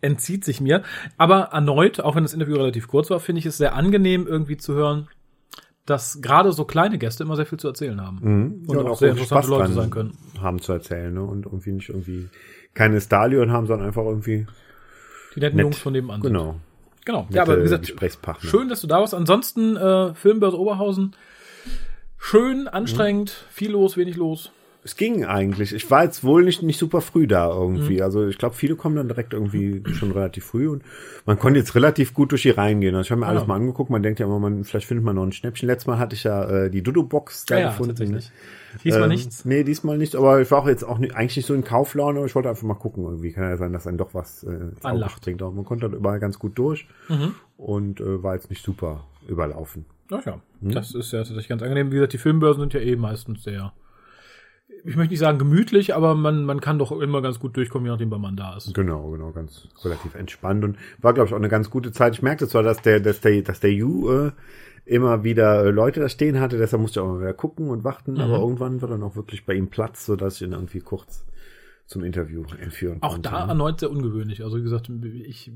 entzieht 0.00 0.44
sich 0.44 0.60
mir. 0.60 0.82
Aber 1.16 1.48
erneut, 1.52 2.00
auch 2.00 2.14
wenn 2.14 2.22
das 2.22 2.34
Interview 2.34 2.56
relativ 2.56 2.88
kurz 2.88 3.10
war, 3.10 3.18
finde 3.20 3.40
ich 3.40 3.46
es 3.46 3.56
sehr 3.56 3.74
angenehm 3.74 4.26
irgendwie 4.26 4.56
zu 4.56 4.74
hören, 4.74 5.08
dass 5.86 6.20
gerade 6.22 6.52
so 6.52 6.64
kleine 6.64 6.98
Gäste 6.98 7.24
immer 7.24 7.36
sehr 7.36 7.46
viel 7.46 7.58
zu 7.58 7.66
erzählen 7.66 8.00
haben. 8.00 8.62
Und 8.66 8.76
Ja, 8.76 8.82
auch, 8.84 8.98
sehr 8.98 9.10
interessante 9.10 9.48
Leute 9.48 9.64
dran 9.64 9.74
sein 9.74 9.90
können. 9.90 10.16
Haben 10.40 10.60
zu 10.60 10.72
erzählen, 10.72 11.12
ne? 11.12 11.22
Und 11.22 11.46
irgendwie 11.46 11.72
nicht 11.72 11.88
irgendwie 11.88 12.28
keine 12.74 13.00
Stadion 13.00 13.50
haben, 13.50 13.66
sondern 13.66 13.88
einfach 13.88 14.04
irgendwie. 14.04 14.46
Die 15.34 15.40
netten 15.40 15.56
Nett. 15.56 15.64
Jungs 15.64 15.78
von 15.78 15.92
nebenan. 15.92 16.20
Genau. 16.20 16.60
Genau. 17.04 17.26
Ja, 17.30 17.42
aber 17.42 17.56
wie 17.56 17.68
Nette 17.68 17.80
gesagt, 17.92 18.44
schön, 18.44 18.68
dass 18.68 18.80
du 18.82 18.86
da 18.86 19.00
warst. 19.00 19.14
Ansonsten 19.14 19.76
äh, 19.76 20.14
Filmbörse 20.14 20.58
Oberhausen. 20.58 21.14
Schön, 22.22 22.68
anstrengend, 22.68 23.30
viel 23.50 23.70
los, 23.72 23.96
wenig 23.96 24.16
los. 24.16 24.52
Es 24.82 24.96
ging 24.96 25.26
eigentlich. 25.26 25.74
Ich 25.74 25.90
war 25.90 26.04
jetzt 26.04 26.24
wohl 26.24 26.42
nicht, 26.42 26.62
nicht 26.62 26.78
super 26.78 27.02
früh 27.02 27.26
da 27.26 27.50
irgendwie. 27.50 27.96
Mhm. 27.96 28.02
Also 28.02 28.26
ich 28.26 28.38
glaube, 28.38 28.54
viele 28.54 28.76
kommen 28.76 28.96
dann 28.96 29.08
direkt 29.08 29.34
irgendwie 29.34 29.82
schon 29.92 30.10
relativ 30.12 30.44
früh 30.46 30.68
und 30.68 30.82
man 31.26 31.38
konnte 31.38 31.58
jetzt 31.58 31.74
relativ 31.74 32.14
gut 32.14 32.30
durch 32.32 32.42
die 32.42 32.50
Reihen 32.50 32.80
gehen. 32.80 32.94
Also 32.94 33.06
ich 33.06 33.10
habe 33.10 33.20
mir 33.20 33.26
alles 33.26 33.42
Ja. 33.42 33.48
mal 33.48 33.56
angeguckt. 33.56 33.90
Man 33.90 34.02
denkt 34.02 34.20
ja 34.20 34.26
immer, 34.26 34.38
man, 34.38 34.64
vielleicht 34.64 34.86
findet 34.86 35.04
man 35.04 35.16
noch 35.16 35.24
ein 35.24 35.32
Schnäppchen. 35.32 35.66
Letztes 35.66 35.86
Mal 35.86 35.98
hatte 35.98 36.14
ich 36.16 36.24
ja 36.24 36.44
äh, 36.48 36.70
die 36.70 36.82
Dudu-Box 36.82 37.44
da 37.44 37.56
Ja, 37.56 37.60
ja, 37.60 37.68
gefunden. 37.70 37.90
tatsächlich. 37.90 38.30
Diesmal 38.84 39.02
Ähm, 39.02 39.08
nichts. 39.10 39.44
Nee, 39.44 39.64
diesmal 39.64 39.98
nicht. 39.98 40.14
Aber 40.16 40.40
ich 40.40 40.50
war 40.50 40.60
auch 40.62 40.68
jetzt 40.68 40.84
auch 40.84 40.96
nicht, 40.98 41.14
eigentlich 41.14 41.36
nicht 41.36 41.46
so 41.46 41.52
in 41.54 41.64
Kauflaune. 41.64 42.18
aber 42.18 42.26
Ich 42.26 42.34
wollte 42.34 42.48
einfach 42.48 42.62
mal 42.62 42.74
gucken 42.74 43.04
irgendwie. 43.04 43.32
Kann 43.32 43.44
ja 43.50 43.56
sein, 43.58 43.74
dass 43.74 43.86
einen 43.86 43.98
doch 43.98 44.14
was 44.14 44.44
äh, 44.44 44.70
Anlacht. 44.82 45.28
Aber 45.28 45.50
man 45.50 45.64
konnte 45.66 45.90
dann 45.90 45.98
überall 45.98 46.20
ganz 46.20 46.38
gut 46.38 46.56
durch 46.58 46.86
Mhm. 47.10 47.34
und 47.58 48.00
äh, 48.00 48.22
war 48.22 48.34
jetzt 48.34 48.48
nicht 48.48 48.64
super 48.64 49.04
überlaufen. 49.28 49.84
Ach 50.10 50.24
ja, 50.26 50.40
Hm? 50.60 50.72
das 50.72 50.94
ist 50.94 51.12
ja 51.12 51.20
tatsächlich 51.20 51.48
ganz 51.48 51.62
angenehm. 51.62 51.90
Wie 51.90 51.94
gesagt, 51.96 52.12
die 52.12 52.18
Filmbörsen 52.18 52.60
sind 52.60 52.74
ja 52.74 52.80
eh 52.80 52.96
meistens 52.96 53.42
sehr, 53.44 53.72
ich 54.84 54.96
möchte 54.96 55.10
nicht 55.12 55.20
sagen 55.20 55.38
gemütlich, 55.38 55.94
aber 55.94 56.14
man, 56.14 56.44
man 56.44 56.60
kann 56.60 56.78
doch 56.78 56.92
immer 56.92 57.20
ganz 57.22 57.38
gut 57.38 57.56
durchkommen, 57.56 57.86
je 57.86 57.92
nachdem, 57.92 58.10
wann 58.10 58.20
man 58.20 58.36
da 58.36 58.56
ist. 58.56 58.72
Genau, 58.74 59.10
genau, 59.10 59.30
ganz 59.32 59.68
relativ 59.84 60.14
entspannt 60.14 60.64
und 60.64 60.76
war, 61.00 61.12
glaube 61.12 61.28
ich, 61.28 61.32
auch 61.34 61.38
eine 61.38 61.48
ganz 61.48 61.70
gute 61.70 61.92
Zeit. 61.92 62.14
Ich 62.14 62.22
merkte 62.22 62.48
zwar, 62.48 62.62
dass 62.62 62.80
der, 62.82 63.00
dass 63.00 63.20
der, 63.20 63.42
dass 63.42 63.60
der 63.60 63.72
Ju 63.72 64.10
äh, 64.10 64.32
immer 64.86 65.22
wieder 65.24 65.64
äh, 65.66 65.70
Leute 65.70 66.00
da 66.00 66.08
stehen 66.08 66.40
hatte, 66.40 66.56
deshalb 66.56 66.80
musste 66.82 67.00
ich 67.00 67.04
auch 67.04 67.12
mal 67.12 67.20
wieder 67.20 67.34
gucken 67.34 67.68
und 67.68 67.84
warten, 67.84 68.14
Mhm. 68.14 68.20
aber 68.20 68.38
irgendwann 68.38 68.80
war 68.80 68.88
dann 68.88 69.02
auch 69.02 69.16
wirklich 69.16 69.44
bei 69.44 69.54
ihm 69.54 69.68
Platz, 69.68 70.06
so 70.06 70.16
dass 70.16 70.36
ich 70.36 70.42
ihn 70.46 70.52
irgendwie 70.52 70.80
kurz 70.80 71.26
zum 71.86 72.02
Interview 72.04 72.44
entführen 72.60 72.98
Auch 73.02 73.14
konnte. 73.14 73.30
da 73.30 73.48
erneut 73.48 73.80
sehr 73.80 73.90
ungewöhnlich. 73.90 74.42
Also 74.44 74.56
wie 74.58 74.62
gesagt, 74.62 74.88
ich 75.24 75.50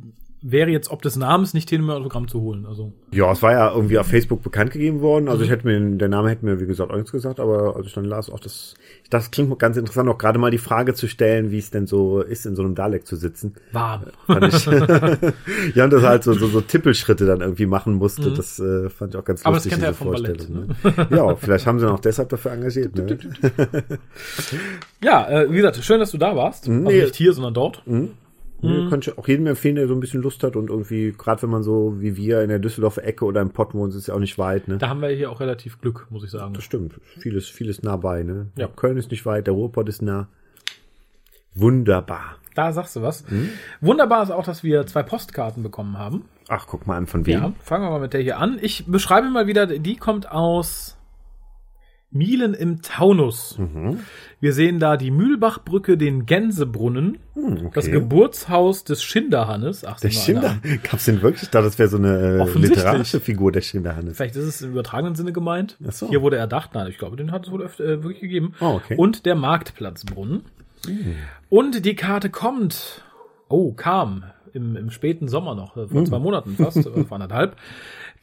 wäre 0.46 0.70
jetzt 0.70 0.90
ob 0.90 1.00
des 1.00 1.16
Namens 1.16 1.54
nicht 1.54 1.70
hin, 1.70 1.85
ein 1.85 1.90
Autogramm 1.90 2.28
zu 2.28 2.42
holen. 2.42 2.66
Also 2.66 2.92
Ja, 3.11 3.33
es 3.33 3.42
war 3.42 3.52
ja 3.52 3.72
irgendwie 3.74 3.98
auf 3.98 4.07
Facebook 4.07 4.42
bekannt 4.42 4.72
gegeben 4.72 5.00
worden. 5.00 5.24
Mhm. 5.24 5.30
Also 5.30 5.42
ich 5.42 5.50
hätte 5.50 5.66
mir, 5.66 5.96
der 5.96 6.09
Name 6.09 6.28
hätte 6.28 6.44
mir, 6.44 6.61
wie 6.61 6.66
gesagt, 6.66 6.90
auch 6.90 6.96
nichts 6.96 7.12
gesagt, 7.12 7.40
aber 7.40 7.76
als 7.76 7.87
ich 7.87 7.94
dann 7.94 8.04
las, 8.04 8.28
auch 8.28 8.38
das, 8.38 8.74
ich 9.02 9.09
dachte, 9.09 9.24
das 9.24 9.30
klingt 9.30 9.59
ganz 9.59 9.78
interessant, 9.78 10.09
auch 10.11 10.18
gerade 10.18 10.38
mal 10.38 10.50
die 10.50 10.59
Frage 10.59 10.92
zu 10.92 11.09
stellen, 11.09 11.50
wie 11.50 11.59
es 11.59 11.70
denn 11.70 11.87
so 11.87 12.20
ist, 12.20 12.44
in 12.44 12.57
so 12.57 12.62
einem 12.62 12.74
Dalek 12.74 13.07
zu 13.07 13.16
sitzen. 13.16 13.54
warm. 13.72 14.02
Fand 14.26 14.52
ich. 14.52 14.66
ja, 15.74 15.85
und 15.85 15.92
dass 15.92 16.02
er 16.02 16.09
halt 16.11 16.24
so, 16.24 16.35
so, 16.35 16.46
so 16.48 16.61
Tippelschritte 16.61 17.24
dann 17.24 17.40
irgendwie 17.40 17.66
machen 17.66 17.94
musste, 17.94 18.30
das 18.30 18.59
äh, 18.59 18.90
fand 18.90 19.14
ich 19.14 19.20
auch 19.20 19.24
ganz 19.24 19.40
Mhm. 19.40 19.46
Aber 19.46 19.57
das 19.57 19.64
lustig, 19.64 19.72
kennt 19.72 19.83
er 19.83 19.87
ja 19.87 19.92
diese 19.92 20.04
vom 20.04 20.12
Ballett, 20.12 20.42
Vorstellung. 20.42 21.09
Ne? 21.11 21.16
ja, 21.16 21.37
vielleicht 21.37 21.66
haben 21.66 21.80
sie 21.80 21.87
ihn 21.87 21.90
auch 21.90 22.00
deshalb 22.00 22.28
dafür 22.28 22.52
engagiert. 22.52 22.94
Ne? 22.94 23.18
Ja, 25.02 25.28
äh, 25.28 25.50
wie 25.50 25.57
gesagt, 25.57 25.76
schön, 25.85 26.00
dass 26.00 26.11
du 26.11 26.18
da 26.18 26.35
warst. 26.35 26.66
Nee. 26.66 26.87
Also 26.87 26.98
nicht 26.98 27.14
hier, 27.16 27.33
sondern 27.35 27.54
dort. 27.54 27.83
Mhm. 27.87 28.11
Nee, 28.68 28.88
Könnte 28.88 29.11
ich 29.11 29.18
auch 29.18 29.29
jedem 29.29 29.46
empfehlen, 29.46 29.77
der 29.77 29.88
so 29.88 29.94
ein 29.94 30.00
bisschen 30.00 30.22
Lust 30.22 30.42
hat 30.42 30.57
und 30.57 30.70
irgendwie, 30.70 31.12
gerade 31.16 31.42
wenn 31.42 31.50
man 31.50 31.62
so 31.62 32.00
wie 32.00 32.16
wir 32.16 32.42
in 32.42 32.48
der 32.48 32.59
Düsseldorfer 32.59 33.05
Ecke 33.05 33.24
oder 33.24 33.40
im 33.40 33.50
Pott 33.50 33.74
wohnt, 33.74 33.92
ist 33.92 33.98
es 33.98 34.07
ja 34.09 34.14
auch 34.14 34.20
nicht 34.20 34.38
weit. 34.38 34.68
Ne? 34.68 34.79
Da 34.79 34.88
haben 34.88 35.00
wir 35.00 35.09
hier 35.09 35.31
auch 35.31 35.40
relativ 35.40 35.81
Glück, 35.81 36.07
muss 36.11 36.24
ich 36.24 36.31
sagen. 36.31 36.55
Das 36.55 36.64
stimmt. 36.64 37.00
Vieles, 37.18 37.48
vieles 37.48 37.83
nah 37.83 37.96
bei. 37.96 38.22
Ne? 38.22 38.48
Ja. 38.57 38.68
Köln 38.68 38.96
ist 38.96 39.11
nicht 39.11 39.27
weit, 39.27 39.46
der 39.46 39.55
Ruhrpott 39.55 39.88
ist 39.88 40.03
nah. 40.03 40.29
Wunderbar. 41.55 42.37
Da 42.55 42.72
sagst 42.72 42.96
du 42.96 43.03
was. 43.03 43.29
Mhm. 43.31 43.50
Wunderbar 43.81 44.22
ist 44.22 44.31
auch, 44.31 44.44
dass 44.44 44.62
wir 44.62 44.87
zwei 44.87 45.03
Postkarten 45.03 45.62
bekommen 45.62 45.98
haben. 45.98 46.24
Ach, 46.48 46.66
guck 46.66 46.87
mal 46.87 46.96
an, 46.96 47.07
von 47.07 47.27
wem. 47.27 47.40
Ja, 47.40 47.53
fangen 47.61 47.85
wir 47.85 47.90
mal 47.90 48.00
mit 48.00 48.12
der 48.12 48.20
hier 48.20 48.38
an. 48.38 48.59
Ich 48.61 48.87
beschreibe 48.87 49.29
mal 49.29 49.46
wieder, 49.46 49.66
die 49.66 49.96
kommt 49.96 50.31
aus 50.31 50.96
Mielen 52.14 52.55
im 52.55 52.81
Taunus. 52.81 53.59
Mhm. 53.59 53.98
Wir 54.40 54.53
sehen 54.53 54.79
da 54.79 54.96
die 54.96 55.11
Mühlbachbrücke, 55.11 55.96
den 55.98 56.27
Gänsebrunnen, 56.27 57.18
Hm, 57.35 57.66
okay. 57.66 57.70
das 57.74 57.90
Geburtshaus 57.90 58.85
des 58.85 59.03
Schinderhannes. 59.03 59.85
Ach, 59.85 59.98
der 60.00 60.11
Schinder, 60.11 60.59
gab's 60.90 61.05
den 61.07 61.20
wirklich 61.22 61.50
da? 61.50 61.61
Das 61.61 61.79
wäre 61.79 61.88
so 61.88 61.96
eine 61.96 62.44
äh, 62.46 62.59
literarische 62.59 63.20
Figur, 63.20 63.50
der 63.53 63.61
Schinderhannes. 63.62 64.16
Vielleicht 64.16 64.37
ist 64.37 64.44
es 64.44 64.62
im 64.62 64.70
übertragenen 64.70 65.14
Sinne 65.16 65.33
gemeint. 65.33 65.77
Ach 65.87 65.92
so. 65.92 66.09
Hier 66.09 66.22
wurde 66.22 66.37
erdacht. 66.37 66.70
Nein, 66.74 66.87
ich 66.88 66.98
glaube, 66.98 67.16
den 67.16 67.33
hat 67.33 67.46
es 67.46 67.50
wohl 67.53 67.62
öfter, 67.62 67.85
äh, 67.85 68.03
wirklich 68.03 68.20
gegeben. 68.20 68.55
Oh, 68.61 68.74
okay. 68.83 68.94
Und 68.96 69.27
der 69.27 69.35
Marktplatzbrunnen. 69.35 70.42
Und 71.48 71.85
die 71.85 71.94
Karte 71.96 72.31
kommt. 72.31 73.03
Oh, 73.48 73.72
kam. 73.72 74.24
Im, 74.53 74.77
im 74.77 74.90
späten 74.90 75.27
Sommer 75.27 75.57
noch, 75.57 75.77
äh, 75.77 75.88
vor 75.88 75.98
Hm. 76.00 76.07
zwei 76.07 76.18
Monaten 76.20 76.55
fast, 76.57 76.77
äh, 76.87 77.05
vor 77.05 77.12
anderthalb, 77.16 77.57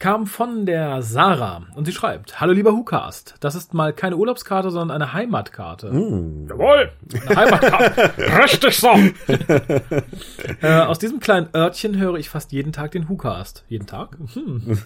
kam 0.02 0.26
von 0.26 0.66
der 0.66 1.00
Sarah 1.00 1.62
und 1.76 1.84
sie 1.84 1.92
schreibt, 1.92 2.40
Hallo 2.40 2.52
lieber 2.52 2.72
Hukast, 2.72 3.36
das 3.38 3.54
ist 3.54 3.72
mal 3.72 3.92
keine 3.92 4.16
Urlaubskarte, 4.16 4.72
sondern 4.72 5.00
eine 5.00 5.12
Heimatkarte. 5.12 5.92
Hm. 5.92 6.48
Jawohl, 6.50 6.90
eine 7.28 7.36
Heimatkarte. 7.36 8.10
Richtig 8.42 8.78
so. 8.78 8.88
äh, 10.60 10.80
aus 10.80 10.98
diesem 10.98 11.20
kleinen 11.20 11.50
Örtchen 11.54 11.96
höre 11.96 12.16
ich 12.16 12.30
fast 12.30 12.50
jeden 12.50 12.72
Tag 12.72 12.90
den 12.90 13.08
Hukast. 13.08 13.64
Jeden 13.68 13.86
Tag? 13.86 14.18
Hm. 14.34 14.76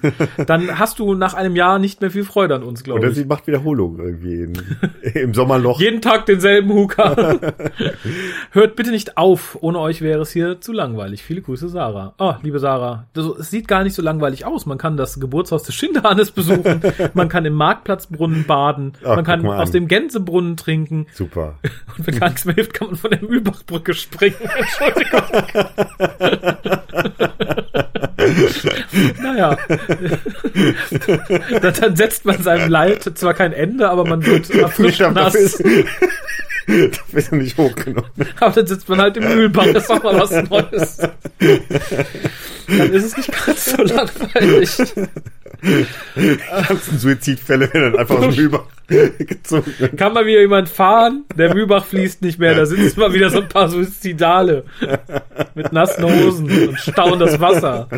Dann 0.46 0.78
hast 0.78 0.98
du 0.98 1.14
nach 1.14 1.32
einem 1.32 1.56
Jahr 1.56 1.78
nicht 1.78 2.02
mehr 2.02 2.10
viel 2.10 2.24
Freude 2.24 2.54
an 2.54 2.62
uns, 2.62 2.84
glaube 2.84 3.00
Oder 3.00 3.08
ich. 3.08 3.14
sie 3.14 3.24
macht 3.24 3.46
Wiederholung 3.46 3.98
irgendwie 3.98 4.42
in, 4.42 4.52
im 5.14 5.32
Sommerloch. 5.32 5.80
Jeden 5.80 6.02
Tag 6.02 6.26
denselben 6.26 6.70
Huka. 6.74 7.38
Hört 8.50 8.76
bitte 8.76 8.90
nicht 8.90 9.16
auf. 9.16 9.56
Ohne 9.62 9.80
euch 9.80 10.02
wäre 10.02 10.20
es 10.20 10.30
hier 10.30 10.60
zu 10.60 10.74
langweilig. 10.74 11.22
Viele 11.22 11.40
Grüße, 11.40 11.70
Sarah. 11.70 12.12
Oh, 12.18 12.34
liebe 12.42 12.58
Sarah. 12.58 13.06
Das, 13.14 13.24
es 13.24 13.50
sieht 13.50 13.66
gar 13.66 13.82
nicht 13.82 13.94
so 13.94 14.02
langweilig 14.02 14.44
aus. 14.44 14.66
Man 14.66 14.76
kann 14.76 14.98
das 14.98 15.05
Geburtshaus 15.14 15.62
des 15.62 15.74
Schinderhannes 15.74 16.30
besuchen. 16.30 16.82
Man 17.14 17.28
kann 17.28 17.44
im 17.44 17.54
Marktplatzbrunnen 17.54 18.44
baden. 18.44 18.92
Ach, 19.04 19.16
man 19.16 19.24
kann 19.24 19.46
aus 19.46 19.70
dem 19.70 19.88
Gänsebrunnen 19.88 20.56
trinken. 20.56 21.06
Super. 21.12 21.54
Und 21.98 22.06
wenn 22.06 22.18
gar 22.18 22.28
nichts 22.28 22.44
mehr 22.44 22.54
hilft, 22.54 22.74
kann 22.74 22.88
man 22.88 22.96
von 22.96 23.10
der 23.10 23.22
Mühlbachbrücke 23.22 23.94
springen. 23.94 24.36
Entschuldigung. 24.58 25.22
naja. 29.22 29.58
dann, 31.60 31.74
dann 31.80 31.96
setzt 31.96 32.24
man 32.24 32.42
seinem 32.42 32.70
Leid 32.70 33.10
zwar 33.14 33.34
kein 33.34 33.52
Ende, 33.52 33.88
aber 33.90 34.04
man 34.06 34.24
wird 34.24 34.50
erfrischt 34.54 35.00
Dafür 35.00 35.22
nass. 35.22 35.34
ist, 35.34 35.60
dafür 35.60 36.90
ist 37.12 37.32
er 37.32 37.38
nicht 37.38 37.56
hoch 37.58 37.74
genug. 37.74 38.06
Aber 38.40 38.54
dann 38.54 38.66
sitzt 38.66 38.88
man 38.88 39.00
halt 39.00 39.16
im 39.16 39.24
Mühlbach, 39.24 39.66
das 39.72 39.82
ist 39.84 39.90
doch 39.90 40.02
mal 40.02 40.18
was 40.18 40.30
Neues. 40.48 40.96
Dann 42.68 42.92
ist 42.92 43.04
es 43.04 43.16
nicht 43.16 43.46
ganz 43.46 43.64
so 43.66 43.82
langweilig. 43.82 44.70
Ganzen 46.68 46.98
Suizidfälle 46.98 47.72
werden 47.72 47.96
einfach 47.96 48.18
aus 48.18 48.34
dem 48.34 48.44
Über 48.44 48.66
gezogen. 49.18 49.72
Kann 49.96 50.12
mal 50.12 50.26
wieder 50.26 50.40
jemand 50.40 50.68
fahren? 50.68 51.24
Der 51.36 51.54
Mühlbach 51.54 51.84
fließt 51.84 52.22
nicht 52.22 52.38
mehr, 52.38 52.54
da 52.54 52.66
sitzen 52.66 53.00
mal 53.00 53.12
wieder 53.12 53.30
so 53.30 53.40
ein 53.40 53.48
paar 53.48 53.68
Suizidale 53.68 54.64
mit 55.54 55.72
nassen 55.72 56.04
Hosen 56.04 56.68
und 56.68 56.78
stauen 56.78 57.18
das 57.18 57.40
Wasser. 57.40 57.88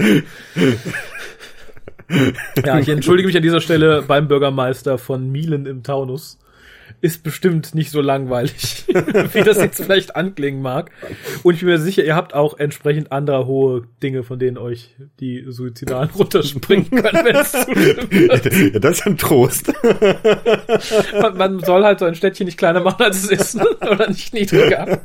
Ja, 2.65 2.79
ich 2.79 2.89
entschuldige 2.89 3.27
mich 3.27 3.37
an 3.37 3.43
dieser 3.43 3.61
Stelle 3.61 4.03
beim 4.03 4.29
Bürgermeister 4.29 4.97
von 4.99 5.31
Mielen 5.31 5.67
im 5.67 5.83
Taunus. 5.83 6.39
Ist 7.01 7.23
bestimmt 7.23 7.77
nicht 7.77 7.93
so 7.93 8.01
langweilig, 8.01 8.85
wie 9.33 9.43
das 9.43 9.59
jetzt 9.59 9.81
vielleicht 9.81 10.17
anklingen 10.17 10.61
mag. 10.61 10.91
Und 11.45 11.55
ich 11.55 11.61
bin 11.61 11.69
mir 11.69 11.79
sicher, 11.79 12.05
ihr 12.05 12.17
habt 12.17 12.35
auch 12.35 12.59
entsprechend 12.59 13.13
anderer 13.13 13.47
hohe 13.47 13.85
Dinge, 14.03 14.25
von 14.25 14.41
denen 14.41 14.59
euch 14.59 14.97
die 15.21 15.45
Suizidalen 15.47 16.11
runterspringen 16.19 16.91
können, 16.91 17.25
wenn 17.25 17.37
es 17.37 17.53
zu. 17.53 17.69
Ja, 18.19 18.79
das 18.81 18.99
ist 18.99 19.07
ein 19.07 19.17
Trost. 19.17 19.73
Man, 21.21 21.37
man 21.37 21.61
soll 21.61 21.85
halt 21.85 22.01
so 22.01 22.05
ein 22.05 22.15
Städtchen 22.15 22.47
nicht 22.47 22.59
kleiner 22.59 22.81
machen, 22.81 23.03
als 23.03 23.25
es 23.25 23.31
ist. 23.31 23.61
Oder 23.81 24.09
nicht 24.09 24.35
niedriger. 24.35 25.01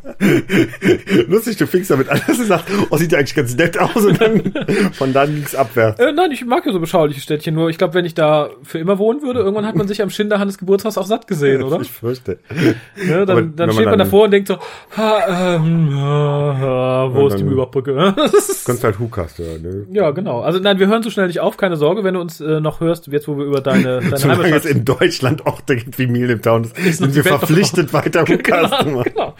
Lustig, 1.27 1.58
du 1.58 1.67
fingst 1.67 1.91
damit 1.91 2.10
an, 2.10 2.21
dass 2.25 2.38
du 2.38 2.45
sagst, 2.45 2.65
oh, 2.89 2.97
sieht 2.97 3.12
ja 3.12 3.19
eigentlich 3.19 3.36
ganz 3.36 3.56
nett 3.56 3.77
aus 3.77 4.03
und 4.03 4.19
dann 4.19 4.53
von 4.93 5.13
dann 5.13 5.36
ging's 5.36 5.56
abwärts. 5.56 5.99
Äh, 5.99 6.12
nein, 6.12 6.32
ich 6.32 6.45
mag 6.45 6.65
ja 6.65 6.71
so 6.71 6.79
beschauliche 6.79 7.21
Städtchen. 7.21 7.53
Nur 7.56 7.69
ich 7.69 7.77
glaube, 7.77 7.93
wenn 7.93 8.06
ich 8.06 8.15
da 8.15 8.49
für 8.63 8.79
immer 8.79 8.97
wohnen 8.97 9.21
würde, 9.21 9.41
irgendwann 9.41 9.65
hat 9.65 9.75
man 9.75 9.88
sich 9.88 10.01
am 10.01 10.10
Schinderhannes 10.10 10.58
Geburtshaus 10.58 10.97
auch 10.97 11.06
satt 11.06 11.27
gesehen, 11.27 11.63
oder? 11.63 11.83
Ich 11.84 11.91
fürchte. 11.91 12.39
Ne, 12.96 13.26
dann 13.26 13.56
dann 13.56 13.72
steht 13.72 13.86
man 13.86 13.91
dann- 13.98 14.00
davor 14.08 14.26
und 14.26 14.32
denkt 14.32 14.48
so, 14.48 14.58
ha, 14.96 15.56
ähm, 15.56 15.93
ha, 15.96 17.10
wo 17.12 17.28
ist 17.28 17.34
die 17.36 17.39
dann- 17.39 17.48
Mühlbachbrücke? 17.50 18.15
Ist- 18.38 18.65
Kannst 18.65 18.84
halt 18.84 19.00
Hukas 19.00 19.38
hören, 19.38 19.62
ne? 19.62 19.86
ja, 19.92 20.12
genau. 20.12 20.42
Also 20.42 20.60
nein, 20.60 20.79
wir 20.79 20.88
hören 20.88 21.04
so 21.04 21.10
schnell 21.10 21.27
nicht 21.27 21.40
auf, 21.40 21.58
keine 21.58 21.75
Sorge, 21.77 22.04
wenn 22.04 22.13
du 22.13 22.21
uns 22.21 22.40
äh, 22.40 22.60
noch 22.62 22.79
hörst, 22.79 23.08
jetzt 23.08 23.27
wo 23.27 23.38
wir 23.38 23.46
über 23.46 23.62
deine, 23.62 24.00
deine 24.02 24.17
Solange 24.17 24.42
es 24.42 24.48
Heimatstadt 24.48 24.71
in 24.71 24.86
Deutschland 24.86 25.42
doch, 25.46 25.62
da 25.62 25.75
geht 25.75 25.98
wie 26.00 26.08
Mehl 26.08 26.29
im 26.29 26.42
Town. 26.42 26.62
noch 26.63 26.69
Sind 26.75 27.12
die 27.12 27.15
wir 27.15 27.23
verpflichtet, 27.23 27.94
weiter 27.94 28.21
Hookast 28.21 28.73
zu 28.79 28.84
genau, 28.86 28.98
machen. 29.00 29.12
genau. 29.13 29.34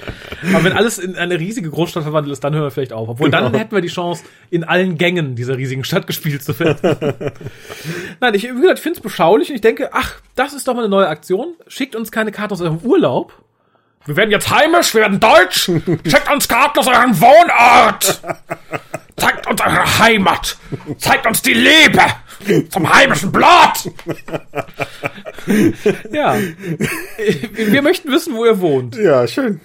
Aber 0.54 0.64
wenn 0.64 0.74
alles 0.74 1.00
in 1.00 1.16
eine 1.16 1.40
riesige 1.40 1.70
Großstadt 1.70 2.04
verwandelt 2.04 2.34
ist, 2.34 2.44
dann 2.44 2.54
hören 2.54 2.64
wir 2.64 2.72
vielleicht 2.72 2.94
auf. 2.94 3.08
Obwohl 3.10 3.30
dann 3.30 3.46
Genau. 3.46 3.58
hätten 3.58 3.74
wir 3.76 3.82
die 3.82 3.88
Chance, 3.88 4.24
in 4.50 4.64
allen 4.64 4.98
Gängen 4.98 5.36
dieser 5.36 5.58
riesigen 5.58 5.84
Stadt 5.84 6.06
gespielt 6.08 6.44
zu 6.44 6.58
werden. 6.60 7.14
Nein, 8.20 8.34
ich, 8.34 8.44
wie 8.44 8.60
gesagt, 8.62 8.80
finde 8.80 8.98
es 8.98 9.04
beschaulich 9.04 9.50
und 9.50 9.56
ich 9.56 9.62
denke, 9.62 9.90
ach, 9.94 10.16
das 10.36 10.54
ist 10.54 10.68
doch 10.68 10.74
mal 10.74 10.82
eine 10.82 10.90
neue 10.90 11.08
Aktion. 11.08 11.54
Schickt 11.68 11.96
uns 11.96 12.12
keine 12.12 12.32
Karte 12.34 12.54
aus 12.54 12.62
eurem 12.62 12.80
Urlaub. 12.80 13.34
Wir 14.06 14.18
werden 14.18 14.32
jetzt 14.32 14.50
heimisch, 14.50 14.94
wir 14.94 15.02
werden 15.02 15.20
deutsch. 15.22 15.66
Schickt 16.06 16.30
uns 16.34 16.48
Karten 16.50 16.80
aus 16.80 16.88
eurem 16.88 17.18
Wohnort. 17.22 18.22
Zeigt 19.16 19.48
uns 19.48 19.62
eure 19.62 20.00
Heimat. 20.00 20.58
Zeigt 20.98 21.26
uns 21.26 21.42
die 21.42 21.54
Liebe 21.54 22.02
zum 22.70 22.94
heimischen 22.94 23.32
Blut. 23.32 23.48
ja. 26.12 26.38
Wir 27.54 27.82
möchten 27.82 28.12
wissen, 28.12 28.36
wo 28.36 28.46
ihr 28.46 28.60
wohnt. 28.60 28.96
Ja, 28.98 29.26
schön. 29.28 29.62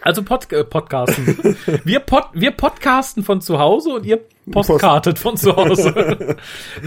Also 0.00 0.22
Pod 0.22 0.50
äh, 0.52 0.64
Podcasten. 0.64 1.56
Wir, 1.84 2.00
pod 2.00 2.24
wir 2.34 2.50
podcasten 2.50 3.22
von 3.22 3.40
zu 3.40 3.58
Hause 3.58 3.90
und 3.90 4.04
ihr 4.06 4.20
postkartet 4.50 5.18
von 5.18 5.36
zu 5.36 5.54
Hause. 5.56 6.36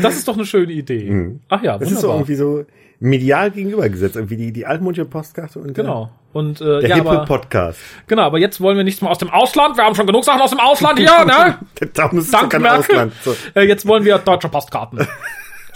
Das 0.02 0.16
ist 0.18 0.28
doch 0.28 0.36
eine 0.36 0.46
schöne 0.46 0.72
Idee. 0.74 1.38
Ach 1.50 1.62
ja, 1.64 1.76
Mhm. 1.76 1.80
Das 1.80 1.92
ist 1.92 2.02
so 2.02 2.10
wunderbar. 2.10 2.16
irgendwie 2.18 2.36
so 2.36 2.66
medial 3.00 3.52
gegenübergesetzt. 3.52 4.16
Irgendwie 4.16 4.38
die, 4.38 4.52
die 4.52 4.66
altmodische 4.66 5.06
Postkarte 5.06 5.60
und 5.60 5.74
Genau. 5.74 6.10
Und 6.34 6.62
äh, 6.62 6.82
der, 6.82 6.90
ja, 6.90 6.96
hippe 6.98 7.10
aber, 7.10 7.26
Podcast. 7.26 7.80
genau, 8.06 8.24
aber 8.24 8.38
jetzt 8.38 8.62
wollen 8.62 8.78
wir 8.78 8.84
nichts 8.84 9.02
mehr 9.02 9.10
aus 9.10 9.18
dem 9.18 9.30
Ausland. 9.30 9.76
Wir 9.76 9.86
haben 9.86 9.96
schon 9.96 10.06
genug 10.06 10.24
Sachen 10.24 10.42
aus 10.42 10.52
dem 10.52 10.60
Ausland 10.60 11.00
hier, 11.00 11.26
ne? 11.26 11.58
Da 11.94 12.10
muss 12.12 12.26
es 12.26 12.32
doch 12.32 12.42
Danke, 12.42 12.58
kein 12.58 12.62
Merkel. 12.62 12.96
Ausland. 12.96 13.14
So. 13.24 13.36
Äh, 13.56 13.64
jetzt 13.64 13.88
wollen 13.88 14.06
wir 14.06 14.18
deutsche 14.20 14.50
Postkarten. 14.50 15.00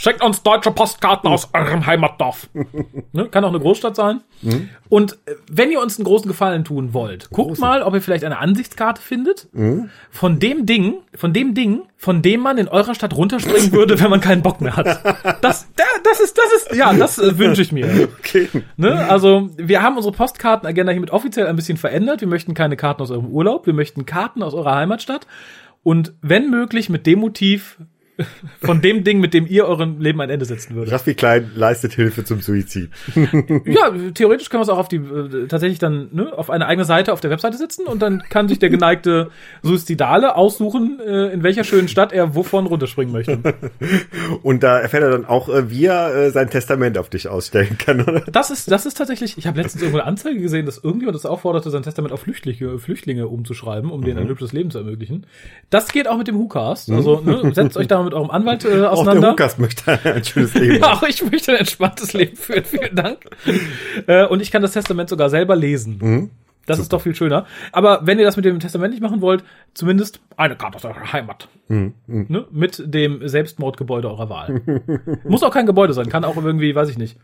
Schickt 0.02 0.24
uns 0.24 0.41
deutsche 0.41 0.72
Postkarten 0.72 1.30
aus 1.30 1.49
eurem 1.54 1.86
Heimatdorf. 1.86 2.49
Ne? 3.14 3.28
Kann 3.28 3.43
auch 3.43 3.49
eine 3.49 3.60
Großstadt 3.60 3.95
sein. 3.95 4.22
Mhm. 4.41 4.70
Und 4.88 5.14
äh, 5.26 5.36
wenn 5.52 5.70
ihr 5.70 5.82
uns 5.82 5.97
einen 5.97 6.06
großen 6.06 6.30
Gefallen 6.30 6.64
tun 6.64 6.93
wollt, 6.93 7.30
guckt 7.30 7.60
mal, 7.60 7.84
ob 7.84 7.93
ihr 7.93 8.02
vielleicht 8.02 8.24
eine 8.24 8.38
Ansichtskarte 8.39 9.02
findet 9.02 9.49
Mhm. 9.52 9.89
von 10.10 10.39
dem 10.39 10.66
Ding, 10.66 10.95
von 11.14 11.34
dem 11.34 11.54
Ding, 11.54 11.82
von 11.97 12.22
dem 12.22 12.39
man 12.39 12.58
in 12.58 12.70
eurer 12.70 12.95
Stadt 12.95 13.14
runterspringen 13.16 13.72
würde, 13.74 13.99
wenn 13.99 14.10
man 14.10 14.22
keinen 14.22 14.41
Bock 14.41 14.62
mehr 14.62 14.78
hat. 14.78 14.88
Das, 15.43 15.68
da- 15.76 15.84
das 16.06 16.20
ist, 16.22 16.38
das 16.38 16.45
ist, 16.72 16.76
ja, 16.76 16.93
das 16.93 17.20
äh, 17.20 17.38
wünsche 17.38 17.62
ich 17.62 17.72
mir. 17.72 18.08
Okay. 18.20 18.47
Ne? 18.78 18.93
Also, 19.10 19.49
wir 19.58 19.82
haben 19.82 19.97
unsere 19.97 20.16
Postkartenagenda 20.16 20.93
hiermit 20.93 21.12
offiziell 21.12 21.47
ein 21.47 21.56
bisschen 21.58 21.78
verändert. 21.78 22.22
Wir 22.22 22.28
möchten 22.30 22.54
keine 22.54 22.78
Karten 22.78 23.02
aus 23.02 23.12
eurem 23.12 23.28
Urlaub, 23.28 23.66
wir 23.68 23.74
möchten 23.74 24.06
Karten 24.06 24.41
aus 24.41 24.54
eurer 24.54 24.74
Heimatstadt. 24.76 25.28
Und 25.84 26.14
wenn 26.22 26.49
möglich 26.49 26.89
mit 26.89 27.06
dem 27.06 27.20
Motiv 27.20 27.78
von 28.61 28.82
dem 28.82 29.03
Ding, 29.03 29.19
mit 29.19 29.34
dem 29.34 29.47
ihr 29.47 29.65
eurem 29.65 29.99
Leben 29.99 30.22
ein 30.22 30.30
Ende 30.30 30.45
setzen 30.45 30.76
würdet. 30.76 30.93
Raffi 30.93 31.13
Klein 31.13 31.51
leistet 31.55 31.93
Hilfe 31.93 32.24
zum 32.24 32.41
Suizid. 32.41 32.89
Ja, 33.65 33.91
theoretisch 34.13 34.49
können 34.49 34.59
wir 34.59 34.63
es 34.63 34.69
auch 34.69 34.78
auf 34.78 34.88
die 34.88 34.97
äh, 34.97 35.47
tatsächlich 35.47 35.80
dann 35.80 36.09
ne, 36.11 36.38
auf 36.38 36.49
eine 36.49 36.65
eigene 36.67 36.86
Seite 36.86 37.13
auf 37.13 37.22
der 37.22 37.30
Webseite 37.30 37.57
setzen 37.57 37.86
und 37.86 38.01
dann 38.01 38.24
kann 38.30 38.47
sich 38.47 38.59
der 38.59 38.69
geneigte 38.69 39.30
Suizidale 39.61 40.36
aussuchen, 40.36 40.99
äh, 40.99 41.28
in 41.28 41.43
welcher 41.43 41.63
schönen 41.63 41.88
Stadt 41.88 42.11
er 42.11 42.36
wovon 42.36 42.65
runterspringen 42.65 43.13
möchte. 43.13 43.39
Und 44.43 44.63
da 44.63 44.80
erfährt 44.80 45.03
er 45.03 45.11
dann 45.11 45.26
auch, 45.26 45.49
äh, 45.49 45.69
wie 45.69 45.86
er 45.86 46.15
äh, 46.15 46.32
sein 46.32 46.49
Testament 46.49 46.97
auf 46.97 47.09
dich 47.09 47.28
ausstellen 47.28 47.78
kann, 47.78 48.01
oder? 48.01 48.22
Das 48.22 48.49
ist, 48.49 48.72
das 48.72 48.86
ist 48.86 48.97
tatsächlich, 48.97 49.38
ich 49.38 49.47
habe 49.47 49.61
letztens 49.61 49.82
irgendwo 49.82 49.99
eine 49.99 50.07
Anzeige 50.07 50.39
gesehen, 50.39 50.65
dass 50.65 50.78
irgendjemand 50.78 51.15
das 51.15 51.26
aufforderte, 51.26 51.69
sein 51.69 51.84
Testament 51.84 52.13
auf 52.13 52.22
Flüchtlinge, 52.22 52.80
Flüchtlinge 52.80 53.28
umzuschreiben, 53.28 53.91
um 53.91 54.03
denen 54.03 54.19
ein 54.19 54.28
hübsches 54.28 54.53
Leben 54.53 54.72
zu 54.72 54.80
ermöglichen. 54.80 55.26
Das 55.69 55.91
geht 55.91 56.07
auch 56.07 56.17
mit 56.17 56.28
dem 56.28 56.38
WhoCast. 56.38 56.91
Also 56.91 57.22
ne, 57.22 57.53
setzt 57.53 57.78
euch 57.78 57.88
da 57.88 58.01
mal 58.01 58.11
mit 58.12 58.14
eurem 58.20 58.30
Anwalt 58.32 58.66
äh, 58.66 58.68
Auch 58.68 58.72
der 58.74 58.91
auseinander. 58.91 59.30
Lukas 59.30 59.57
möchte 59.57 59.99
ein 60.03 60.24
schönes 60.24 60.53
Leben. 60.53 60.76
Ja, 60.84 60.93
auch 60.93 61.03
ich 61.07 61.24
möchte 61.30 61.51
ein 61.53 61.57
entspanntes 61.59 62.14
Leben 62.14 62.36
führen. 62.36 62.64
Vielen 62.66 62.95
Dank. 62.95 63.18
Äh, 64.07 64.26
und 64.28 64.41
ich 64.41 64.51
kann 64.51 64.62
das 64.62 64.74
Testament 64.74 65.09
sogar 65.09 65.30
selber 65.30 65.55
lesen. 65.55 66.30
Das 66.68 66.78
ist 66.78 66.93
doch 66.93 67.01
viel 67.01 67.16
schöner. 67.16 67.45
Aber 67.72 68.01
wenn 68.05 68.20
ihr 68.20 68.26
das 68.26 68.36
mit 68.36 68.45
dem 68.45 68.59
Testament 68.59 68.93
nicht 68.93 69.01
machen 69.01 69.22
wollt, 69.22 69.43
zumindest 69.74 70.22
eine 70.38 70.55
Karte 70.55 70.76
aus 70.78 70.86
eurer 70.86 71.12
Heimat. 71.12 71.47
Ne? 71.68 71.93
Mit 72.51 72.84
dem 72.86 73.28
Selbstmordgebäude 73.28 74.09
eurer 74.09 74.30
Wahl. 74.30 74.62
Muss 75.24 75.41
auch 75.43 75.51
kein 75.53 75.66
Gebäude 75.66 75.93
sein, 75.93 76.07
kann 76.09 76.24
auch 76.24 76.36
irgendwie, 76.38 76.76
weiß 76.76 76.89
ich 76.89 76.97
nicht, 76.97 77.18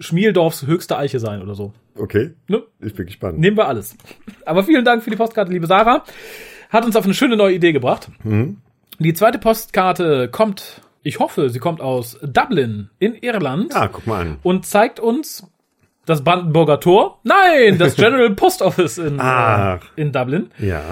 Schmieldorfs 0.00 0.66
höchste 0.66 0.96
Eiche 0.96 1.20
sein 1.20 1.42
oder 1.42 1.54
so. 1.54 1.72
Okay, 1.96 2.30
Ne? 2.48 2.62
ich 2.80 2.94
bin 2.94 3.06
gespannt. 3.06 3.38
Nehmen 3.38 3.56
wir 3.56 3.68
alles. 3.68 3.96
Aber 4.46 4.64
vielen 4.64 4.84
Dank 4.84 5.02
für 5.04 5.10
die 5.10 5.16
Postkarte, 5.16 5.52
liebe 5.52 5.66
Sarah. 5.66 6.04
Hat 6.70 6.84
uns 6.84 6.96
auf 6.96 7.04
eine 7.04 7.14
schöne 7.14 7.36
neue 7.36 7.54
Idee 7.54 7.72
gebracht. 7.72 8.08
Die 9.02 9.14
zweite 9.14 9.38
Postkarte 9.38 10.28
kommt, 10.30 10.82
ich 11.02 11.18
hoffe, 11.20 11.48
sie 11.48 11.58
kommt 11.58 11.80
aus 11.80 12.18
Dublin 12.22 12.90
in 12.98 13.14
Irland 13.14 13.74
Ah, 13.74 13.88
guck 13.88 14.06
mal 14.06 14.20
an. 14.20 14.36
und 14.42 14.66
zeigt 14.66 15.00
uns 15.00 15.46
das 16.04 16.22
Brandenburger 16.22 16.80
Tor. 16.80 17.18
Nein, 17.22 17.78
das 17.78 17.96
General 17.96 18.30
Post 18.34 18.60
Office 18.62 18.98
in, 18.98 19.18
äh, 19.18 19.78
in 19.96 20.12
Dublin. 20.12 20.50
Ja. 20.58 20.82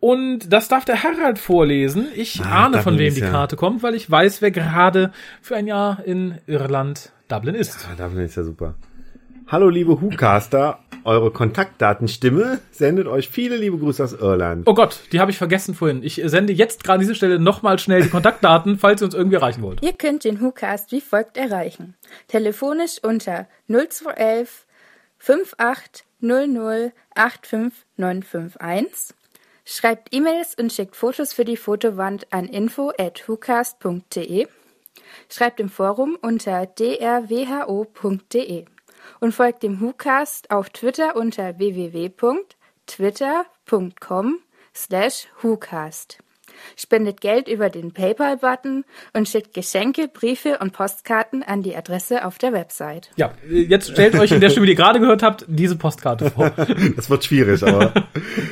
Und 0.00 0.52
das 0.52 0.66
darf 0.66 0.84
der 0.84 1.00
Harald 1.04 1.38
vorlesen. 1.38 2.08
Ich 2.16 2.40
Ah, 2.44 2.64
ahne, 2.66 2.82
von 2.82 2.94
Dublin 2.94 2.98
wem 2.98 3.08
ist 3.08 3.16
die 3.18 3.20
ja- 3.20 3.30
Karte 3.30 3.54
kommt, 3.54 3.84
weil 3.84 3.94
ich 3.94 4.10
weiß, 4.10 4.42
wer 4.42 4.50
gerade 4.50 5.12
für 5.40 5.54
ein 5.54 5.68
Jahr 5.68 6.02
in 6.04 6.38
Irland 6.48 7.12
Dublin 7.28 7.54
ist. 7.54 7.86
Ah, 7.88 7.94
Dublin 8.02 8.24
ist 8.24 8.34
ja 8.34 8.42
super. 8.42 8.74
Hallo, 9.52 9.68
liebe 9.68 10.00
WhoCaster. 10.00 10.78
Eure 11.04 11.30
Kontaktdatenstimme 11.30 12.60
sendet 12.70 13.06
euch 13.06 13.28
viele 13.28 13.58
liebe 13.58 13.76
Grüße 13.76 14.02
aus 14.02 14.14
Irland. 14.14 14.66
Oh 14.66 14.72
Gott, 14.72 15.00
die 15.12 15.20
habe 15.20 15.30
ich 15.30 15.36
vergessen 15.36 15.74
vorhin. 15.74 16.02
Ich 16.02 16.22
sende 16.24 16.54
jetzt 16.54 16.84
gerade 16.84 16.94
an 16.94 17.00
dieser 17.00 17.14
Stelle 17.14 17.38
nochmal 17.38 17.78
schnell 17.78 18.02
die 18.02 18.08
Kontaktdaten, 18.08 18.78
falls 18.78 19.02
ihr 19.02 19.04
uns 19.04 19.14
irgendwie 19.14 19.36
erreichen 19.36 19.60
wollt. 19.60 19.82
Ihr 19.82 19.92
könnt 19.92 20.24
den 20.24 20.40
WhoCast 20.40 20.90
wie 20.90 21.02
folgt 21.02 21.36
erreichen. 21.36 21.96
Telefonisch 22.28 22.96
unter 23.02 23.46
0211 23.68 24.64
5800 25.18 26.94
85951. 27.14 29.14
Schreibt 29.66 30.14
E-Mails 30.14 30.54
und 30.58 30.72
schickt 30.72 30.96
Fotos 30.96 31.34
für 31.34 31.44
die 31.44 31.58
Fotowand 31.58 32.32
an 32.32 32.46
info 32.46 32.90
at 32.96 33.28
whocast.de. 33.28 34.46
Schreibt 35.28 35.60
im 35.60 35.68
Forum 35.68 36.16
unter 36.22 36.64
drwho.de 36.64 38.64
und 39.20 39.32
folgt 39.32 39.62
dem 39.62 39.80
WhoCast 39.80 40.50
auf 40.50 40.68
Twitter 40.70 41.14
unter 41.16 41.58
www.twitter.com 41.58 44.38
slash 44.74 45.28
WhoCast. 45.40 46.18
Spendet 46.76 47.20
Geld 47.20 47.48
über 47.48 47.70
den 47.70 47.92
PayPal-Button 47.92 48.84
und 49.12 49.28
schickt 49.28 49.54
Geschenke, 49.54 50.08
Briefe 50.08 50.58
und 50.58 50.72
Postkarten 50.72 51.42
an 51.42 51.62
die 51.62 51.76
Adresse 51.76 52.24
auf 52.24 52.38
der 52.38 52.52
Website. 52.52 53.10
Ja, 53.16 53.32
jetzt 53.48 53.90
stellt 53.90 54.14
euch 54.14 54.32
in 54.32 54.40
der 54.40 54.50
Stimme, 54.50 54.66
die 54.66 54.72
ihr 54.72 54.76
gerade 54.76 55.00
gehört 55.00 55.22
habt, 55.22 55.44
diese 55.48 55.76
Postkarte 55.76 56.30
vor. 56.30 56.52
Das 56.96 57.10
wird 57.10 57.24
schwierig, 57.24 57.62
aber 57.62 57.92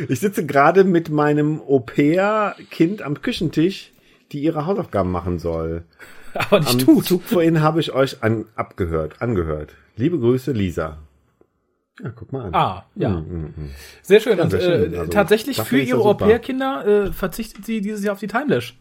ich 0.08 0.20
sitze 0.20 0.46
gerade 0.46 0.84
mit 0.84 1.10
meinem 1.10 1.60
Au-pair-Kind 1.60 3.02
am 3.02 3.20
Küchentisch, 3.22 3.92
die 4.32 4.40
ihre 4.40 4.66
Hausaufgaben 4.66 5.10
machen 5.10 5.38
soll. 5.38 5.84
Aber 6.34 6.56
Am 6.58 6.62
nicht 6.64 6.80
tut. 6.80 7.04
Zug 7.04 7.22
vorhin 7.22 7.60
habe 7.60 7.80
ich 7.80 7.92
euch 7.92 8.22
an, 8.22 8.46
abgehört, 8.54 9.20
angehört. 9.20 9.74
Liebe 9.96 10.18
Grüße, 10.18 10.52
Lisa. 10.52 10.98
Ja, 12.02 12.10
guck 12.14 12.32
mal 12.32 12.46
an. 12.46 12.54
Ah, 12.54 12.84
ja. 12.94 13.22
Sehr 14.02 14.20
schön. 14.20 14.40
und 14.40 14.50
sehr 14.50 14.60
schön. 14.60 14.94
äh, 14.94 14.96
Also, 14.98 15.10
tatsächlich 15.10 15.60
für 15.60 15.78
ihre 15.80 15.98
er. 16.00 16.06
Au-pair-Kinder 16.06 16.86
äh, 16.86 17.12
verzichtet 17.12 17.66
sie 17.66 17.80
dieses 17.80 18.02
Jahr 18.04 18.14
auf 18.14 18.20
die 18.20 18.26
Timelash. 18.26 18.78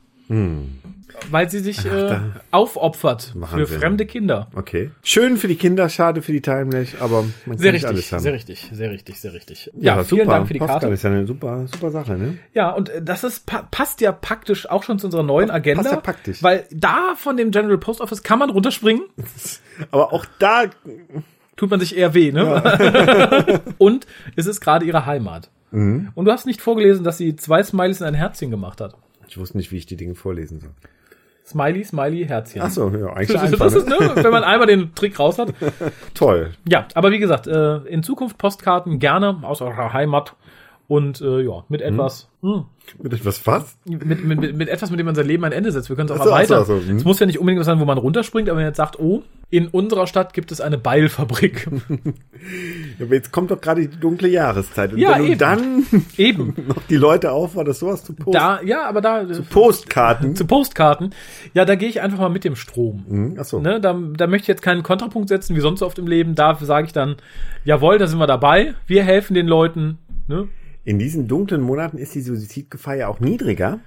Weil 1.31 1.49
sie 1.49 1.59
sich 1.59 1.83
äh, 1.85 1.89
da- 1.89 2.21
aufopfert 2.51 3.33
für 3.33 3.41
Wahnsinn. 3.41 3.79
fremde 3.79 4.05
Kinder. 4.05 4.47
Okay. 4.55 4.91
Schön 5.03 5.37
für 5.37 5.47
die 5.47 5.55
Kinder, 5.55 5.89
schade 5.89 6.21
für 6.21 6.31
die 6.31 6.41
Timelash, 6.41 6.95
aber 7.01 7.23
man 7.23 7.33
kann 7.45 7.57
Sehr 7.57 7.71
nicht 7.73 7.83
richtig, 7.83 7.89
alles 7.89 8.11
haben. 8.13 8.19
sehr 8.21 8.33
richtig, 8.33 8.69
sehr 8.71 8.91
richtig, 8.91 9.19
sehr 9.19 9.33
richtig. 9.33 9.71
Ja, 9.75 9.97
Ja, 9.97 10.03
vielen 10.03 10.21
super. 10.21 10.31
Dank 10.33 10.47
für 10.47 10.53
die 10.53 10.59
Postkarte 10.59 10.81
Karte. 10.85 10.93
ist 10.93 11.03
ja 11.03 11.09
eine 11.09 11.27
super, 11.27 11.65
super 11.67 11.91
Sache, 11.91 12.13
ne? 12.17 12.37
Ja, 12.53 12.69
und 12.71 12.89
äh, 12.89 13.01
das 13.01 13.23
ist 13.23 13.45
pa 13.47 13.67
passt 13.69 14.01
ja 14.01 14.11
praktisch 14.11 14.69
auch 14.69 14.83
schon 14.83 14.97
zu 14.99 15.07
unserer 15.07 15.23
neuen 15.23 15.49
Agenda. 15.51 15.81
passt 15.83 15.95
ja 15.95 15.99
praktisch. 15.99 16.43
Weil 16.43 16.65
da 16.71 17.15
von 17.17 17.35
dem 17.35 17.51
General 17.51 17.77
Post 17.79 18.01
Office 18.01 18.23
kann 18.23 18.39
man 18.39 18.49
runterspringen, 18.51 19.03
Aber 19.91 20.13
auch 20.13 20.25
da, 20.39 20.65
tut 21.57 21.69
man 21.71 21.79
sich 21.79 21.97
eher 21.97 22.13
weh, 22.13 22.31
ne? 22.31 23.61
und 23.77 24.05
es 24.35 24.45
ist 24.45 24.61
gerade 24.61 24.85
ihre 24.85 25.05
Heimat. 25.05 25.49
Mhm. 25.71 26.09
Und 26.15 26.25
du 26.25 26.31
hast 26.31 26.45
nicht 26.45 26.61
vorgelesen, 26.61 27.03
dass 27.03 27.17
sie 27.17 27.35
zwei 27.35 27.61
Smileys 27.63 27.99
in 27.99 28.07
ein 28.07 28.13
Herzchen 28.13 28.51
gemacht 28.51 28.79
hat. 28.79 28.95
Ich 29.29 29.37
wusste 29.37 29.57
nicht, 29.57 29.71
wie 29.71 29.77
ich 29.77 29.85
die 29.85 29.95
Dinge 29.95 30.15
vorlesen 30.15 30.59
soll. 30.59 30.71
Smiley, 31.45 31.83
Smiley, 31.83 32.25
Herzchen. 32.25 32.61
Ach 32.61 32.69
so, 32.69 32.89
ja, 32.89 33.07
eigentlich 33.13 33.29
Das, 33.29 33.41
einfach, 33.41 33.65
das 33.65 33.75
ist, 33.75 33.89
ne? 33.89 33.97
ne, 33.99 34.11
wenn 34.23 34.31
man 34.31 34.43
einmal 34.43 34.67
den 34.67 34.93
Trick 34.93 35.17
raus 35.19 35.39
hat. 35.39 35.53
Toll. 36.13 36.51
Ja, 36.67 36.87
aber 36.93 37.11
wie 37.11 37.17
gesagt, 37.17 37.47
äh, 37.47 37.77
in 37.85 38.03
Zukunft 38.03 38.37
Postkarten 38.37 38.99
gerne 38.99 39.39
aus 39.41 39.61
eurer 39.61 39.91
Heimat 39.93 40.35
und 40.87 41.21
äh, 41.21 41.41
ja, 41.41 41.63
mit 41.69 41.81
etwas, 41.81 42.29
hm, 42.41 42.65
Mit 43.01 43.13
etwas 43.13 43.45
was? 43.47 43.77
mit, 43.85 44.05
mit, 44.05 44.23
mit, 44.23 44.55
mit 44.55 44.69
etwas, 44.69 44.91
mit 44.91 44.99
dem 44.99 45.05
man 45.07 45.15
sein 45.15 45.25
Leben 45.25 45.43
ein 45.43 45.51
Ende 45.51 45.71
setzt. 45.71 45.89
Wir 45.89 45.95
können 45.95 46.09
es 46.09 46.13
auch 46.13 46.17
so, 46.17 46.23
so, 46.25 46.29
erweitern. 46.29 46.61
ach 46.61 46.65
so, 46.67 46.79
hm. 46.79 46.97
Es 46.97 47.03
muss 47.03 47.19
ja 47.19 47.25
nicht 47.25 47.39
unbedingt 47.39 47.59
was 47.59 47.65
sein, 47.67 47.79
wo 47.79 47.85
man 47.85 47.97
runterspringt, 47.97 48.47
aber 48.49 48.57
wenn 48.57 48.65
man 48.65 48.69
jetzt 48.71 48.77
sagt, 48.77 48.99
oh, 48.99 49.23
in 49.51 49.67
unserer 49.67 50.05
Stadt 50.05 50.33
gibt 50.33 50.51
es 50.51 50.61
eine 50.61 50.77
Beilfabrik. 50.77 51.67
Aber 53.01 53.15
jetzt 53.15 53.31
kommt 53.31 53.49
doch 53.51 53.59
gerade 53.59 53.87
die 53.87 53.99
dunkle 53.99 54.27
Jahreszeit. 54.27 54.93
Und 54.93 54.99
Ja, 54.99 55.13
wenn 55.15 55.23
du 55.25 55.27
eben. 55.29 55.37
dann 55.39 55.85
Eben. 56.17 56.53
noch 56.67 56.83
die 56.89 56.95
Leute 56.97 57.31
aufforderst, 57.31 57.79
sowas 57.79 58.03
zu 58.03 58.13
posten. 58.13 58.33
Da, 58.33 58.61
ja, 58.63 58.87
aber 58.87 59.01
da. 59.01 59.25
Postkarten. 59.49 60.35
Zu 60.35 60.45
Postkarten. 60.45 61.15
Ja, 61.53 61.65
da 61.65 61.75
gehe 61.75 61.89
ich 61.89 62.01
einfach 62.01 62.19
mal 62.19 62.29
mit 62.29 62.43
dem 62.43 62.55
Strom. 62.55 63.05
Hm, 63.07 63.37
Ach 63.39 63.45
so. 63.45 63.59
Ne, 63.59 63.81
da, 63.81 63.93
da 63.93 64.27
möchte 64.27 64.43
ich 64.43 64.47
jetzt 64.49 64.61
keinen 64.61 64.83
Kontrapunkt 64.83 65.29
setzen, 65.29 65.55
wie 65.55 65.61
sonst 65.61 65.79
so 65.79 65.85
oft 65.87 65.97
im 65.97 66.07
Leben. 66.07 66.35
Da 66.35 66.55
sage 66.61 66.85
ich 66.85 66.93
dann, 66.93 67.15
jawohl, 67.65 67.97
da 67.97 68.05
sind 68.07 68.19
wir 68.19 68.27
dabei. 68.27 68.75
Wir 68.85 69.03
helfen 69.03 69.33
den 69.33 69.47
Leuten. 69.47 69.97
Ne? 70.27 70.47
In 70.85 70.99
diesen 70.99 71.27
dunklen 71.27 71.61
Monaten 71.61 71.97
ist 71.97 72.13
die 72.13 72.21
Suizidgefahr 72.21 72.95
ja 72.95 73.07
auch 73.07 73.19
niedriger. 73.19 73.79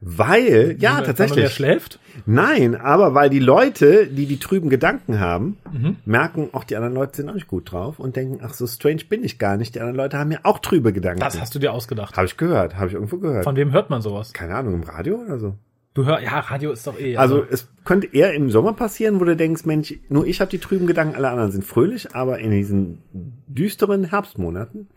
Weil, 0.00 0.76
ja, 0.78 0.94
man 0.94 1.04
tatsächlich. 1.04 1.38
mehr 1.38 1.50
schläft. 1.50 1.98
Nein, 2.26 2.74
aber 2.76 3.14
weil 3.14 3.30
die 3.30 3.38
Leute, 3.38 4.06
die 4.06 4.26
die 4.26 4.38
trüben 4.38 4.68
Gedanken 4.68 5.20
haben, 5.20 5.56
Mhm. 5.72 5.96
merken, 6.04 6.50
auch 6.52 6.64
die 6.64 6.76
anderen 6.76 6.94
Leute 6.94 7.16
sind 7.16 7.30
auch 7.30 7.34
nicht 7.34 7.48
gut 7.48 7.72
drauf 7.72 7.98
und 7.98 8.14
denken, 8.14 8.40
ach, 8.42 8.52
so 8.52 8.66
strange 8.66 9.02
bin 9.08 9.24
ich 9.24 9.38
gar 9.38 9.56
nicht. 9.56 9.74
Die 9.74 9.80
anderen 9.80 9.96
Leute 9.96 10.18
haben 10.18 10.30
ja 10.30 10.40
auch 10.42 10.58
trübe 10.58 10.92
Gedanken. 10.92 11.20
Das 11.20 11.40
hast 11.40 11.54
du 11.54 11.58
dir 11.58 11.72
ausgedacht. 11.72 12.16
Habe 12.16 12.26
ich 12.26 12.36
gehört, 12.36 12.76
habe 12.76 12.88
ich 12.88 12.94
irgendwo 12.94 13.16
gehört. 13.18 13.44
Von 13.44 13.56
wem 13.56 13.72
hört 13.72 13.88
man 13.88 14.02
sowas? 14.02 14.32
Keine 14.34 14.54
Ahnung, 14.54 14.74
im 14.74 14.82
Radio 14.82 15.16
oder 15.16 15.38
so. 15.38 15.54
Du 15.94 16.04
hör, 16.04 16.20
ja, 16.20 16.40
Radio 16.40 16.72
ist 16.72 16.86
doch 16.86 17.00
eh. 17.00 17.16
Also 17.16 17.42
es 17.50 17.68
könnte 17.86 18.06
eher 18.14 18.34
im 18.34 18.50
Sommer 18.50 18.74
passieren, 18.74 19.18
wo 19.18 19.24
du 19.24 19.34
denkst, 19.34 19.64
Mensch, 19.64 19.94
nur 20.10 20.26
ich 20.26 20.42
habe 20.42 20.50
die 20.50 20.58
trüben 20.58 20.86
Gedanken, 20.86 21.16
alle 21.16 21.30
anderen 21.30 21.52
sind 21.52 21.64
fröhlich, 21.64 22.14
aber 22.14 22.38
in 22.38 22.50
diesen 22.50 22.98
düsteren 23.46 24.04
Herbstmonaten 24.04 24.88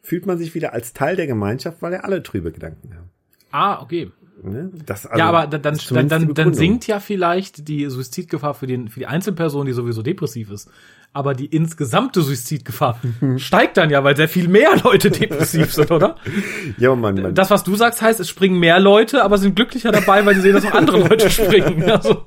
fühlt 0.00 0.26
man 0.26 0.38
sich 0.38 0.54
wieder 0.54 0.72
als 0.72 0.92
Teil 0.92 1.16
der 1.16 1.26
Gemeinschaft, 1.26 1.78
weil 1.82 1.92
ja 1.94 2.00
alle 2.00 2.22
trübe 2.22 2.52
Gedanken 2.52 2.94
haben. 2.94 3.10
ah, 3.50 3.82
okay. 3.82 4.12
Ne? 4.42 4.70
Das, 4.84 5.06
also, 5.06 5.18
ja, 5.18 5.26
aber 5.26 5.46
dann, 5.46 5.62
dann, 5.62 6.08
dann, 6.08 6.34
dann, 6.34 6.54
sinkt 6.54 6.86
ja 6.86 7.00
vielleicht 7.00 7.68
die 7.68 7.88
Suizidgefahr 7.88 8.54
für, 8.54 8.66
den, 8.66 8.88
für 8.88 9.00
die 9.00 9.06
Einzelperson, 9.06 9.66
die 9.66 9.72
sowieso 9.72 10.02
depressiv 10.02 10.50
ist. 10.50 10.70
Aber 11.12 11.34
die 11.34 11.46
insgesamte 11.46 12.22
Suizidgefahr 12.22 13.00
steigt 13.36 13.76
dann 13.76 13.90
ja, 13.90 14.02
weil 14.02 14.16
sehr 14.16 14.28
viel 14.28 14.48
mehr 14.48 14.70
Leute 14.82 15.10
depressiv 15.10 15.72
sind, 15.72 15.90
oder? 15.90 16.16
Ja, 16.78 16.90
aber 16.90 17.00
man, 17.00 17.14
man, 17.14 17.34
Das, 17.34 17.50
was 17.50 17.62
du 17.62 17.76
sagst, 17.76 18.02
heißt, 18.02 18.18
es 18.18 18.28
springen 18.28 18.58
mehr 18.58 18.80
Leute, 18.80 19.22
aber 19.22 19.38
sind 19.38 19.54
glücklicher 19.54 19.92
dabei, 19.92 20.26
weil 20.26 20.34
sie 20.34 20.40
sehen, 20.40 20.54
dass 20.54 20.64
auch 20.66 20.72
andere 20.74 20.98
Leute 20.98 21.30
springen. 21.30 21.84
Also, 21.94 22.26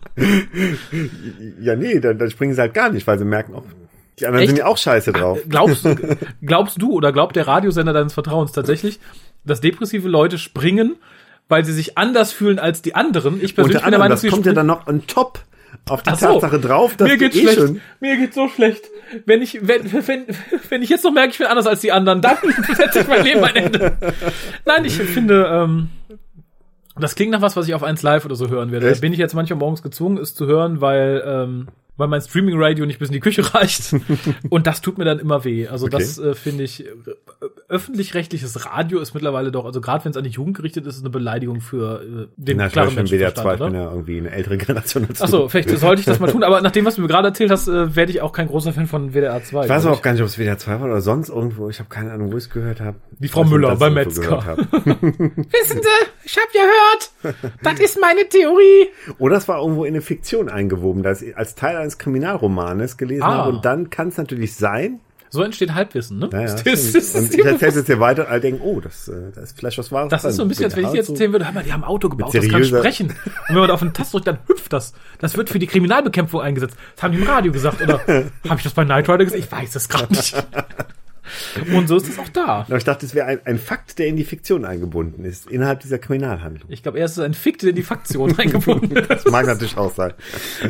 ja, 1.60 1.76
nee, 1.76 2.00
dann, 2.00 2.18
dann 2.18 2.30
springen 2.32 2.54
sie 2.54 2.62
halt 2.62 2.74
gar 2.74 2.90
nicht, 2.90 3.06
weil 3.06 3.20
sie 3.20 3.26
merken, 3.26 3.54
auch, 3.54 3.64
die 4.20 4.26
anderen 4.26 4.44
Echt? 4.44 4.50
sind 4.50 4.60
ja 4.60 4.66
auch 4.66 4.78
scheiße 4.78 5.12
drauf. 5.12 5.40
glaubst, 5.50 5.88
glaubst 6.42 6.82
du 6.82 6.94
oder 6.94 7.12
glaubt 7.12 7.36
der 7.36 7.48
Radiosender 7.48 7.94
deines 7.94 8.14
Vertrauens 8.14 8.54
tatsächlich, 8.54 9.00
dass 9.46 9.62
depressive 9.62 10.08
Leute 10.08 10.38
springen, 10.38 10.96
weil 11.50 11.66
sie 11.66 11.74
sich 11.74 11.98
anders 11.98 12.32
fühlen 12.32 12.60
als 12.60 12.82
die 12.82 12.96
anderen? 12.96 13.42
Ich 13.42 13.56
persönlich 13.56 13.58
Unter 13.58 13.68
bin 13.68 13.72
der 13.74 13.86
anderem, 13.86 14.00
Meinung, 14.02 14.22
das 14.22 14.32
kommt 14.32 14.46
ja 14.46 14.54
dann 14.54 14.68
noch 14.68 14.88
on 14.88 15.06
top 15.08 15.40
auf 15.90 16.04
die 16.04 16.10
so. 16.12 16.34
Tatsache 16.34 16.60
drauf, 16.60 16.96
dass 16.96 17.08
mir 17.08 17.18
geht's 17.18 17.36
eh 17.36 17.42
schlecht. 17.42 17.58
schon 17.58 17.82
Mir 18.00 18.18
geht's 18.18 18.36
so 18.36 18.50
schlecht. 18.50 18.86
Wenn 19.26 19.42
ich, 19.42 19.68
wenn, 19.68 19.92
wenn, 20.08 20.26
wenn 20.70 20.82
ich 20.82 20.90
jetzt 20.90 21.04
noch 21.04 21.14
merke, 21.14 21.32
ich 21.32 21.38
bin 21.38 21.48
anders 21.48 21.68
als 21.68 21.82
die 21.82 21.92
anderen, 21.92 22.22
dann 22.22 22.38
setze 22.76 23.02
ich 23.02 23.08
mein 23.08 23.24
Leben 23.24 23.44
ein 23.44 23.56
Ende. 23.56 23.98
Nein, 24.66 24.86
ich 24.86 24.98
finde, 24.98 25.48
ähm, 25.50 25.90
das 27.00 27.16
klingt 27.16 27.32
nach 27.32 27.42
was, 27.42 27.56
was 27.56 27.68
ich 27.68 27.74
auf 27.74 27.84
1 27.84 28.02
Live 28.02 28.26
oder 28.26 28.36
so 28.36 28.50
hören 28.50 28.72
werde. 28.72 28.86
Da 28.88 28.92
Echt? 28.92 29.02
bin 29.02 29.14
ich 29.14 29.20
jetzt 29.20 29.34
manchmal 29.34 29.60
morgens 29.60 29.82
gezwungen, 29.82 30.18
es 30.18 30.36
zu 30.36 30.46
hören, 30.48 30.82
weil, 30.82 31.24
ähm, 31.26 31.68
weil 31.98 32.08
mein 32.08 32.22
Streaming-Radio 32.22 32.86
nicht 32.86 33.00
bis 33.00 33.10
in 33.10 33.14
die 33.14 33.20
Küche 33.20 33.42
reicht. 33.54 33.96
Und 34.50 34.68
das 34.68 34.82
tut 34.82 34.98
mir 34.98 35.06
dann 35.06 35.20
immer 35.20 35.44
weh. 35.44 35.68
Also 35.68 35.88
Okay. 35.88 35.98
das 36.00 36.18
äh, 36.20 36.34
finde 36.36 36.64
ich, 36.64 36.86
äh, 36.86 36.90
öffentlich-rechtliches 37.70 38.66
Radio 38.66 39.00
ist 39.00 39.14
mittlerweile 39.14 39.52
doch, 39.52 39.66
also 39.66 39.82
gerade 39.82 40.04
wenn 40.06 40.12
es 40.12 40.18
an 40.18 40.24
die 40.24 40.30
Jugend 40.30 40.58
gerichtet 40.58 40.86
ist, 40.86 41.00
eine 41.00 41.10
Beleidigung 41.10 41.62
für 41.62 42.02
äh, 42.02 42.28
den 42.38 42.58
Na, 42.58 42.68
ich 42.68 42.74
klaren 42.74 42.90
weiß 42.90 42.96
schon, 42.96 43.08
WDR 43.08 43.34
2, 43.36 43.44
Menschenverstand, 43.44 43.62
ich 43.62 43.66
bin 43.74 43.82
ja 43.82 43.92
irgendwie 43.92 44.18
eine 44.18 44.32
ältere 44.32 44.58
Generation 44.58 45.06
als 45.10 45.22
Ach 45.22 45.26
du. 45.26 45.32
so, 45.32 45.50
vielleicht 45.50 45.70
sollte 45.80 46.00
ich 46.00 46.06
das 46.06 46.20
mal 46.20 46.32
tun, 46.32 46.44
aber 46.44 46.62
nach 46.62 46.72
dem, 46.72 46.86
was 46.86 46.96
du 46.96 47.02
mir 47.02 47.08
gerade 47.08 47.28
erzählt 47.30 47.52
hast, 47.52 47.68
äh, 47.68 47.96
werde 47.96 48.12
ich 48.12 48.22
auch 48.22 48.32
kein 48.34 48.48
großer 48.48 48.74
Fan 48.74 48.88
von 48.88 49.12
WDR 49.14 49.44
2. 49.44 49.64
Ich 49.64 49.70
weiß 49.70 49.86
auch 49.86 50.02
gar 50.02 50.14
nicht, 50.14 50.22
ob 50.22 50.28
es 50.28 50.38
WDR 50.38 50.58
2 50.58 50.80
war 50.80 50.88
oder 50.88 51.02
sonst 51.02 51.30
irgendwo. 51.30 51.70
Ich 51.70 51.80
habe 51.80 51.90
keine 51.90 52.12
Ahnung, 52.12 52.32
wo 52.32 52.38
ich 52.38 52.44
es 52.46 52.50
gehört 52.50 52.80
habe. 52.82 52.98
Die 53.20 53.28
Frau 53.28 53.44
Müller 53.44 53.76
beim 53.76 53.94
Metzger. 53.94 54.58
Wissen 54.58 55.82
Sie, 55.82 56.06
ich 56.26 56.38
habe 56.38 56.48
gehört, 56.54 57.38
das 57.64 57.80
ist 57.80 58.00
meine 58.00 58.28
Theorie. 58.28 58.88
Oder 59.20 59.38
es 59.38 59.48
war 59.48 59.62
irgendwo 59.62 59.86
in 59.86 59.94
eine 59.94 60.02
Fiktion 60.02 60.50
eingewoben, 60.50 61.04
das 61.04 61.22
ich 61.22 61.36
als 61.38 61.56
Teil 61.56 61.76
eines 61.88 61.98
Kriminalromanes 61.98 62.98
gelesen 62.98 63.24
Ah. 63.24 63.38
habe. 63.38 63.50
Und 63.50 63.66
dann 63.66 63.90
kann 63.90 64.10
es 64.10 64.18
natürlich 64.18 64.56
sein, 64.56 65.00
So 65.30 65.42
entsteht 65.44 65.74
Halbwissen, 65.74 66.20
ne? 66.20 66.30
Ja, 66.32 66.40
ja, 66.42 66.46
Das 66.56 66.62
und 67.16 67.34
ich 67.34 67.44
erzähle 67.46 67.70
es 67.70 67.76
jetzt 67.76 67.88
hier 67.88 68.00
weiter 68.00 68.24
und 68.24 68.30
alle 68.32 68.40
denken, 68.40 68.62
oh, 68.64 68.80
das, 68.80 69.10
äh, 69.10 69.32
das 69.36 69.44
ist 69.52 69.58
vielleicht 69.60 69.78
was 69.78 69.92
Wahres. 69.92 70.10
Das 70.10 70.24
ist 70.24 70.38
so 70.38 70.44
ein 70.44 70.48
bisschen, 70.48 70.64
als 70.66 70.76
wenn 70.78 70.86
ich 70.86 70.92
dir 70.92 70.98
jetzt 70.98 71.10
erzählen 71.10 71.34
würde, 71.34 71.46
hör 71.46 71.52
mal, 71.52 71.64
die 71.64 71.74
haben 71.74 71.84
ein 71.84 71.90
Auto 71.90 72.08
gebaut, 72.08 72.34
das 72.34 72.48
kann 72.48 72.64
sprechen. 72.64 73.08
Und 73.10 73.16
wenn 73.50 73.56
man 73.58 73.68
da 73.68 73.74
auf 73.74 73.82
den 73.82 73.92
Tast 73.94 74.14
drückt, 74.14 74.28
dann 74.28 74.38
hüpft 74.48 74.72
das. 74.72 74.94
Das 75.20 75.36
wird 75.36 75.50
für 75.50 75.60
die 75.60 75.68
Kriminalbekämpfung 75.68 76.40
eingesetzt. 76.40 76.78
Das 76.96 77.04
haben 77.04 77.12
die 77.12 77.18
im 77.20 77.28
Radio 77.28 77.52
gesagt. 77.52 77.82
Oder 77.82 78.00
habe 78.08 78.56
ich 78.58 78.64
das 78.64 78.74
bei 78.74 78.86
Knight 78.86 79.10
Rider 79.10 79.26
gesagt? 79.26 79.44
Ich 79.44 79.52
weiß 79.52 79.76
es 79.76 79.90
gerade 79.90 80.14
nicht. 80.14 80.34
Und 81.76 81.88
so 81.88 81.98
ist 81.98 82.08
es 82.08 82.20
auch 82.20 82.30
da. 82.30 82.66
Aber 82.68 82.78
ich 82.78 82.84
dachte, 82.84 83.06
es 83.06 83.14
wäre 83.16 83.28
ein, 83.28 83.40
ein 83.46 83.58
Fakt, 83.60 84.00
der 84.00 84.08
in 84.08 84.16
die 84.16 84.24
Fiktion 84.24 84.66
eingebunden 84.66 85.26
ist, 85.26 85.50
innerhalb 85.50 85.80
dieser 85.82 86.00
Kriminalhandlung. 86.00 86.70
Ich 86.72 86.84
glaube, 86.84 87.00
er 87.00 87.06
ist 87.06 87.20
ein 87.20 87.34
Fick, 87.34 87.60
der 87.60 87.70
in 87.70 87.76
die 87.76 87.84
Faktion 87.84 88.32
reingebunden 88.36 88.96
ist. 88.98 89.10
Das 89.10 89.26
mag 89.26 89.46
natürlich 89.46 89.78
auch 89.78 89.94
sein. 89.94 90.14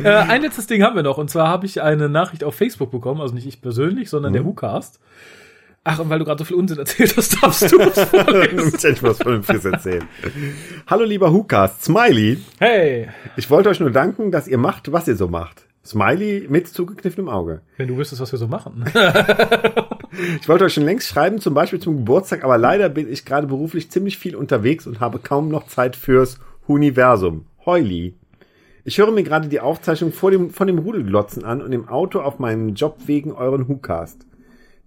Äh, 0.02 0.08
ein 0.08 0.42
letztes 0.42 0.66
Ding 0.66 0.82
haben 0.82 0.96
wir 0.96 1.02
noch. 1.02 1.18
Und 1.18 1.30
zwar 1.30 1.48
habe 1.48 1.66
ich 1.66 1.82
eine 1.82 2.08
Nachricht 2.08 2.44
auf 2.44 2.54
Facebook 2.54 2.90
bekommen. 2.90 3.20
Also 3.20 3.34
nicht 3.34 3.46
ich 3.46 3.60
persönlich, 3.60 4.10
sondern 4.10 4.32
der 4.32 4.44
WhoCast. 4.44 5.00
Ach, 5.84 6.00
und 6.00 6.10
weil 6.10 6.18
du 6.18 6.24
gerade 6.26 6.38
so 6.40 6.44
viel 6.44 6.56
Unsinn 6.56 6.78
erzählt 6.78 7.16
hast, 7.16 7.42
darfst 7.42 7.72
du 7.72 7.80
es 7.80 7.98
vorlesen. 8.10 8.58
Endlich 8.74 9.02
was 9.02 9.16
Vernünftiges 9.18 9.64
erzählen. 9.64 10.04
Hallo 10.86 11.04
lieber 11.04 11.32
Hukas, 11.32 11.82
Smiley. 11.84 12.38
Hey, 12.58 13.08
Ich 13.36 13.48
wollte 13.48 13.70
euch 13.70 13.80
nur 13.80 13.90
danken, 13.90 14.30
dass 14.30 14.48
ihr 14.48 14.58
macht, 14.58 14.92
was 14.92 15.08
ihr 15.08 15.16
so 15.16 15.28
macht. 15.28 15.64
Smiley 15.88 16.46
mit 16.48 16.68
zugekniffenem 16.68 17.28
Auge. 17.28 17.62
wenn 17.76 17.88
du 17.88 17.96
wüsstest, 17.96 18.20
was 18.20 18.32
wir 18.32 18.38
so 18.38 18.46
machen. 18.46 18.84
Ich 20.40 20.48
wollte 20.48 20.64
euch 20.64 20.74
schon 20.74 20.84
längst 20.84 21.08
schreiben, 21.08 21.38
zum 21.38 21.54
Beispiel 21.54 21.80
zum 21.80 21.98
Geburtstag, 21.98 22.44
aber 22.44 22.58
leider 22.58 22.88
bin 22.88 23.10
ich 23.10 23.24
gerade 23.24 23.46
beruflich 23.46 23.90
ziemlich 23.90 24.18
viel 24.18 24.36
unterwegs 24.36 24.86
und 24.86 25.00
habe 25.00 25.18
kaum 25.18 25.48
noch 25.48 25.66
Zeit 25.66 25.96
fürs 25.96 26.38
Universum. 26.66 27.46
Heuli. 27.64 28.14
Ich 28.84 28.98
höre 28.98 29.10
mir 29.10 29.22
gerade 29.22 29.48
die 29.48 29.60
Aufzeichnung 29.60 30.12
vor 30.12 30.30
dem, 30.30 30.50
von 30.50 30.66
dem 30.66 30.78
Rudelglotzen 30.78 31.44
an 31.44 31.60
und 31.60 31.72
im 31.72 31.88
Auto 31.88 32.20
auf 32.20 32.38
meinem 32.38 32.74
Job 32.74 33.00
wegen 33.06 33.32
euren 33.32 33.68
Whocast. 33.68 34.26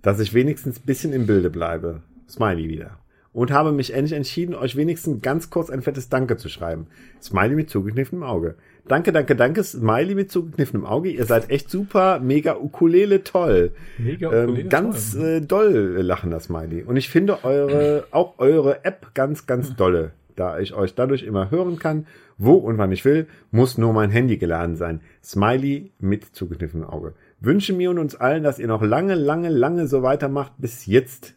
Dass 0.02 0.20
ich 0.20 0.34
wenigstens 0.34 0.80
ein 0.80 0.86
bisschen 0.86 1.14
im 1.14 1.28
Bilde 1.28 1.49
bleibe. 1.52 2.02
Smiley 2.28 2.68
wieder. 2.68 2.97
Und 3.34 3.52
habe 3.52 3.72
mich 3.72 3.93
endlich 3.93 4.18
entschieden, 4.18 4.56
euch 4.56 4.76
wenigstens 4.76 5.22
ganz 5.22 5.49
kurz 5.49 5.70
ein 5.70 5.84
fettes 5.84 6.10
Danke 6.10 6.38
zu 6.38 6.49
schreiben. 6.49 6.88
Smiley 7.22 7.56
mit 7.56 7.70
zugekniffenem 7.70 8.24
Auge. 8.24 8.56
Danke, 8.88 9.12
danke, 9.12 9.36
danke, 9.36 9.64
Smiley 9.64 10.16
mit 10.16 10.32
zugekniffenem 10.32 10.86
Auge. 10.86 11.10
Ihr 11.10 11.26
seid 11.26 11.50
echt 11.50 11.70
super, 11.70 12.20
mega 12.20 12.58
Ukulele 12.58 13.24
toll. 13.24 13.72
Mega 13.98 14.28
Ukulele 14.28 14.62
ähm, 14.62 14.70
ganz 14.70 15.16
äh, 15.16 15.42
doll 15.42 15.98
lachen 16.02 16.32
das 16.32 16.46
Smiley. 16.46 16.84
Und 16.84 16.98
ich 16.98 17.10
finde 17.10 17.44
eure, 17.44 18.06
auch 18.12 18.40
eure 18.40 18.84
App 18.84 19.14
ganz, 19.14 19.46
ganz 19.46 19.76
dolle. 19.76 20.12
Da 20.36 20.60
ich 20.60 20.74
euch 20.74 20.96
dadurch 20.96 21.24
immer 21.24 21.52
hören 21.52 21.78
kann, 21.78 22.08
wo 22.38 22.54
und 22.56 22.78
wann 22.78 22.92
ich 22.92 23.06
will, 23.06 23.28
muss 23.52 23.78
nur 23.78 23.94
mein 23.94 24.10
Handy 24.10 24.38
geladen 24.38 24.76
sein. 24.76 25.02
Smiley 25.24 25.92
mit 26.00 26.26
zugekniffenem 26.26 26.88
Auge. 26.88 27.14
Wünsche 27.40 27.74
mir 27.74 27.92
und 27.92 28.00
uns 28.00 28.16
allen, 28.16 28.44
dass 28.44 28.60
ihr 28.60 28.68
noch 28.68 28.82
lange, 28.82 29.16
lange, 29.16 29.50
lange 29.50 29.88
so 29.88 30.04
weitermacht 30.04 30.54
bis 30.58 30.86
jetzt. 30.86 31.36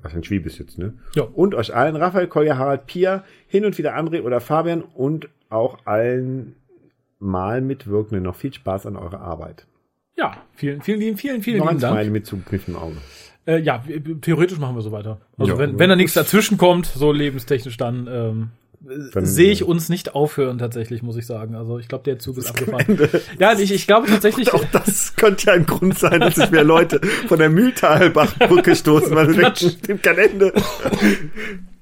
Wahrscheinlich 0.00 0.30
wie 0.30 0.38
bis 0.38 0.58
jetzt, 0.58 0.78
ne? 0.78 0.94
Ja. 1.14 1.24
Und 1.24 1.54
euch 1.54 1.74
allen, 1.74 1.96
Raphael, 1.96 2.26
Kolja, 2.26 2.56
Harald, 2.56 2.86
Pia, 2.86 3.24
hin 3.46 3.64
und 3.64 3.78
wieder 3.78 3.96
André 3.96 4.22
oder 4.22 4.40
Fabian 4.40 4.82
und 4.82 5.28
auch 5.50 5.78
allen 5.84 6.56
mal 7.18 7.60
Mitwirkenden 7.60 8.22
noch 8.24 8.34
viel 8.36 8.52
Spaß 8.52 8.86
an 8.86 8.96
eurer 8.96 9.20
Arbeit. 9.20 9.66
Ja, 10.16 10.36
vielen, 10.54 10.82
vielen, 10.82 11.00
vielen, 11.00 11.16
vielen, 11.18 11.42
vielen 11.42 11.78
Dank. 11.78 11.80
Smiley 11.80 12.10
mit 12.10 12.26
zugekniffenem 12.26 12.80
Auge. 12.80 12.96
Äh, 13.46 13.58
ja, 13.60 13.82
theoretisch 14.20 14.58
machen 14.58 14.76
wir 14.76 14.82
so 14.82 14.92
weiter. 14.92 15.20
Also 15.36 15.52
Ja. 15.52 15.58
wenn, 15.58 15.78
wenn 15.78 15.88
da 15.90 15.96
nichts 15.96 16.14
dazwischen 16.14 16.56
kommt, 16.56 16.86
so 16.86 17.12
lebenstechnisch, 17.12 17.76
dann 17.76 18.06
ähm, 18.10 18.50
sehe 19.22 19.50
ich 19.50 19.64
uns 19.64 19.88
nicht 19.88 20.14
aufhören 20.14 20.58
tatsächlich, 20.58 21.02
muss 21.02 21.16
ich 21.16 21.26
sagen. 21.26 21.54
Also 21.54 21.78
ich 21.78 21.88
glaube, 21.88 22.04
der 22.04 22.18
Zug 22.18 22.38
ist 22.38 22.48
abgefahren. 22.48 22.98
Ja, 23.38 23.58
ich, 23.58 23.72
ich 23.72 23.86
glaube 23.86 24.06
tatsächlich. 24.08 24.52
Auch 24.54 24.64
das 24.72 25.16
könnte 25.16 25.46
ja 25.46 25.52
ein 25.54 25.66
Grund 25.66 25.98
sein, 25.98 26.20
dass 26.20 26.36
sich 26.36 26.50
mehr 26.50 26.64
Leute 26.64 27.00
von 27.28 27.38
der 27.38 27.50
Mühltalbachbrücke 27.50 28.76
stoßen, 28.76 29.14
weil 29.16 29.56
stimmt 29.56 30.02
kein 30.02 30.18
Ende. 30.18 30.52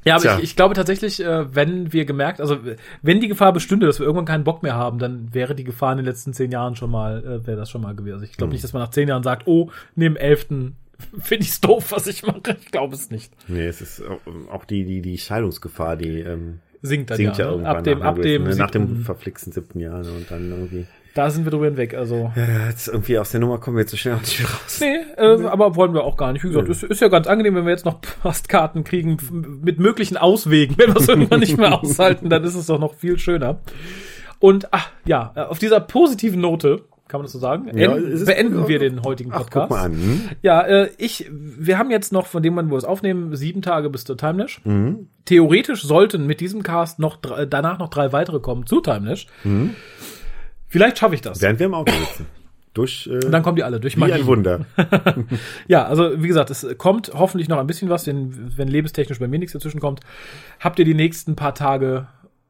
Ja, 0.04 0.16
aber 0.16 0.38
ich, 0.38 0.42
ich 0.44 0.56
glaube 0.56 0.74
tatsächlich, 0.74 1.22
äh, 1.24 1.54
wenn 1.54 1.92
wir 1.92 2.04
gemerkt, 2.04 2.40
also 2.40 2.58
wenn 3.02 3.20
die 3.20 3.28
Gefahr 3.28 3.52
bestünde, 3.52 3.86
dass 3.86 3.98
wir 4.00 4.06
irgendwann 4.06 4.24
keinen 4.26 4.44
Bock 4.44 4.62
mehr 4.62 4.74
haben, 4.74 4.98
dann 4.98 5.32
wäre 5.32 5.54
die 5.54 5.64
Gefahr 5.64 5.92
in 5.92 5.98
den 5.98 6.06
letzten 6.06 6.32
zehn 6.32 6.50
Jahren 6.50 6.74
schon 6.76 6.90
mal, 6.90 7.22
äh, 7.24 7.46
wäre 7.46 7.56
das 7.56 7.70
schon 7.70 7.82
mal 7.82 7.94
gewesen. 7.94 8.14
Also 8.14 8.24
Ich 8.24 8.32
glaube 8.36 8.48
Hm. 8.50 8.52
nicht, 8.54 8.64
dass 8.64 8.72
man 8.72 8.82
nach 8.82 8.90
zehn 8.90 9.08
Jahren 9.08 9.22
sagt, 9.22 9.46
oh, 9.46 9.70
neben 9.94 10.16
elften 10.16 10.74
finde 11.22 11.44
ich's 11.44 11.60
doof, 11.60 11.92
was 11.92 12.06
ich 12.06 12.24
mache. 12.24 12.56
Ich 12.60 12.70
glaube 12.70 12.94
es 12.94 13.10
nicht. 13.10 13.32
Nee, 13.48 13.66
es 13.66 13.80
ist 13.80 14.02
auch- 14.04 14.52
auch 14.52 14.64
die, 14.64 14.84
die, 14.84 15.02
die 15.02 15.18
Scheidungsgefahr, 15.18 15.96
die 15.96 16.20
ähm, 16.20 16.58
Sinkt 16.84 17.10
dann 17.10 17.16
sinkt 17.16 17.38
ja, 17.38 17.44
ja, 17.44 17.50
ne? 17.50 17.56
irgendwann 17.58 17.76
ab 17.76 17.84
dem, 17.84 17.98
nach, 18.00 18.06
ab 18.06 18.22
dem, 18.22 18.42
nach 18.56 18.70
dem 18.72 18.96
verflixten 19.02 19.52
siebten 19.52 19.78
Jahr 19.78 20.00
ne, 20.02 20.10
und 20.10 20.28
dann 20.30 20.50
irgendwie. 20.50 20.86
Da 21.14 21.30
sind 21.30 21.44
wir 21.44 21.50
drüber 21.50 21.66
hinweg. 21.66 21.94
Also 21.94 22.32
Ja, 22.34 22.68
jetzt 22.68 22.88
irgendwie 22.88 23.18
aus 23.18 23.30
der 23.30 23.40
Nummer 23.40 23.58
kommen 23.58 23.76
wir 23.76 23.82
jetzt 23.82 23.90
so 23.90 23.96
schnell 23.96 24.14
auch 24.14 24.20
nicht 24.20 24.42
raus. 24.42 24.80
Nee, 24.80 24.96
äh, 25.16 25.44
aber 25.46 25.76
wollen 25.76 25.92
wir 25.94 26.04
auch 26.04 26.16
gar 26.16 26.32
nicht. 26.32 26.42
Wie 26.44 26.48
gesagt, 26.48 26.68
ist, 26.68 26.82
ist 26.82 27.00
ja 27.00 27.08
ganz 27.08 27.26
angenehm, 27.26 27.54
wenn 27.54 27.64
wir 27.64 27.70
jetzt 27.72 27.84
noch 27.84 28.00
Postkarten 28.22 28.84
kriegen 28.84 29.18
mit 29.62 29.78
möglichen 29.78 30.16
Auswegen. 30.16 30.76
Wenn 30.78 30.94
wir 30.94 31.00
es 31.00 31.08
irgendwann 31.08 31.40
nicht 31.40 31.58
mehr 31.58 31.72
aushalten, 31.82 32.30
dann 32.30 32.44
ist 32.44 32.54
es 32.54 32.66
doch 32.66 32.78
noch 32.78 32.94
viel 32.94 33.18
schöner. 33.18 33.60
Und 34.38 34.68
ach 34.72 34.88
ja, 35.04 35.32
äh, 35.36 35.40
auf 35.42 35.58
dieser 35.58 35.80
positiven 35.80 36.40
Note 36.40 36.82
Kann 37.08 37.20
man 37.20 37.24
das 37.26 37.32
so 37.32 37.38
sagen? 37.38 37.70
Ja, 37.76 37.94
ist- 37.94 38.24
beenden 38.24 38.66
wir 38.66 38.78
den 38.78 39.02
heutigen 39.02 39.30
Ach, 39.34 39.40
Podcast. 39.40 39.68
guck 39.68 39.76
mal 39.78 39.84
an. 39.84 39.92
Hm? 39.92 40.20
Ja, 40.40 40.62
äh, 40.62 40.88
ich, 40.96 41.30
wir 41.30 41.78
haben 41.78 41.90
jetzt 41.90 42.12
noch, 42.12 42.26
von 42.26 42.42
dem 42.42 42.54
Moment, 42.54 42.70
wo 42.70 42.74
wir 42.74 42.78
es 42.78 42.84
aufnehmen, 42.84 43.36
sieben 43.36 43.60
Tage 43.60 43.90
bis 43.90 44.04
zur 44.04 44.16
Timelash. 44.16 44.60
Mhm. 44.64 45.08
Theoretisch 45.26 45.82
sollten 45.82 46.26
mit 46.26 46.40
diesem 46.40 46.62
Cast 46.62 46.98
noch 46.98 47.16
drei, 47.16 47.44
danach 47.44 47.78
noch 47.78 47.90
drei 47.90 48.12
weitere 48.12 48.40
kommen 48.40 48.66
zu 48.66 48.80
Timelash. 48.80 49.26
Mhm. 49.44 49.74
Vielleicht 50.72 50.98
schaffe 50.98 51.14
ich 51.14 51.20
das. 51.20 51.40
Während 51.42 51.58
wir 51.58 51.66
im 51.66 51.74
Auto 51.74 51.92
sitzen. 51.92 52.26
Durch, 52.74 53.06
äh, 53.06 53.16
Und 53.24 53.30
dann 53.30 53.42
kommen 53.42 53.56
die 53.56 53.62
alle 53.64 53.78
durch 53.78 53.96
wie 53.96 54.00
Magie. 54.00 54.14
ein 54.14 54.26
Wunder. 54.26 54.64
Ja, 55.68 55.84
also 55.84 56.22
wie 56.22 56.28
gesagt, 56.28 56.48
es 56.48 56.66
kommt 56.78 57.12
hoffentlich 57.12 57.48
noch 57.48 57.58
ein 57.58 57.66
bisschen 57.66 57.90
was, 57.90 58.06
wenn, 58.06 58.56
wenn 58.56 58.68
lebenstechnisch 58.68 59.18
bei 59.18 59.28
mir 59.28 59.38
nichts 59.38 59.52
dazwischen 59.52 59.80
kommt. 59.80 60.00
Habt 60.58 60.78
ihr 60.78 60.86
die 60.86 60.94
nächsten 60.94 61.36
paar 61.36 61.54
Tage 61.54 62.06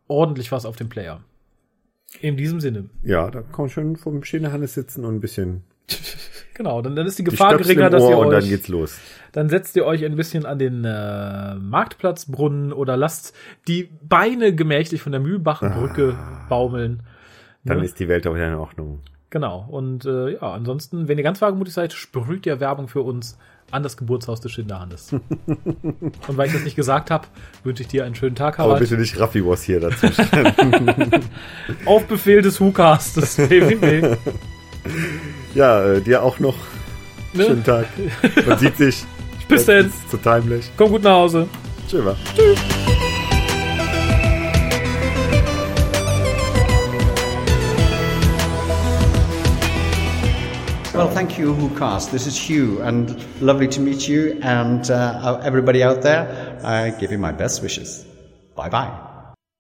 ordentlich 0.07 0.53
was 0.53 0.65
auf 0.65 0.77
dem 0.77 0.89
Player. 0.89 1.21
In 2.21 2.37
diesem 2.37 2.61
Sinne. 2.61 2.91
Ja, 3.03 3.31
da 3.31 3.41
kann 3.41 3.53
man 3.65 3.69
schön 3.71 3.97
vom 3.97 4.23
stehenden 4.23 4.53
Hannes 4.53 4.75
sitzen 4.75 5.05
und 5.05 5.17
ein 5.17 5.21
bisschen 5.21 5.65
Genau, 6.55 6.83
dann, 6.83 6.95
dann 6.95 7.07
ist 7.07 7.19
die 7.19 7.25
die 7.25 7.31
Gefahr 7.31 7.55
Stöpsel 7.55 7.75
geringer, 7.75 7.91
dass 7.91 8.09
ihr 8.09 8.17
und 8.19 8.31
dann 8.31 8.43
euch, 8.43 8.49
geht's 8.49 8.69
los. 8.69 8.99
dann 9.33 9.49
setzt 9.49 9.75
ihr 9.75 9.87
euch 9.87 10.05
ein 10.05 10.15
bisschen 10.15 10.45
an 10.47 10.59
den 10.59 10.85
äh, 10.85 11.55
Marktplatzbrunnen 11.57 12.73
oder 12.73 12.97
lasst 12.97 13.35
die 13.67 13.89
Beine 14.07 14.55
gemächlich 14.55 15.01
von 15.03 15.11
der 15.13 15.21
Mühlbachenbrücke 15.21 16.15
baumeln. 16.49 17.03
Dann 17.65 17.79
Ne? 17.79 17.85
ist 17.85 17.99
die 18.01 18.09
Welt 18.09 18.27
auch 18.27 18.35
wieder 18.35 18.49
in 18.49 18.55
Ordnung. 18.55 19.01
Genau. 19.31 19.67
Und 19.71 20.05
äh, 20.05 20.35
ja, 20.35 20.41
ansonsten, 20.53 21.09
wenn 21.09 21.17
ihr 21.17 21.25
ganz 21.25 21.41
wagemutig 21.41 21.73
seid, 21.73 21.93
sprüht 21.93 22.45
ihr 22.45 22.61
Werbung 22.61 22.89
für 22.89 23.01
uns 23.03 23.39
an 23.71 23.83
das 23.83 23.97
Geburtshaus 23.97 24.41
des 24.41 24.53
Schinderhannes. 24.53 25.13
Und 25.47 26.37
weil 26.37 26.49
ich 26.49 26.53
das 26.53 26.65
nicht 26.65 26.77
gesagt 26.77 27.11
habe, 27.11 27.27
wünsche 27.65 27.83
ich 27.83 27.89
dir 27.89 28.05
einen 28.05 28.15
schönen 28.15 28.35
Tag, 28.35 28.59
Aber 28.59 28.73
Harald. 28.75 28.81
bitte 28.89 29.01
nicht 29.01 29.19
Raffi 29.19 29.47
was 29.47 29.63
hier 29.63 29.81
dazwischen. 29.81 30.27
Auf 31.87 32.07
Befehl 32.07 32.43
des 32.43 32.61
WhoCast, 32.61 33.17
des 33.17 33.39
www. 33.51 34.17
ja, 35.55 35.83
äh, 35.85 36.01
dir 36.03 36.23
auch 36.23 36.39
noch 36.39 36.57
Ne? 37.35 37.45
schönen 37.47 37.65
Tag. 37.65 37.87
Man 38.47 38.59
sieht 38.59 38.77
sich. 38.77 39.05
Bis 39.49 39.65
dann. 39.65 39.91
Zu 40.11 40.19
Timelash. 40.19 40.67
Komm 40.77 40.91
gut 40.91 41.03
nach 41.03 41.13
Hause. 41.15 41.49
Tschüss. 41.89 43.02
Well, 50.95 51.09
thank 51.09 51.39
you, 51.39 51.55
WhoCast. 51.55 52.11
This 52.11 52.27
is 52.27 52.37
Hugh, 52.37 52.83
and 52.83 53.17
lovely 53.41 53.67
to 53.69 53.81
meet 53.81 54.07
you. 54.07 54.39
And 54.43 54.91
uh, 54.91 55.41
everybody 55.43 55.83
out 55.83 56.03
there, 56.03 56.61
I 56.63 56.91
give 56.91 57.11
you 57.11 57.17
my 57.17 57.33
best 57.33 57.63
wishes. 57.63 58.05
Bye 58.55 58.69
bye. 58.69 59.12